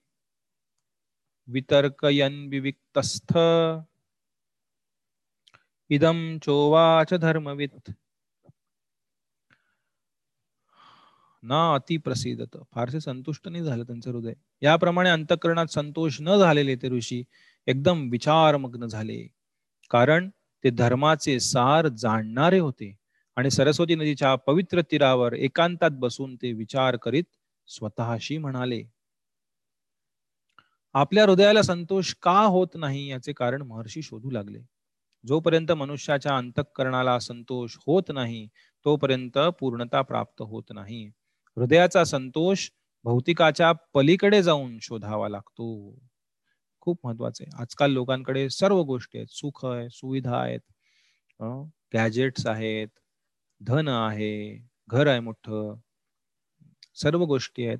[1.49, 3.39] वितर्कयन् विविक्तस्थ।
[5.91, 7.91] इदं चोवाच धर्मवित्।
[11.47, 14.33] ना अति प्रसिद्धत फारसे संतुष्ट नाही झालं त्यांचं हृदय.
[14.63, 17.23] याप्रमाणे अंतकरणात संतोष न झालेले ते ऋषी
[17.67, 19.27] एकदम विचारमग्न झाले.
[19.91, 20.29] कारण
[20.65, 22.95] ते धर्माचे सार जाणणारे होते
[23.37, 27.25] आणि सरस्वती नदीच्या पवित्र तीरावर एकांतात बसून ते विचार करीत
[27.69, 28.83] स्वतःशी म्हणाले
[30.95, 34.59] आपल्या हृदयाला संतोष का होत नाही याचे कारण महर्षी शोधू लागले.
[35.25, 38.47] जोपर्यंत मनुष्याच्या अंतःकरणाला संतोष होत नाही
[38.87, 41.09] तोपर्यंत पूर्णता प्राप्त होत नाही.
[41.57, 42.69] हृदयाचा संतोष
[43.05, 45.67] भौतिकाच्या पलीकडे जाऊन शोधावा लागतो.
[46.83, 49.29] खूप महत्त्वाचे आजकाल लोकांकडे सर्व गोष्टी आहेत.
[49.31, 50.61] सुख आहे सुविधा आहेत
[51.95, 52.89] गॅजेट्स आहेत
[53.61, 54.33] धन आहे
[54.89, 55.51] घर आहे मोठ.
[56.95, 57.79] सर्व गोष्टी आहेत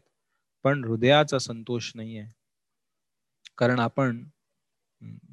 [0.65, 2.31] पण हृदयाचा संतोष नाही आहे.
[3.59, 4.25] कारण आपण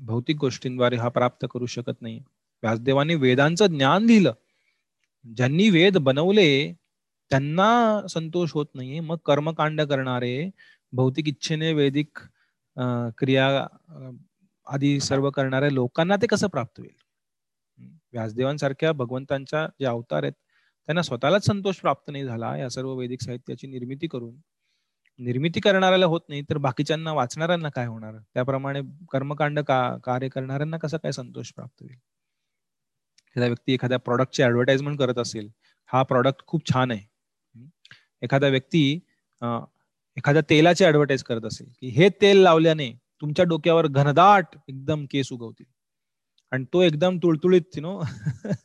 [0.06, 2.20] भौतिक गोष्टींद्वारे हा प्राप्त करू शकत नाही.
[2.64, 4.34] व्यासदेवांनी वेदांचं ज्ञान दिलं.
[5.26, 6.74] ज्यांनी वेद बनवले
[7.34, 9.00] त्यांना संतोष होत नाहीये.
[9.00, 10.50] मग कर्मकांड करणारे
[10.94, 12.20] भौतिक इच्छेने वैदिक
[13.18, 13.46] क्रिया
[14.68, 16.92] आदी सर्व करणाऱ्या लोकांना ते कसं प्राप्त होईल?
[18.14, 20.34] व्यासदेवांसारख्या भगवंतांच्या जे अवतार आहेत
[20.90, 22.56] त्यांना स्वतःलाच संतोष प्राप्त नाही झाला.
[22.58, 24.36] या सर्व वैदिक साहित्याची निर्मिती करून
[25.20, 28.16] निर्मिती करणाऱ्याला होत नाही तर बाकीच्यांना वाचणाऱ्यांना काय होणार?
[28.34, 28.82] त्याप्रमाणे
[29.12, 31.98] कर्मकांड का कार्य करणाऱ्यांना कसा काय संतोष प्राप्त होईल?
[33.36, 35.50] एखादा व्यक्ती एखाद्या प्रॉडक्टची ऍडव्हर्टाइजमेंट करत असेल
[35.92, 37.13] हा प्रॉडक्ट खूप छान आहे.
[38.24, 39.00] एखादा व्यक्ती
[40.18, 42.92] एखाद्या तेलाची ऍडव्हर्टाईज करत असेल की हे तेल लावल्याने
[43.22, 45.66] तुमच्या डोक्यावर घनदाट एकदम केस उगवतील.
[46.52, 48.00] आणि तो एकदम तुळतुळीत नो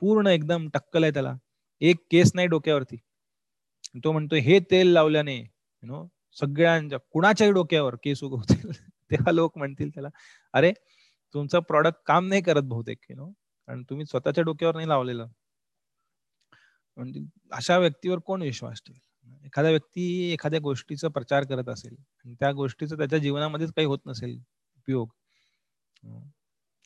[0.00, 1.34] पूर्ण एकदम टक्कल आहे त्याला.
[1.80, 2.96] एक केस नाही डोक्यावरती.
[4.04, 6.06] तो म्हणतो हे तेल लावल्याने यु नो
[6.40, 8.70] सगळ्यांच्या कुणाच्याही डोक्यावर केस उगवतील.
[9.10, 10.08] तेव्हा लोक म्हणतील त्याला
[10.52, 10.72] अरे
[11.34, 13.26] तुमचं प्रॉडक्ट काम नाही करत बहुतेक यु नो
[13.68, 15.26] कारण तुम्ही स्वतःच्या डोक्यावर नाही लावलेलं.
[17.00, 17.20] म्हणजे
[17.52, 19.44] अशा व्यक्तीवर कोण विश्वास ठेवेल?
[19.44, 20.02] एखाद्या व्यक्ती
[20.32, 21.94] एखाद्या गोष्टीचा प्रचार करत असेल
[22.24, 24.36] आणि त्या गोष्टीचा त्याच्या जीवनामध्येच काही होत नसेल
[24.76, 25.08] उपयोग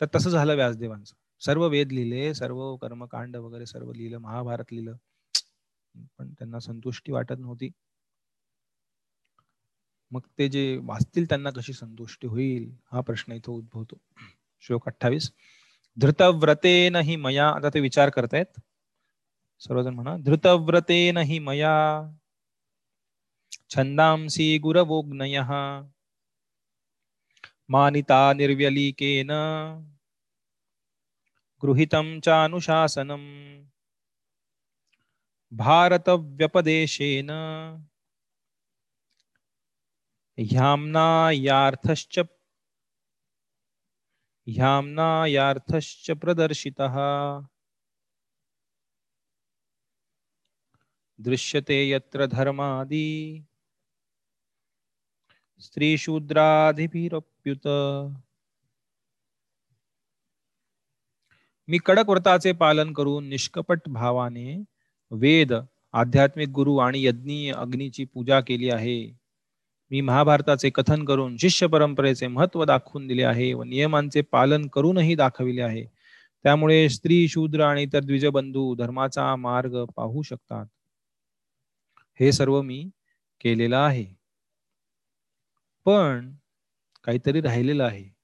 [0.01, 1.15] तर तसं झालं व्यासदेवांचं.
[1.41, 4.97] सर्व वेद लिहिले सर्व कर्मकांड वगैरे सर्व लिहिलं महाभारत लिहिलं.
[6.19, 7.71] पण त्यांना संतुष्टी वाटत नव्हती.
[10.11, 13.97] मग ते जे वाचतील त्यांना कशी संतुष्टी होईल हा प्रश्न इथं उद्भवतो.
[14.63, 15.31] श्लोक अठ्ठावीस.
[15.97, 18.61] धृतव्रते नाही मया आता ते विचार करतायत.
[19.59, 21.75] सर्वजण म्हणा, धृतव्रतेन हि मया
[23.71, 25.41] छंदांसी गुरवोग्नय,
[27.69, 29.31] मानिता निर्व्यलीकेन,
[31.63, 33.65] गृहीतं चानुशासनम्,
[35.53, 37.31] भारतव्यपदेशेन
[40.39, 42.19] ह्याम्नायार्थश्च
[44.47, 46.97] ह्याम्नायार्थश्च प्रदर्शितः।
[51.25, 53.45] दृश्यते यत्र धर्मादि।
[55.61, 57.67] स्त्रीशूद्राधिभिरप्युत
[61.69, 64.63] मी कडक व्रताचे पालन करून निष्कपट भावाने
[65.11, 65.53] वेद
[65.93, 69.13] आध्यात्मिक गुरु आणि यज्ञीय अग्नीची पूजा केली आहे.
[69.91, 75.63] मी महाभारताचे कथन करून शिष्य परंपरेचे महत्त्व दाखवून दिले आहे व नियमांचे पालन करूनही दाखविले
[75.63, 75.87] आहे.
[76.45, 80.67] त्यामुळे स्त्री शूद्र आणि इतर द्विजबंधू धर्माचा मार्ग पाहू शकतात.
[82.21, 82.91] हे सर्व मी
[83.41, 84.15] केलेलं आहे.
[85.85, 86.35] पण
[87.05, 88.15] काहीतरी राहिलेलं आहे.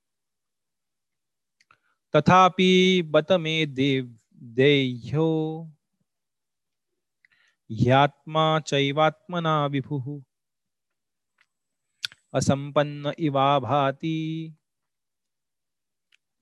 [2.15, 5.63] तथापि बत मे देव देह्यो,
[7.71, 10.21] ह्यात्मा चैवात्मना विभुः
[12.35, 14.55] असंपन्न इवा भाती,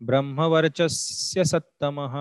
[0.00, 2.14] ब्रह्मवर्चस्य सत्तमः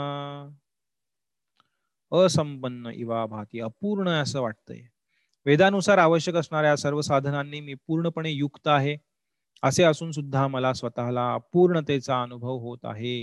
[2.11, 4.87] असंपन्न इवा भाती, अपूर्ण असं वाटतंय.
[5.47, 8.95] वेदानुसार आवश्यक असणाऱ्या सर्व साधनांनी मी पूर्णपणे युक्त आहे.
[9.63, 13.17] असे असून सुद्धा मला स्वतःला पूर्णतेचा अनुभव होत आहे.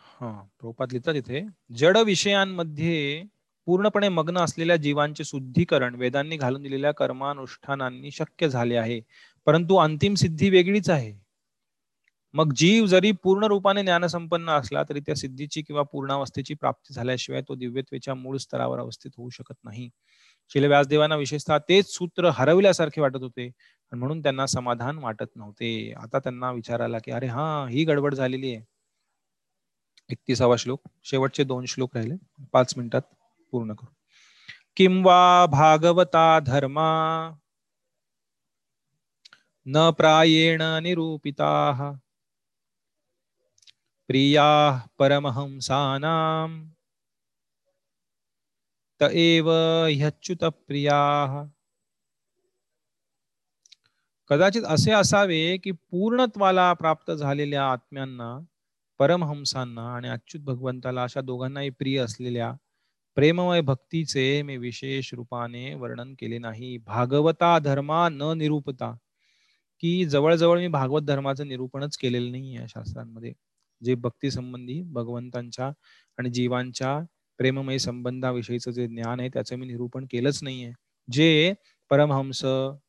[0.00, 0.30] हा
[0.60, 1.40] प्रोपात लिहितात इथे
[1.76, 3.22] जड विषयांमध्ये
[3.66, 9.00] पूर्णपणे मग्न असलेल्या जीवांचे शुद्धीकरण वेदांनी घालून दिलेल्या कर्मानुष्ठानांनी शक्य झाले आहे.
[9.46, 11.22] परंतु अंतिम सिद्धी वेगळीच आहे.
[12.34, 17.54] मग जीव जरी पूर्ण रूपाने ज्ञानसंपन्न असला तरी त्या सिद्धीची किंवा पूर्णावस्थेची प्राप्ती झाल्याशिवाय तो
[17.54, 19.90] दिव्यत्वेच्या मूळ स्तरावर अवस्थित होऊ शकत नाही.
[20.52, 23.50] शिल व्यासदेवांना विशेषतः तेच सूत्र हरविल्यासारखे वाटत होते
[23.92, 25.92] म्हणून त्यांना समाधान वाटत नव्हते.
[25.92, 28.64] आता त्यांना विचारायला की अरे हा ही गडबड झालेली आहे.
[30.10, 32.14] एकतीसावा श्लोक शेवटचे दोन श्लोक राहिले.
[32.52, 33.02] पाच मिनिटात.
[33.52, 33.92] पूर्ण करू.
[34.76, 36.88] किंवा भागवता धर्मा
[39.66, 41.50] न प्रायेण निरूपिता
[44.08, 44.46] प्रिया
[44.98, 46.48] परमहंसानां
[49.00, 49.50] त एव
[49.88, 50.98] ह्यच्युत प्रिया।
[54.30, 58.38] कदाचित असे असावे की पूर्णत्वाला प्राप्त झालेल्या आत्म्यांना
[59.00, 62.52] परमहंसांना आणि अच्युत भगवंताला अशा दोघांनाही प्रिय असलेल्या
[63.16, 66.76] प्रेममय भक्तीचे मी विशेष रूपाने वर्णन केले नाही.
[66.78, 68.92] भागवता धर्मा न निरूपता.
[69.80, 73.32] की जवळजवळ मी भागवत धर्माचं निरूपणच केलेलं नाही या शास्त्रांमध्ये.
[73.82, 75.70] जे भक्ती संबंधी भगवंतांच्या
[76.18, 76.98] आणि जीवांच्या
[77.38, 80.72] प्रेममय संबंधाविषयीचं जे ज्ञान आहे त्याचं मी निरूपण केलंच नाहीये.
[81.08, 81.54] जे
[81.90, 82.44] परमहंस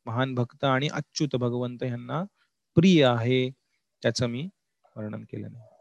[0.05, 2.23] महान भक्त आणि अच्युत भगवंत यांना
[2.77, 3.49] प्रिय आहे
[4.03, 4.47] त्याचं मी
[4.95, 5.72] वर्णन केलं नाही.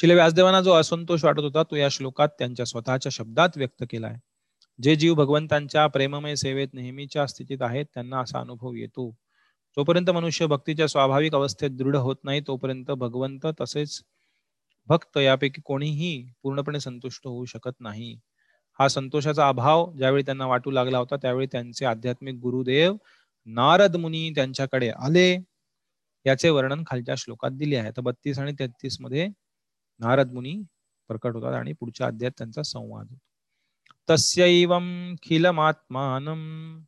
[0.00, 4.18] शिले व्यासदेवांना जो असंतोष वाटत होता तो या श्लोकात त्यांच्या स्वतःच्या शब्दात व्यक्त केला आहे.
[4.78, 9.10] जे जीव भगवंतांच्या प्रेममय सेवेत नेहमीच्या स्थितीत आहेत त्यांना असा अनुभव येतो.
[9.76, 14.00] जोपर्यंत मनुष्य भक्तीच्या स्वाभाविक अवस्थेत दृढ होत नाही तोपर्यंत भगवंत तसेच
[14.88, 16.12] भक्त यापैकी कोणीही
[16.42, 18.18] पूर्णपणे संतुष्ट होऊ शकत नाही.
[18.78, 22.96] हा संतोषाचा अभाव ज्यावेळी त्यांना वाटू लागला होता त्यावेळी त्यांचे आध्यात्मिक गुरुदेव
[23.46, 25.36] नारद मुनी त्यांच्याकडे आले.
[26.26, 27.90] याचे वर्णन खालच्या श्लोकात दिले आहे.
[27.90, 29.28] तर बत्तीस आणि तेहतीसमध्ये
[30.00, 30.62] नारद मुनी
[31.08, 33.20] प्रकट होतात आणि पुढच्या अध्यायात त्यांचा संवाद होतो.
[34.10, 36.80] तस्यैवं खिलमात्मानं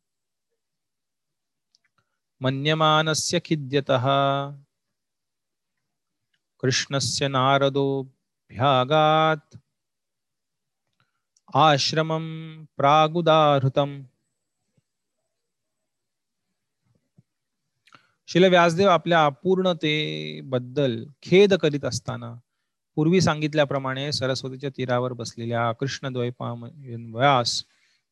[2.41, 4.07] मन्यमानस्य खिद्यतः
[6.61, 9.57] कृष्णस्य नारदोऽभ्यागात्
[11.55, 14.03] आश्रमं प्रागुदाहृतम्
[18.27, 22.35] शिल व्यासदेव आपल्या अपूर्णतेबद्दल खेद करीत असताना
[22.97, 26.63] पूर्वी सांगितल्याप्रमाणे सरस्वतीच्या तीरावर बसलेल्या कृष्णद्वैपाम
[27.15, 27.63] व्यास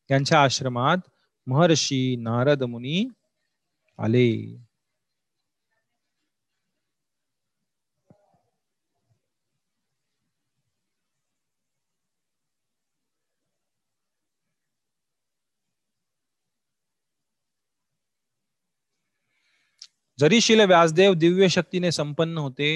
[0.10, 0.98] यांच्या आश्रमात
[1.48, 3.08] महर्षी नारद मुनी
[4.00, 4.28] आले.
[20.20, 22.72] जरी शिल व्यासदेव दिव्य शक्तीने संपन्न होते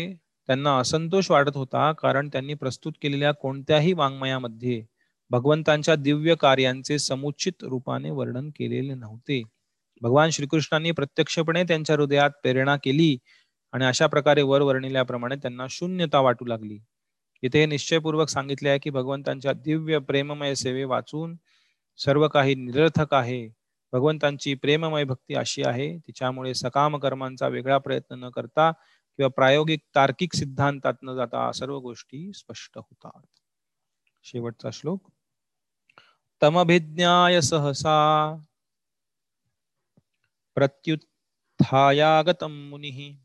[0.49, 4.83] त्यांना असंतोष वाटत होता कारण त्यांनी प्रस्तुत केलेल्या कोणत्याही वाङ्मयामध्ये
[5.31, 9.41] भगवंतांच्या दिव्य कार्यांचे समुचित रूपाने वर्णन केलेले नव्हते.
[10.01, 13.17] भगवान श्रीकृष्णांनी प्रत्यक्षपणे त्यांच्या हृदयात प्रेरणा केली
[13.73, 16.77] आणि अशा प्रकारे वर वर्णिल्याप्रमाणे त्यांना शून्यता वाटू लागली.
[17.43, 21.35] इथे हे निश्चयपूर्वक सांगितले आहे की भगवंतांच्या दिव्य प्रेममय सेवे वाचून
[21.99, 23.47] सर्व काही निरर्थक आहे.
[23.93, 28.71] भगवंतांची प्रेममय भक्ती अशी आहे तिच्यामुळे सकाम कर्मांचा वेगळा प्रयत्न न करता
[29.17, 33.25] किंवा प्रायोगिक तार्किक सिद्धांतात न जाता सर्व गोष्टी स्पष्ट होतात.
[34.23, 35.11] शेवटचा श्लोक.
[36.41, 38.35] तमभिज्ञाय सहसा
[40.55, 43.15] प्रत्युत्थायागत मुनिः।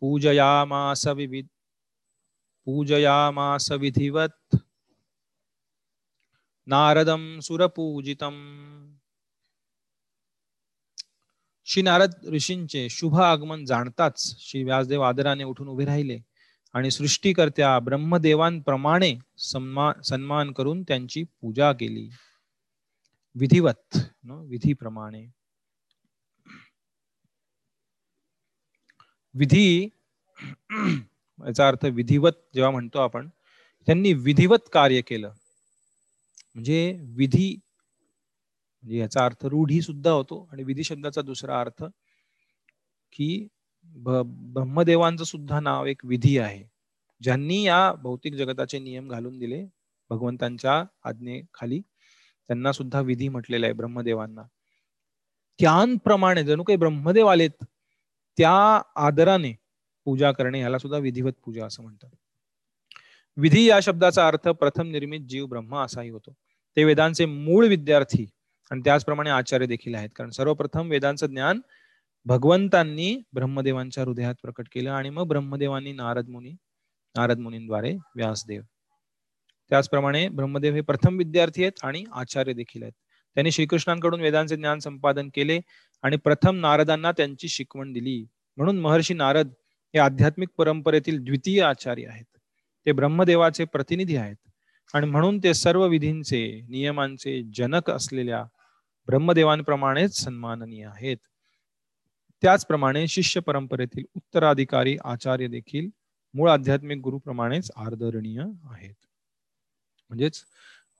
[0.00, 1.46] पूजयामास विविध
[2.64, 4.56] पूजयामास विधिवत।
[6.66, 8.93] नारदं सुरपूजितम्।
[11.66, 16.18] श्री नारद ऋषींचे शुभ आगमन जाणताच श्री व्यासदेव आदराने उठून उभे राहिले
[16.74, 22.08] आणि सृष्टीकर्त्या ब्रह्मदेवांप्रमाणे सन्मान सन्मान करून त्यांची पूजा केली.
[23.34, 25.24] विधिवत विधीप्रमाणे.
[29.34, 29.88] विधी
[31.46, 33.28] याचा अर्थ विधिवत जेव्हा म्हणतो आपण
[33.86, 35.32] त्यांनी विधिवत कार्य केलं.
[36.54, 37.56] म्हणजे विधी
[38.84, 41.84] म्हणजे याचा अर्थ रूढी सुद्धा होतो आणि विधी शब्दाचा दुसरा अर्थ
[43.12, 43.48] की
[43.86, 46.62] ब्रह्मदेवांचं सुद्धा नाव एक विधी आहे.
[47.20, 49.64] ज्यांनी या भौतिक जगताचे नियम घालून दिले
[50.10, 51.80] भगवंतांच्या आज्ञेखाली
[52.48, 54.42] त्यांना सुद्धा विधी म्हटलेला आहे ब्रह्मदेवांना.
[55.60, 57.64] त्यांप्रमाणे जणू काही ब्रह्मदेव आलेत
[58.38, 59.52] त्या आदराने
[60.04, 62.10] पूजा करणे याला सुद्धा विधिवत पूजा असं म्हणतात.
[63.36, 66.32] विधी या शब्दाचा अर्थ प्रथम निर्मित जीव ब्रह्म असाही होतो.
[66.76, 68.26] ते वेदांचे मूळ विद्यार्थी
[68.70, 70.08] आणि त्याचप्रमाणे आचार्य देखील आहेत.
[70.16, 71.60] कारण सर्वप्रथम वेदांचं ज्ञान
[72.26, 76.50] भगवंतांनी ब्रह्मदेवांच्या हृदयात प्रकट केलं आणि मग ब्रह्मदेवांनी नारद मुनी
[77.14, 78.62] नारद मुनींद्वारे व्यासदेव.
[79.70, 82.92] त्याचप्रमाणे ब्रह्मदेव हे प्रथम विद्यार्थी आहेत आणि आचार्य देखील आहेत.
[83.36, 85.60] त्यांनी श्रीकृष्णांकडून वेदांचे ज्ञान संपादन केले
[86.02, 88.24] आणि प्रथम नारदांना त्यांची शिकवण दिली.
[88.56, 89.48] म्हणून महर्षी नारद
[89.94, 92.24] हे आध्यात्मिक परंपरेतील द्वितीय आचार्य आहेत.
[92.86, 94.36] ते ब्रह्मदेवाचे प्रतिनिधी आहेत.
[94.94, 98.44] आणि म्हणून ते सर्व विधींचे नियमांचे जनक असलेल्या
[99.08, 101.16] ब्रह्मदेवांप्रमाणेच सन्माननीय आहेत.
[102.42, 105.88] त्याचप्रमाणे शिष्य परंपरेतील उत्तराधिकारी आचार्य देखील
[106.34, 108.94] मूळ आध्यात्मिक गुरुप्रमाणेच आदरणीय आहेत.
[110.10, 110.42] म्हणजेच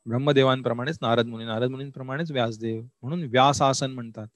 [0.06, 4.26] ब्रह्मदेवांप्रमाणेच नारद मुनी नारद मुनींप्रमाणेच व्यासदेव म्हणून व्यास आसन म्हणतात.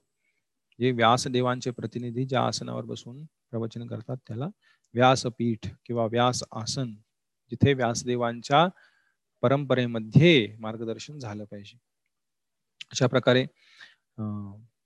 [0.78, 4.48] जे व्यासदेवांचे प्रतिनिधी ज्या आसनावर बसून प्रवचन करतात त्याला
[4.94, 6.92] व्यासपीठ किंवा व्यास आसन
[7.52, 8.66] जिथे व्यासदेवांच्या
[9.42, 11.78] परंपरेमध्ये मार्गदर्शन झालं पाहिजे.
[12.92, 13.44] अशा प्रकारे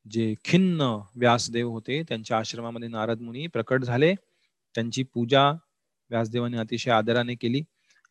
[0.06, 0.82] जे खिन्न
[1.16, 4.14] व्यासदेव होते त्यांच्या आश्रमामध्ये नारद मुनी प्रकट झाले.
[4.74, 5.50] त्यांची पूजा
[6.10, 7.62] व्यासदेवाने अतिशय आदराने केली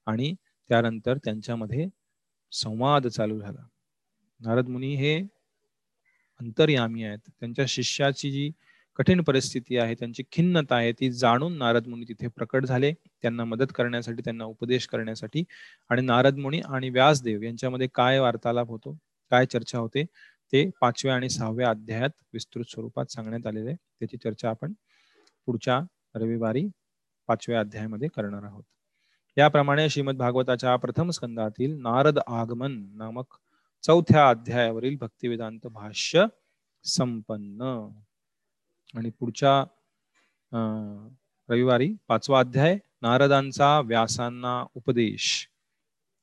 [0.08, 0.34] आणि
[0.70, 1.88] त्यानंतर त्यांच्यामध्ये
[2.52, 3.66] संवाद चालू झाला.
[4.40, 5.18] नारद मुनी हे
[6.40, 7.20] अंतर्यामी आहेत.
[7.40, 8.52] त्यांच्या शिष्याची जी
[9.00, 12.92] कठीण परिस्थिती आहे त्यांची खिन्नता आहे ती जाणून नारद मुनी तिथे प्रकट झाले.
[13.24, 15.44] त्यांना मदत करण्यासाठी त्यांना उपदेश करण्यासाठी.
[15.90, 18.98] आणि नारद मुनी आणि व्यासदेव यांच्यामध्ये काय वार्तालाप होतो?
[19.32, 20.04] काय चर्चा होते
[20.54, 23.70] ते पाचव्या आणि सहाव्या अध्यायात विस्तृत स्वरूपात सांगण्यात आलेले.
[23.70, 24.74] आहे त्याची चर्चा आपण
[25.48, 25.80] पुढच्या
[26.16, 26.68] रविवारी
[27.30, 28.64] पाचव्या अध्यायामध्ये करणार आहोत.
[29.38, 33.38] याप्रमाणे श्रीमद भागवताच्या प्रथम स्कंदातील नारद आगमन नामक
[33.84, 36.26] चौथ्या अध्यायावरील भक्तिवेदांत भाष्य
[36.86, 37.62] संपन्न.
[38.94, 39.64] आणि पुढच्या
[41.50, 45.28] रविवारी पाचवा अध्याय नारदांचा व्यासांना उपदेश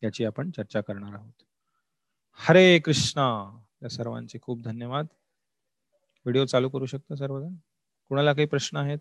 [0.02, 1.47] याची आपण चर्चा करणार आहोत.
[2.40, 3.58] हरे कृष्णा.
[3.82, 5.06] या सर्वांचे खूप धन्यवाद.
[6.24, 7.54] व्हिडिओ चालू करू शकता सर्वजण?
[8.08, 8.98] कुणाला काही प्रश्न आहेत?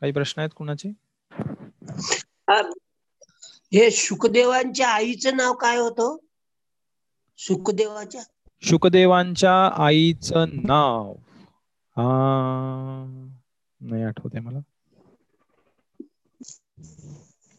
[0.00, 0.88] काही प्रश्न आहेत कुणाचे?
[3.72, 6.16] हे सुखदेवांच्या आईचं नाव काय होतं?
[7.38, 8.22] सुखदेवाच्या
[8.60, 11.14] शुकदेवांच्या आईचं नाव.
[11.96, 12.02] आ,
[13.80, 14.58] नाही आठवते मला.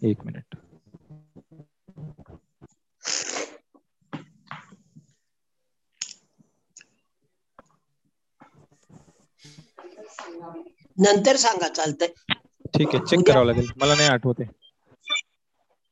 [0.01, 0.57] एक मिनिट.
[10.97, 12.07] नंतर सांगा चालतंय.
[12.73, 13.69] ठीक आहे चेक करावं लागेल.
[13.81, 14.43] मला नाही आठवते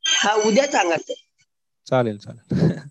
[0.04, 1.14] हा उद्या सांगायचं
[1.88, 2.50] चालेल चालेल.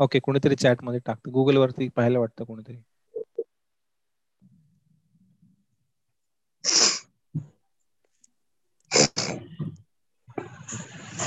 [0.00, 1.32] ओके कोणीतरी चॅटमध्ये टाकतं.
[1.32, 2.76] गुगल वरती पाहायला वाटतं कोणीतरी.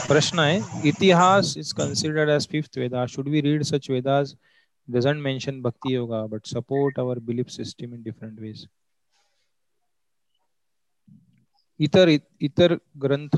[0.08, 3.06] प्रश्न आहे इतिहास is considered as fifth Veda.
[3.10, 4.34] Should we read such Vedas
[4.88, 8.68] doesn't mention bhakti yoga but support our belief system in different ways.
[11.80, 12.10] इतर
[12.42, 13.38] इतर ग्रंथ.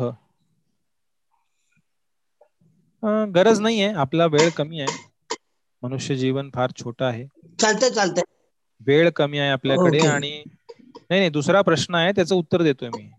[3.36, 4.98] गरज नाही आहे आपला वेळ कमी आहे.
[5.84, 7.26] मनुष्य जीवन फार छोटा आहे.
[7.60, 8.24] चालतंय चालतंय.
[8.82, 10.08] वेळ कमी आहे आपल्याकडे Okay.
[10.08, 13.10] आणि नाही नाही दुसरा प्रश्न आहे त्याचं उत्तर देतोय मी.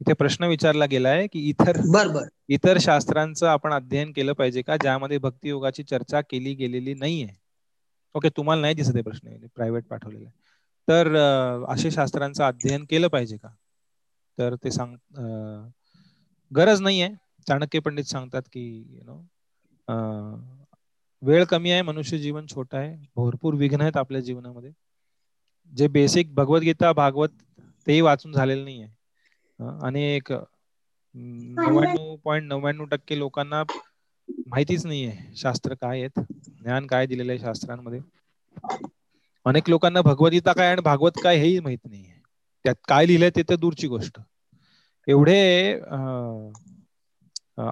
[0.00, 2.28] इथे प्रश्न विचारला गेलाय की इतर बर बर.
[2.54, 7.28] इतर शास्त्रांचं आपण अध्ययन केलं पाहिजे का ज्यामध्ये भक्ती योगाची चर्चा केली गेलेली नाहीये?
[8.14, 10.34] ओके तुम्हाला नाही दिसत आहे प्रश्न प्रायव्हेट पाठवलेला आहे.
[10.88, 11.14] तर
[11.68, 13.48] असे शास्त्रांचं अध्ययन केलं पाहिजे का?
[14.38, 14.96] तर ते सांग
[16.50, 17.08] गरज नाहीये.
[17.46, 19.20] चाणक्य पंडित सांगतात की यु नो
[21.22, 22.94] वेळ कमी आहे मनुष्य जीवन छोट आहे.
[23.16, 24.72] भरपूर विघ्न आहेत आपल्या जीवनामध्ये.
[25.72, 27.30] जे बेसिक भगवद्गीता भागवत
[27.86, 30.32] तेही वाचून झालेलं नाही आहे आणि एक
[31.14, 33.62] नव्याण्णव पॉईंट नव्याण्णव टक्के लोकांना
[34.46, 36.20] माहितीच नाहीये शास्त्र काय आहेत
[36.60, 38.00] ज्ञान काय दिलेलं आहे शास्त्रांमध्ये.
[39.46, 42.15] अनेक लोकांना भगवद्गीता काय आणि भागवत काय हेही माहीत नाहीये.
[42.66, 44.20] त्यात काय लिहिलंय ते तर दूरची गोष्ट.
[45.08, 46.52] एवढे अं,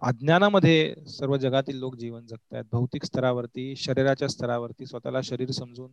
[0.02, 2.64] अज्ञानामध्ये सर्व जगातील लोक जीवन जगतायत.
[2.72, 5.90] भौतिक स्तरावरती शरीराच्या स्तरावरती स्वतःला शरीर समजून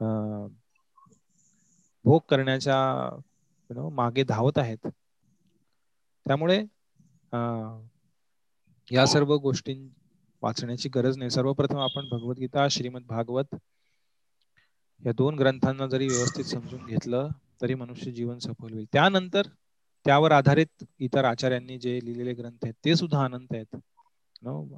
[0.00, 0.48] अं,
[2.04, 3.10] भोग करण्याच्या
[3.70, 4.86] you know, मागे धावत आहेत.
[6.26, 6.58] त्यामुळे
[7.32, 7.82] अं,
[8.92, 9.92] या सर्व गोष्टी
[10.42, 11.30] वाचण्याची गरज नाही.
[11.30, 13.54] सर्वप्रथम आपण भगवद्गीता श्रीमद भागवत
[15.06, 17.28] या दोन ग्रंथांना जरी व्यवस्थित समजून घेतलं
[17.60, 18.86] तरी मनुष्य जीवन सफल होईल.
[18.92, 19.48] त्यानंतर
[20.06, 23.76] त्यावर आधारित इतर आचार्यांनी जे लिहिलेले ग्रंथ आहेत ते सुद्धा अनंत आहेत.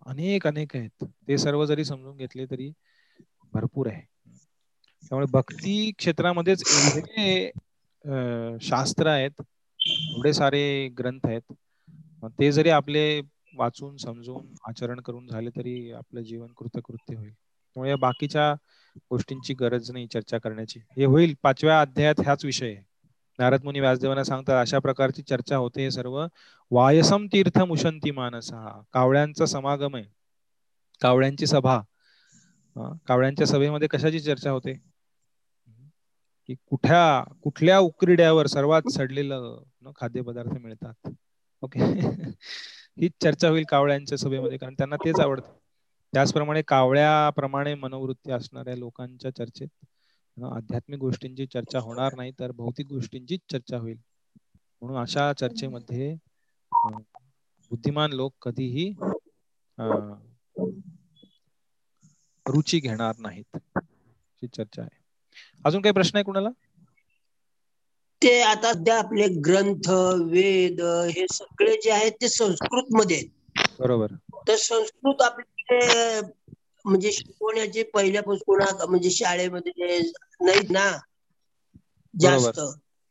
[0.07, 1.05] अनेक अनेक आहेत.
[1.29, 2.71] ते सर्व जरी समजून घेतले तरी
[3.53, 4.03] भरपूर आहे.
[5.03, 7.51] त्यामुळे भक्ती क्षेत्रामध्येच एवढे
[8.63, 9.41] शास्त्र आहेत
[10.11, 10.63] एवढे सारे
[10.99, 11.53] ग्रंथ आहेत.
[12.23, 13.03] मग ते जरी आपले
[13.55, 17.33] वाचून समजून आचरण करून झाले तरी आपलं जीवन कृतकृत्य होईल.
[17.33, 18.53] त्यामुळे या बाकीच्या
[19.11, 20.81] गोष्टींची गरज नाही चर्चा करण्याची.
[20.97, 21.35] हे होईल.
[21.43, 22.77] पाचव्या अध्यायात ह्याच विषय
[23.39, 26.27] नारद मुनी व्यासदेवांना सांगतात अशा प्रकारची चर्चा होते हे सर्व.
[26.71, 28.83] वायसम तीर्थ मुशंती मानसा.
[28.93, 30.05] कावळ्यांचा समागम आहे.
[31.03, 31.81] कावळ्यांची सभा.
[32.77, 34.89] कावळ्यांच्या सभेमध्ये कशाची चर्चा होते?
[36.47, 39.63] की कुठ्या कुठल्या उकरड्यावर सर्वात सडलेलं
[39.97, 41.11] खाद्यपदार्थ मिळतात.
[41.63, 41.81] ओके.
[42.99, 45.58] हीच चर्चा होईल कावळ्यांच्या सभेमध्ये कारण त्यांना तेच आवडतं.
[46.13, 49.69] त्याचप्रमाणे कावळ्याप्रमाणे मनोवृत्ती असणाऱ्या लोकांच्या चर्चेत
[50.37, 53.97] आध्यात्मिक गोष्टींची चर्चा होणार नाही तर भौतिक गोष्टींचीच चर्चा होईल.
[54.83, 56.15] म्हणून अशा चर्चेमध्ये
[57.71, 58.89] बुद्धिमान लोक कधीही
[59.79, 60.15] अं,
[62.47, 64.97] रुची घेणार नाहीत ही चर्चा आहे.
[65.65, 66.49] अजून काही प्रश्न आहे कुणाला?
[68.23, 69.89] ते आता सध्या आपले ग्रंथ
[70.25, 70.81] वेद
[71.11, 73.29] हे सगळे जे आहेत ते संस्कृत मध्ये आहेत.
[73.79, 74.19] बरोबर.
[74.47, 75.79] तर संस्कृत आपले
[76.85, 80.01] म्हणजे शिकवण्याचे पहिल्यापासून म्हणजे शाळेमध्ये
[80.41, 80.89] नाहीत ना.
[82.15, 82.59] जास्त.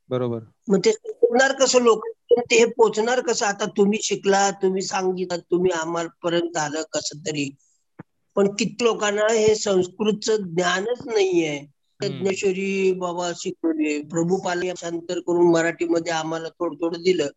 [0.09, 0.47] बरोबर.
[0.67, 2.03] मग ते शिकवणार कसं लोक?
[2.43, 3.45] ते पोचणार कसं?
[3.47, 7.49] आता तुम्ही शिकला तुम्ही सांगितलं तुम्ही आम्हाला पर्यंत आलं कसं तरी.
[8.35, 11.57] पण किती लोकांना हे संस्कृतचं ज्ञानच नाहीये.
[11.99, 17.27] ज्ञानेश्वरी बाबा शिकवले प्रभुपाल भाषांतर करून मराठीमध्ये आम्हाला थोडं थोडं दिलं.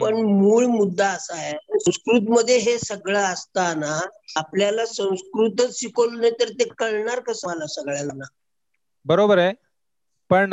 [0.00, 3.98] पण मूळ मुद्दा असा आहे संस्कृत मध्ये हे सगळं असताना
[4.38, 8.24] आपल्याला संस्कृतच शिकवलं नाही तर ते कळणार कसं मला सगळ्यांना?
[9.06, 9.52] बरोबर आहे.
[10.30, 10.52] पण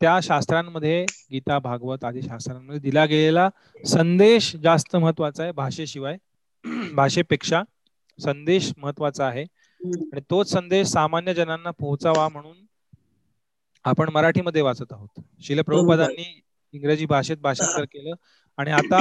[0.00, 3.48] त्या शास्त्रांमध्ये गीता भागवत आदी शास्त्रांमध्ये दिला गेलेला
[3.84, 6.16] संदेश जास्त महत्त्वाचा आहे भाषेशिवाय.
[6.94, 7.62] भाषेपेक्षा
[8.18, 9.44] संदेश महत्त्वाचा आहे.
[9.94, 12.56] आणि तोच संदेश सामान्य जनांना पोहोचावा म्हणून
[13.84, 15.20] आपण मराठीमध्ये वाचत आहोत.
[15.42, 16.42] शिल प्रभुपादांनी
[16.74, 18.14] इंग्रजी भाषेत भाषांतर केलं.
[18.58, 19.00] आणि आता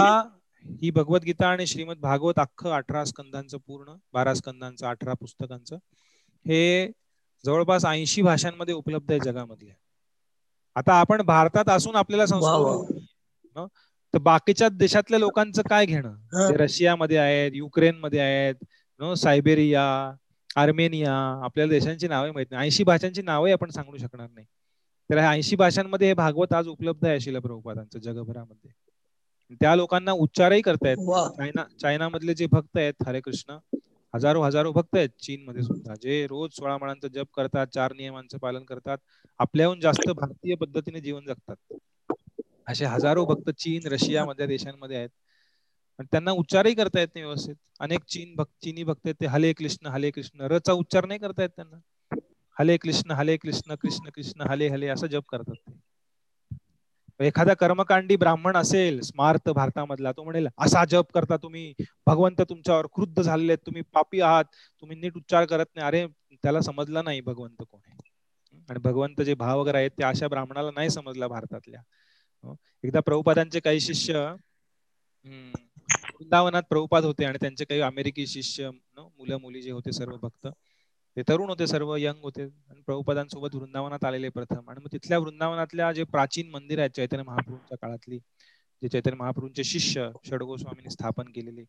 [0.65, 5.75] ही भगवद्गीता आणि श्रीमद भागवत अख्खं अठरा स्कंदांचं पूर्ण बारा स्कंदांचं अठरा पुस्तकांचं
[6.45, 6.91] हे
[7.45, 9.73] जवळपास ऐंशी भाषांमध्ये उपलब्ध आहे जगामधल्या
[10.75, 12.99] आता आपण भारतात असून आपल्याला संस्कृत?
[14.13, 16.15] तर बाकीच्या देशातल्या लोकांचं काय घेणं?
[16.57, 18.55] रशियामध्ये आहेत युक्रेन मध्ये आहेत
[18.99, 19.13] न?
[19.13, 19.83] सायबेरिया
[20.55, 21.13] आर्मेनिया
[21.45, 22.63] आपल्याला देशांची नावे माहीत नाही.
[22.63, 24.45] ऐंशी भाषांची नावे आपण सांगू शकणार नाही.
[25.09, 28.71] तर ह्या ऐंशी भाषांमध्ये हे भागवत आज उपलब्ध आहे शिला प्रभुपादांचं जगभरामध्ये.
[29.61, 30.97] त्या लोकांना उच्चारही करतायत.
[31.37, 33.57] चायना चायना मधले जे भक्त आहेत हरे कृष्ण
[34.13, 38.37] हजारो हजारो भक्त आहेत चीन मध्ये सुद्धा जे रोज सोळा मणांचं जप करतात चार नियमांचं
[38.37, 38.97] पालन करतात
[39.39, 41.55] आपल्याहून जास्त भारतीय पद्धतीने जीवन जगतात.
[42.67, 45.09] असे हजारो भक्त चीन रशिया मधल्या देशांमध्ये आहेत.
[46.01, 47.55] त्यांना उच्चारही करता येत नाही व्यवस्थित.
[47.79, 51.41] अनेक चीन भक्त चीनी भक्त आहेत ते हले कृष्ण हले कृष्ण रचा उच्चार नाही करता
[51.41, 51.77] येत त्यांना.
[52.57, 55.79] हले कृष्ण हले कृष्ण कृष्ण कृष्ण हले हले असं जप करतात ते.
[57.19, 61.73] एखादा कर्मकांडी ब्राह्मण असेल स्मार्त भारतामधला तो म्हणेल असा जप करता तुम्ही
[62.07, 64.45] भगवंत तुमच्यावर क्रुद्ध झालेले आहेत तुम्ही पापी आहात
[64.83, 65.87] तुम्ही नीट उच्चार करत नाही.
[65.87, 67.79] अरे त्याला समजला नाही भगवंत कोण.
[67.81, 67.97] आहे
[68.69, 71.81] आणि भगवंत जे भाव वगैरे आहेत ते अशा ब्राह्मणाला नाही समजला भारतातल्या.
[72.83, 74.25] एकदा प्रभुपादांचे काही शिष्य
[75.87, 80.47] वृंदावनात प्रभुपाद होते आणि त्यांचे काही अमेरिकी शिष्य मुलं मुली जे होते सर्व भक्त
[81.17, 84.69] ते तरुण होते सर्व यंग होते आणि प्रभुपादांसोबत वृंदावनात आलेले प्रथम.
[84.69, 88.17] आणि मग तिथल्या वृंदावनातल्या जे प्राचीन मंदिर आहेत चैतन्य महाप्रभूंच्या काळातली
[88.81, 91.63] जे चैतन्य महाप्रभूंचे शिष्य षडगोस्वामींनी स्थापन केलेले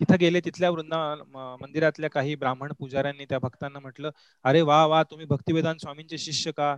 [0.00, 1.20] तिथं गेले तिथल्या वृंदावन
[1.60, 4.10] मंदिरातल्या काही ब्राह्मण पुजाऱ्यांनी त्या भक्तांना म्हटलं
[4.44, 6.76] अरे वा वा तुम्ही भक्तिवेदांत स्वामींचे शिष्य का?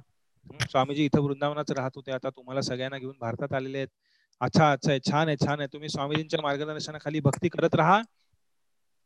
[0.63, 3.89] स्वामीजी इथं वृंदावनात राहत होते आता तुम्हाला सगळ्यांना घेऊन भारतात आलेले आहेत.
[4.41, 5.69] अच्छा अच्छा आहे छान आहे छान आहे.
[5.73, 8.01] तुम्ही स्वामीजींच्या मार्गदर्शनाखाली भक्ती करत राहा.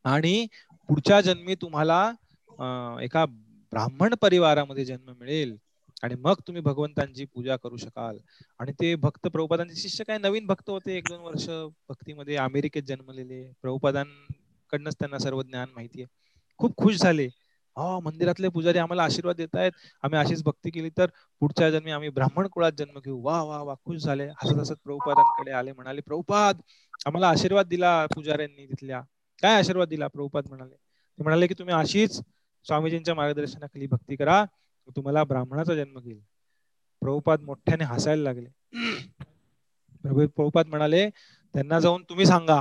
[0.04, 0.46] आणि
[0.88, 2.00] पुढच्या जन्मी तुम्हाला
[3.02, 3.24] एका
[3.72, 5.56] ब्राह्मण परिवारामध्ये जन्म मिळेल.
[6.02, 8.18] आणि मग तुम्ही भगवंतांची पूजा करू शकाल.
[8.60, 10.96] आणि ते भक्त प्रभुपादांचे शिष्य काय नवीन भक्त होते?
[10.96, 11.48] एक दोन वर्ष
[11.88, 13.42] भक्तीमध्ये अमेरिकेत जन्मलेले.
[13.62, 16.16] प्रभुपादांकडनंच त्यांना सर्व ज्ञान माहिती आहे
[16.60, 17.28] खूप खुश झाले.
[17.78, 19.72] हो मंदिरातले पुजारी आम्हाला आशीर्वाद देत आहेत
[20.04, 21.06] आम्ही अशीच भक्ती केली तर
[21.42, 23.20] पुढच्या जन्मी आम्ही ब्राह्मण कुळात जन्म घेऊ.
[23.22, 24.26] वा वा वा खुश झाले.
[24.34, 26.60] हसत हसत प्रभुपादांकडे आले म्हणाले प्रभुपाद
[27.06, 29.00] आम्हाला आशीर्वाद दिला पुजाऱ्यांनी तिथल्या.
[29.42, 30.06] काय आशीर्वाद दिला?
[30.08, 30.74] प्रभुपाद म्हणाले.
[30.74, 32.20] ते म्हणाले की तुम्ही अशीच
[32.66, 34.44] स्वामीजींच्या मार्गदर्शनाखाली भक्ती करा.
[34.96, 36.20] तुम्हाला ब्राह्मणाचा जन्म घेईल.
[37.02, 38.48] प्रभुपाद मोठ्याने हसायला लागले.
[40.04, 42.60] प्रभुपाद म्हणाले त्यांना जाऊन तुम्ही सांगा.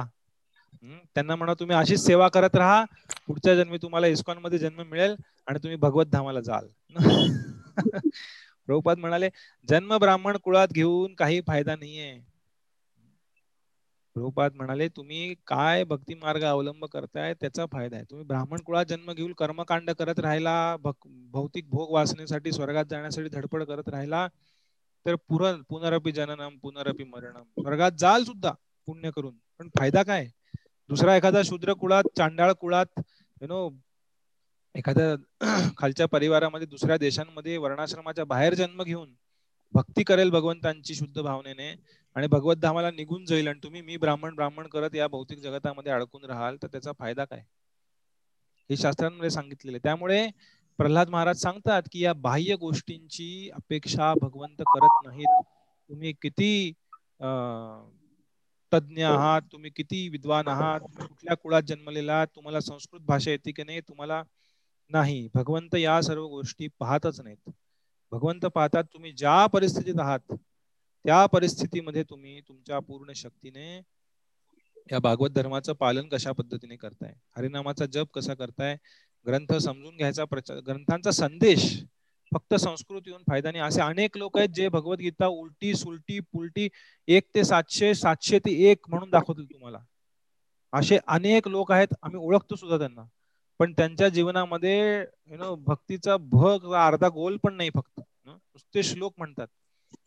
[0.84, 2.84] त्यांना म्हणा तुम्ही अशीच सेवा करत राहा
[3.28, 5.16] पुढच्या जन्मी तुम्हाला इस्कॉनमध्ये जन्म मिळेल
[5.48, 6.68] आणि तुम्ही भगवत धामाला जाल.
[8.68, 9.30] प्रभुपाद म्हणाले
[9.70, 12.20] जन्म ब्राह्मण कुळात घेऊन काही फायदा नाहीये.
[14.16, 18.06] प्रभुपाद म्हणाले तुम्ही काय भक्ती मार्ग अवलंब करताय त्याचा फायदा आहे.
[18.06, 20.76] तुम्ही ब्राह्मण कुळात जन्म घेऊन कर्मकांड करत राहिला
[21.32, 24.28] भौतिक भोग वाचण्यासाठी स्वर्गात जाण्यासाठी धडपड करत राहिला
[25.06, 27.44] तर पुरण पुनरपी जननम पुनरपी मरणम.
[27.62, 28.52] स्वर्गात जाल सुद्धा
[28.88, 29.36] पुण्य करून.
[29.60, 30.28] पण फायदा काय?
[30.90, 33.60] दुसरा एखादा शूद्र कुळात चांडाळ कुळात यु नो
[34.76, 35.16] एखाद्या
[35.78, 39.14] खालच्या परिवारामध्ये दुसऱ्या देशांमध्ये वर्णाश्रमाच्या बाहेर जन्म घेऊन
[39.74, 41.70] भक्ती करेल भगवंतांची शुद्ध भावनेने
[42.16, 46.26] आणि भगवत धामाला निघून जाईल आणि तुम्ही मी ब्राह्मण ब्राह्मण करत या भौतिक जगतामध्ये अडकून
[46.26, 47.44] राहाल तर त्याचा फायदा काय?
[48.70, 49.78] हे शास्त्रांमध्ये सांगितलेले.
[49.80, 50.26] त्यामुळे
[50.80, 55.44] प्रल्हाद महाराज सांगतात की या बाह्य गोष्टींची अपेक्षा भगवंत करत नाहीत.
[55.90, 56.50] तुम्ही किती
[57.20, 57.90] अं
[58.72, 63.82] तज्ज्ञ आहात तुम्ही किती विद्वान आहात कुठल्या कुळात जन्मलेला तुम्हाला संस्कृत भाषा येते की नाही
[63.82, 64.22] तुम्हाला
[64.92, 65.28] नाही.
[65.34, 67.50] भगवंत या सर्व गोष्टी पाहतच नाहीत.
[68.12, 70.34] भगवंत पाहतात तुम्ही ज्या परिस्थितीत आहात
[71.06, 73.80] त्या परिस्थितीमध्ये तुम्ही तुमच्या पूर्ण शक्तीने
[74.90, 77.14] या भागवत धर्माचं पालन कशा पद्धतीने करताय?
[77.38, 78.76] हरिनामाचा जप कसा करताय?
[79.26, 81.64] ग्रंथ समजून घ्यायचा प्रचार ग्रंथांचा संदेश
[82.32, 83.64] फक्त संस्कृत येऊन फायदा नाही.
[83.64, 86.68] असे अनेक लोक आहेत जे भगवद्गीता उलटी सुलटी पुलटी
[87.08, 89.80] एक ते सातशे सातशे ते एक म्हणून दाखवतील तुम्हाला.
[90.74, 93.04] असे अनेक लोक आहेत आम्ही ओळखतो सुद्धा त्यांना.
[93.60, 98.00] पण त्यांच्या जीवनामध्ये यु नो भक्तीचा भग अर्धा गोल पण नाही फक्त.
[98.28, 99.48] नुसते श्लोक म्हणतात.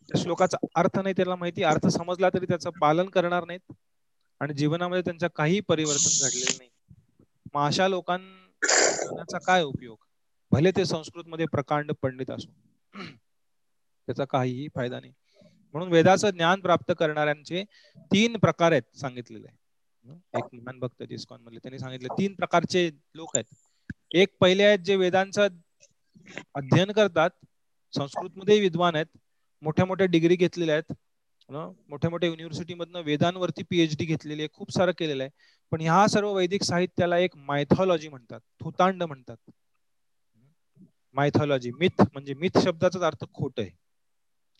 [0.09, 1.63] त्या श्लोकाचा अर्थ नाही त्याला माहिती.
[1.65, 3.71] अर्थ समजला तरी त्याचं पालन करणार नाहीत.
[4.41, 6.69] आणि जीवनामध्ये त्यांचा काही परिवर्तन घडलेलं नाही.
[7.53, 9.97] मग अशा लोकांचा काय उपयोग?
[10.51, 12.51] भले ते संस्कृत मध्ये प्रकांड पंडित असो
[14.07, 15.13] त्याचा काहीही फायदा नाही.
[15.73, 17.63] म्हणून वेदाचं ज्ञान प्राप्त करणाऱ्यांचे
[18.11, 19.47] तीन प्रकार आहेत सांगितलेले.
[20.33, 23.45] एक महान भक्त इस्कॉन मधले त्यांनी सांगितले तीन प्रकारचे लोक आहेत.
[24.13, 25.47] एक पहिले आहेत जे वेदांचं
[26.55, 27.29] अध्ययन करतात
[27.93, 29.17] संस्कृत मध्ये विद्वान आहेत
[29.63, 30.93] मोठ्या मोठ्या डिग्री घेतलेल्या आहेत.
[31.89, 35.31] मोठ्या मोठ्या युनिव्हर्सिटी मधनं वेदांवरती पीएचडी घेतलेली आहे खूप सारं केलेलं आहे.
[35.71, 39.37] पण ह्या सर्व वैदिक साहित्याला एक मायथॉलॉजी म्हणतात थुतांड म्हणतात.
[41.13, 43.69] मायथॉलॉजी मिथ म्हणजे मिथ शब्दाचा अर्थ खोट आहे.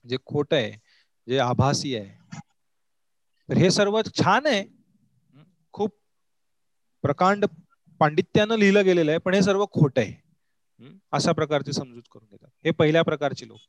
[0.05, 0.71] जे खोट आहे
[1.27, 2.39] जे आभासी आहे.
[3.49, 4.63] तर हे सर्व छान आहे.
[5.73, 5.91] खूप
[7.03, 7.45] प्रकांड
[7.99, 10.13] पांडित्यानं लिहिलं गेलेलं आहे पण हे सर्व खोट आहे.
[11.11, 12.49] अशा प्रकारची समजूत करून घेतात.
[12.65, 13.59] हे पहिल्या प्रकारचे लोक.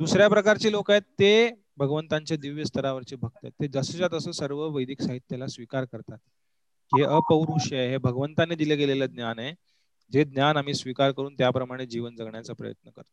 [0.00, 3.52] दुसऱ्या प्रकारचे लोक आहेत ते भगवंतांच्या दिव्य स्तरावरचे भक्त आहेत.
[3.52, 6.18] ते जसंच्या तसं सर्व वैदिक साहित्याला स्वीकार करतात.
[6.92, 7.88] हे अपौरुष आहे.
[7.90, 9.54] हे भगवंताने दिले गेलेलं ज्ञान आहे.
[10.12, 13.08] जे ज्ञान आम्ही स्वीकार करून त्याप्रमाणे जीवन जगण्याचा प्रयत्न करतो.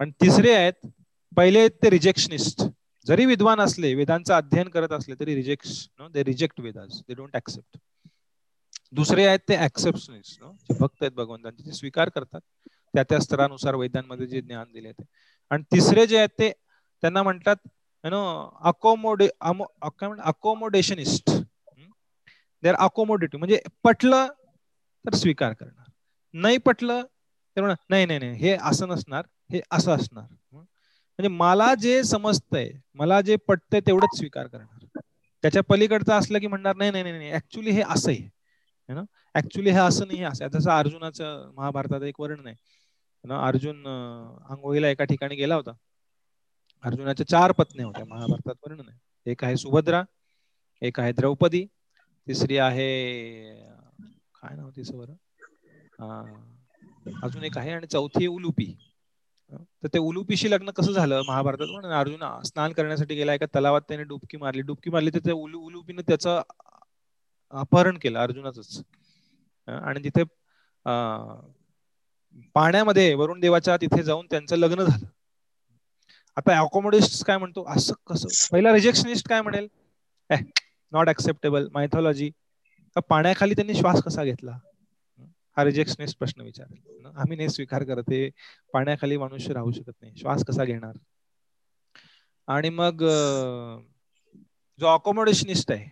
[0.00, 0.86] आणि तिसरे आहेत
[1.32, 2.62] पहिले आहेत ते रिजेक्शनिस्ट
[3.06, 5.66] जरी विद्वान असले वेदांचं अध्ययन करत असले तरी reject
[5.98, 7.78] no they reject Vedas they don't accept
[8.92, 12.40] दुसरे आहेत ते ऍक्सेप्शनिस्ट नो जे भक्त आहेत भगवंतांचे ते स्वीकार करतात.
[12.94, 15.02] त्या त्या स्तरानुसार वेदांमध्ये जे ज्ञान दिले ते.
[15.50, 16.50] आणि तिसरे जे आहेत ते
[17.02, 17.56] त्यांना म्हणतात
[18.04, 18.20] नो
[18.64, 19.28] अकोमोडे
[20.22, 21.30] अकोमोडेशनिस्ट
[22.62, 24.26] दे आर अकोमोडेटिव्ह म्हणजे पटलं
[25.04, 25.77] तर स्वीकार करणार
[26.34, 27.02] नाही पटलं
[27.56, 30.26] तर म्हणा नाही नाही नाही हे असं नसणार हे असं असणार.
[30.52, 35.00] म्हणजे मला जे समजतंय मला जे पटतंय तेवढंच स्वीकार करणार.
[35.44, 38.28] त्याच्या पलीकडचं असलं की म्हणणार नाही नाही नाही ऍक्च्युली हे असं आहे.
[38.88, 39.02] ना
[39.34, 42.54] ऍक्च्युली हे असं नाही असं जसं अर्जुनाचं महाभारतात एक वर्णन आहे.
[43.24, 45.72] ना अर्जुन आंघोळीला एका ठिकाणी गेला होता.
[46.84, 48.04] अर्जुनाच्या चार पत्नी होत्या.
[48.04, 48.98] महाभारतात वर्णन आहे.
[49.26, 50.02] एक आहे सुभद्रा
[50.82, 51.64] एक आहे द्रौपदी
[52.26, 52.88] तिसरी आहे
[54.34, 55.14] काय नाव तिचं बरं?
[55.98, 58.72] अजून एक आहे आणि चौथी उलुपी.
[59.82, 61.66] तर ते उलुपीशी लग्न कसं झालं महाभारतात?
[61.68, 64.62] म्हणून अर्जुन स्नान करण्यासाठी गेला एका तलावात त्याने डुबकी मारली.
[64.62, 66.40] डुबकी मारली तर त्या उलु उलुपीने त्याचं
[67.52, 68.82] अपहरण केलं अर्जुनाच
[69.68, 70.22] आणि तिथे
[72.54, 75.06] पाण्यामध्ये वरुण देवाच्या तिथे जाऊन त्यांचं लग्न झालं.
[76.36, 77.64] आता अकोमोडिस्ट काय म्हणतो?
[77.68, 78.28] असं कसं?
[78.52, 79.66] पहिला रिजेक्शनिस्ट काय म्हणेल?
[80.92, 82.30] नॉट ऍक्सेप्टेबल मायथॉलॉजी
[83.08, 84.58] पाण्याखाली त्यांनी श्वास कसा घेतला?
[85.58, 87.06] हा रिजेक्शनिस्ट प्रश्न विचारेल.
[87.06, 88.10] आम्ही नाही स्वीकार करत.
[88.10, 88.28] हे
[88.74, 90.12] पाण्याखाली मनुष्य राहू शकत नाही.
[90.16, 90.96] श्वास कसा घेणार?
[92.48, 93.02] आणि मग
[94.78, 95.86] जो अकोमोडेशनिस्ट आहे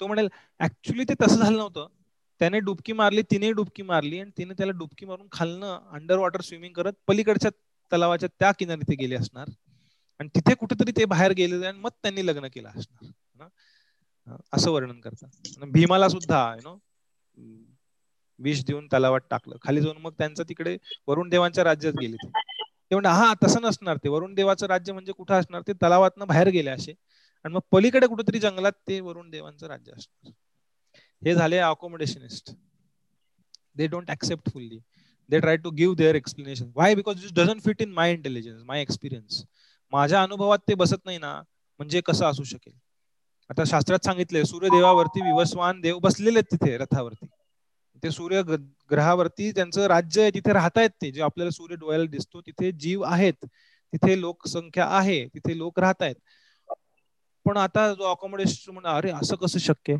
[0.00, 0.28] तो म्हणेल
[0.60, 1.86] ऍक्च्युली ते तसं झालं नव्हतं.
[2.40, 6.72] त्याने डुबकी मारली तिने डुबकी मारली आणि तिने त्याला डुबकी मारून खालनं अंडर वॉटर स्विमिंग
[6.72, 7.50] करत पलीकडच्या
[7.92, 9.48] तलावाच्या त्या किनारी ते गेले असणार.
[10.20, 13.48] आणि तिथे कुठेतरी ते बाहेर गेले आणि मग त्यांनी लग्न केलं असणार.
[14.52, 15.64] असं वर्णन करतात.
[15.72, 16.76] भीमाला सुद्धा यु नो
[18.42, 19.56] विष देऊन तलावात टाकलं.
[19.62, 20.76] खाली जाऊन मग त्यांचं तिकडे
[21.08, 22.30] वरुण देवांच्या राज्यात गेले ते.
[22.90, 24.08] म्हणजे हा तसं नसणार ते.
[24.08, 25.62] वरुण देवाचं राज्य म्हणजे कुठं असणार?
[25.62, 26.94] ते तलावातनं बाहेर गेले असे.
[27.44, 30.30] आणि मग पलीकडे कुठेतरी जंगलात ते वरुण देवांचं राज्य असणार.
[31.22, 32.50] हे झाले accommodationist
[33.76, 34.78] they don't accept fully
[35.30, 38.82] they try to give their explanation why because it doesn't fit in my intelligence my
[38.82, 39.42] experience
[39.92, 41.34] माझ्या अनुभवात ते बसत नाही ना
[41.80, 42.72] म्हणजे कसं असू शकेल?
[43.50, 47.26] आता शास्त्रात सांगितले सूर्यदेवावरती विवस्वान देव बसलेले आहेत तिथे रथावरती.
[48.02, 48.42] ते सूर्य
[48.90, 53.44] ग्रहावरती त्यांचं राज्य आहे तिथे राहतायत ते जे आपल्याला सूर्य डोळ्याला दिसतो तिथे जीव आहेत.
[53.92, 56.14] तिथे लोकसंख्या आहे तिथे लोक राहत आहेत
[57.46, 59.96] पण आता जो अकॉमोडेशन म्हणा अरे असं कसं शक्य?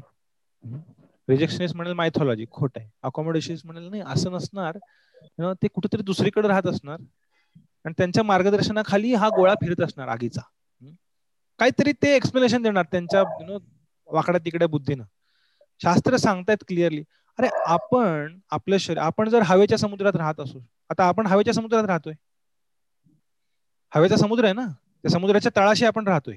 [1.29, 2.89] रिजेक्शनिस्ट म्हणेल मायथॉलॉजी खोट आहे.
[3.03, 4.79] अकोमोडेशन म्हणेल नाही असं नसणार.
[5.55, 7.01] ते कुठेतरी दुसरीकडे राहत असणार.
[7.85, 10.41] आणि त्यांच्या मार्गदर्शनाखाली हा गोळा फिरत असणार आगीचा.
[11.61, 13.23] काहीतरी ते एक्सप्लेनेशन देणार त्यांच्या
[14.09, 15.05] वाकड्या तिकड्या बुद्धीनं.
[15.81, 17.03] शास्त्र सांगतायत क्लिअरली
[17.39, 22.15] अरे आपण आपलं शरीर आपण जर हवेच्या समुद्रात राहत असू आता आपण हवेच्या समुद्रात राहतोय.
[23.95, 24.67] हवेचा समुद्र आहे ना
[25.03, 26.37] त्या समुद्राच्या तळाशी आपण राहतोय.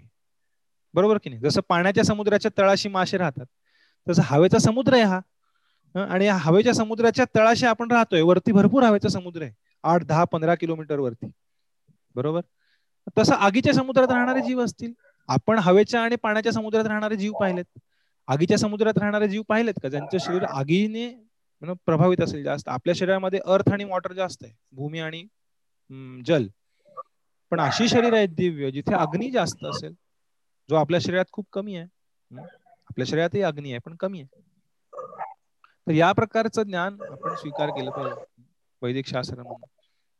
[0.93, 1.41] बरोबर की नाही?
[1.41, 3.45] जसं पाण्याच्या समुद्राच्या तळाशी मासे राहतात
[4.09, 5.19] तसं हवेचा समुद्र आहे हा.
[5.95, 9.51] आणि हवेच्या समुद्राच्या तळाशी आपण राहतोय वरती भरपूर हवेचा समुद्र आहे
[9.83, 11.29] आठ दहा पंधरा किलोमीटर वरती.
[12.15, 12.41] बरोबर?
[13.17, 14.93] तसं आगीच्या समुद्रात राहणारे जीव असतील.
[15.27, 17.79] आपण हवेच्या आणि पाण्याच्या समुद्रात राहणारे जीव पाहिलेत.
[18.27, 19.89] आगीच्या समुद्रात राहणारे जीव पाहिलेत का?
[19.89, 21.07] ज्यांचं शरीर आगीने
[21.85, 22.69] प्रभावित असेल जास्त.
[22.69, 24.53] आपल्या शरीरामध्ये अर्थ आणि वॉटर जास्त आहे.
[24.71, 25.23] भूमी आणि
[26.25, 26.47] जल.
[27.51, 29.93] पण अशी शरीर आहेत दिव्य जिथे अग्नी जास्त असेल
[30.69, 31.87] जो आपल्या शरीरात खूप कमी आहे.
[32.89, 34.41] आपल्या शरीरातही अग्नी आहे पण कमी आहे.
[35.87, 38.43] तर या प्रकारचं ज्ञान आपण स्वीकार केलं पाहिजे.
[38.81, 39.61] वैदिक शास्त्र म्हणून.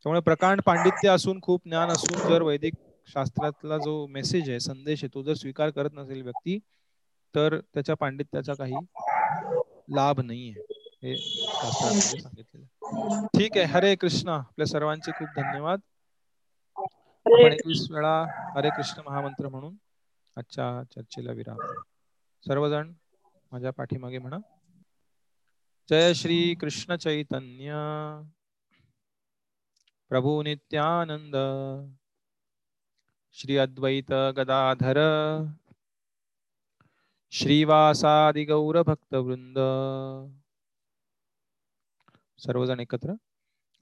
[0.06, 2.74] त्यामुळे प्रकांड पांडित्य असून खूप ज्ञान असून जर वैदिक
[3.08, 6.58] शास्त्रातला जो मेसेज आहे संदेश आहे तो जर स्वीकार करत नसेल व्यक्ती
[7.35, 8.73] तर त्याच्या पांडित्याचा काही
[9.95, 10.53] लाभ नाहीये.
[11.03, 13.65] हे शास्त्रामध्ये सांगितलेलं ठीक आहे.
[13.65, 14.30] हरे कृष्ण.
[14.30, 15.80] आपल्या सर्वांचे खूप धन्यवाद.
[17.25, 19.75] आपण एकवीस वेळा हरे कृष्ण महामंत्र म्हणून
[20.38, 21.57] आजच्या चर्चेला विराम
[22.47, 22.93] सर्वजण
[23.51, 24.38] माझ्या पाठीमागे म्हणा.
[25.89, 27.73] जय श्री कृष्ण चैतन्य.
[30.09, 31.35] प्रभू नित्यानंद.
[33.33, 34.97] श्री अद्वैत गदाधर.
[37.35, 39.15] श्रीवासादि गौर भक्त
[42.38, 43.15] सर्वजण एकत्र.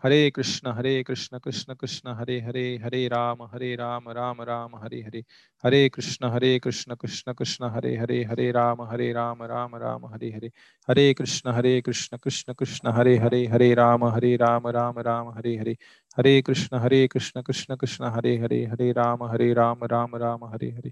[0.04, 5.02] हरे कृष्ण हरे कृष्ण कृष्ण कृष्ण हरे हरे हरे राम हरे राम राम राम हरे
[5.02, 5.24] हरे।
[5.66, 10.32] हरे कृष्ण हरे कृष्ण कृष्ण कृष्ण हरे हरे हरे राम हरे राम राम राम हरे
[10.32, 10.50] हरे।
[10.88, 15.56] हरे कृष्ण हरे कृष्ण कृष्ण कृष्ण हरे हरे हरे राम हरे राम राम राम हरे
[15.58, 15.78] हरे।
[16.18, 20.72] हरे कृष्ण हरे कृष्ण कृष्ण कृष्ण हरे हरे हरे राम हरे राम राम राम हरे
[20.72, 20.92] हरे।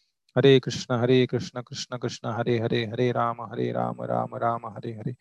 [0.37, 4.91] हरे कृष्ण हरे कृष्ण कृष्ण कृष्ण हरे हरे हरे राम हरे राम राम राम हरे
[4.91, 5.11] हरे।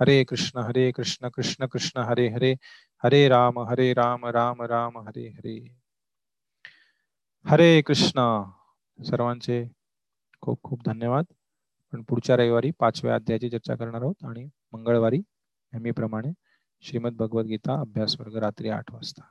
[0.00, 2.52] हरे कृष्ण हरे कृष्ण कृष्ण कृष्ण हरे हरे
[3.04, 5.76] हरे राम हरे राम राम राम हरे हरे।
[7.44, 8.42] हरे कृष्ण।
[9.04, 9.68] सर्वांचे
[10.40, 11.24] खूप खूप धन्यवाद.
[11.92, 15.18] पण पुढच्या रविवारी पाचव्या अध्यायाची चर्चा करणार आहोत आणि मंगळवारी
[15.72, 16.32] नेहमीप्रमाणे
[16.80, 19.22] श्रीमद भगवद्गीता अभ्यास वर्ग रात्री आठ वाजता.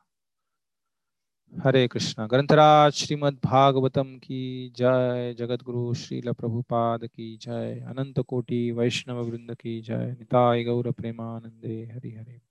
[1.62, 8.72] हरे कृष्ण। ग्रंथराज श्रीमद भागवतम की जय। जगत जगद्गुरु श्रील प्रभुपाद की जय। अनंत कोटि
[8.72, 12.42] वैष्णव वृंद की जय। निताय गौर प्रेमानंदे। हरि हरे।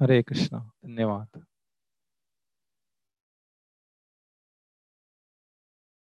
[0.00, 1.44] हरे कृष्ण। धन्यवाद।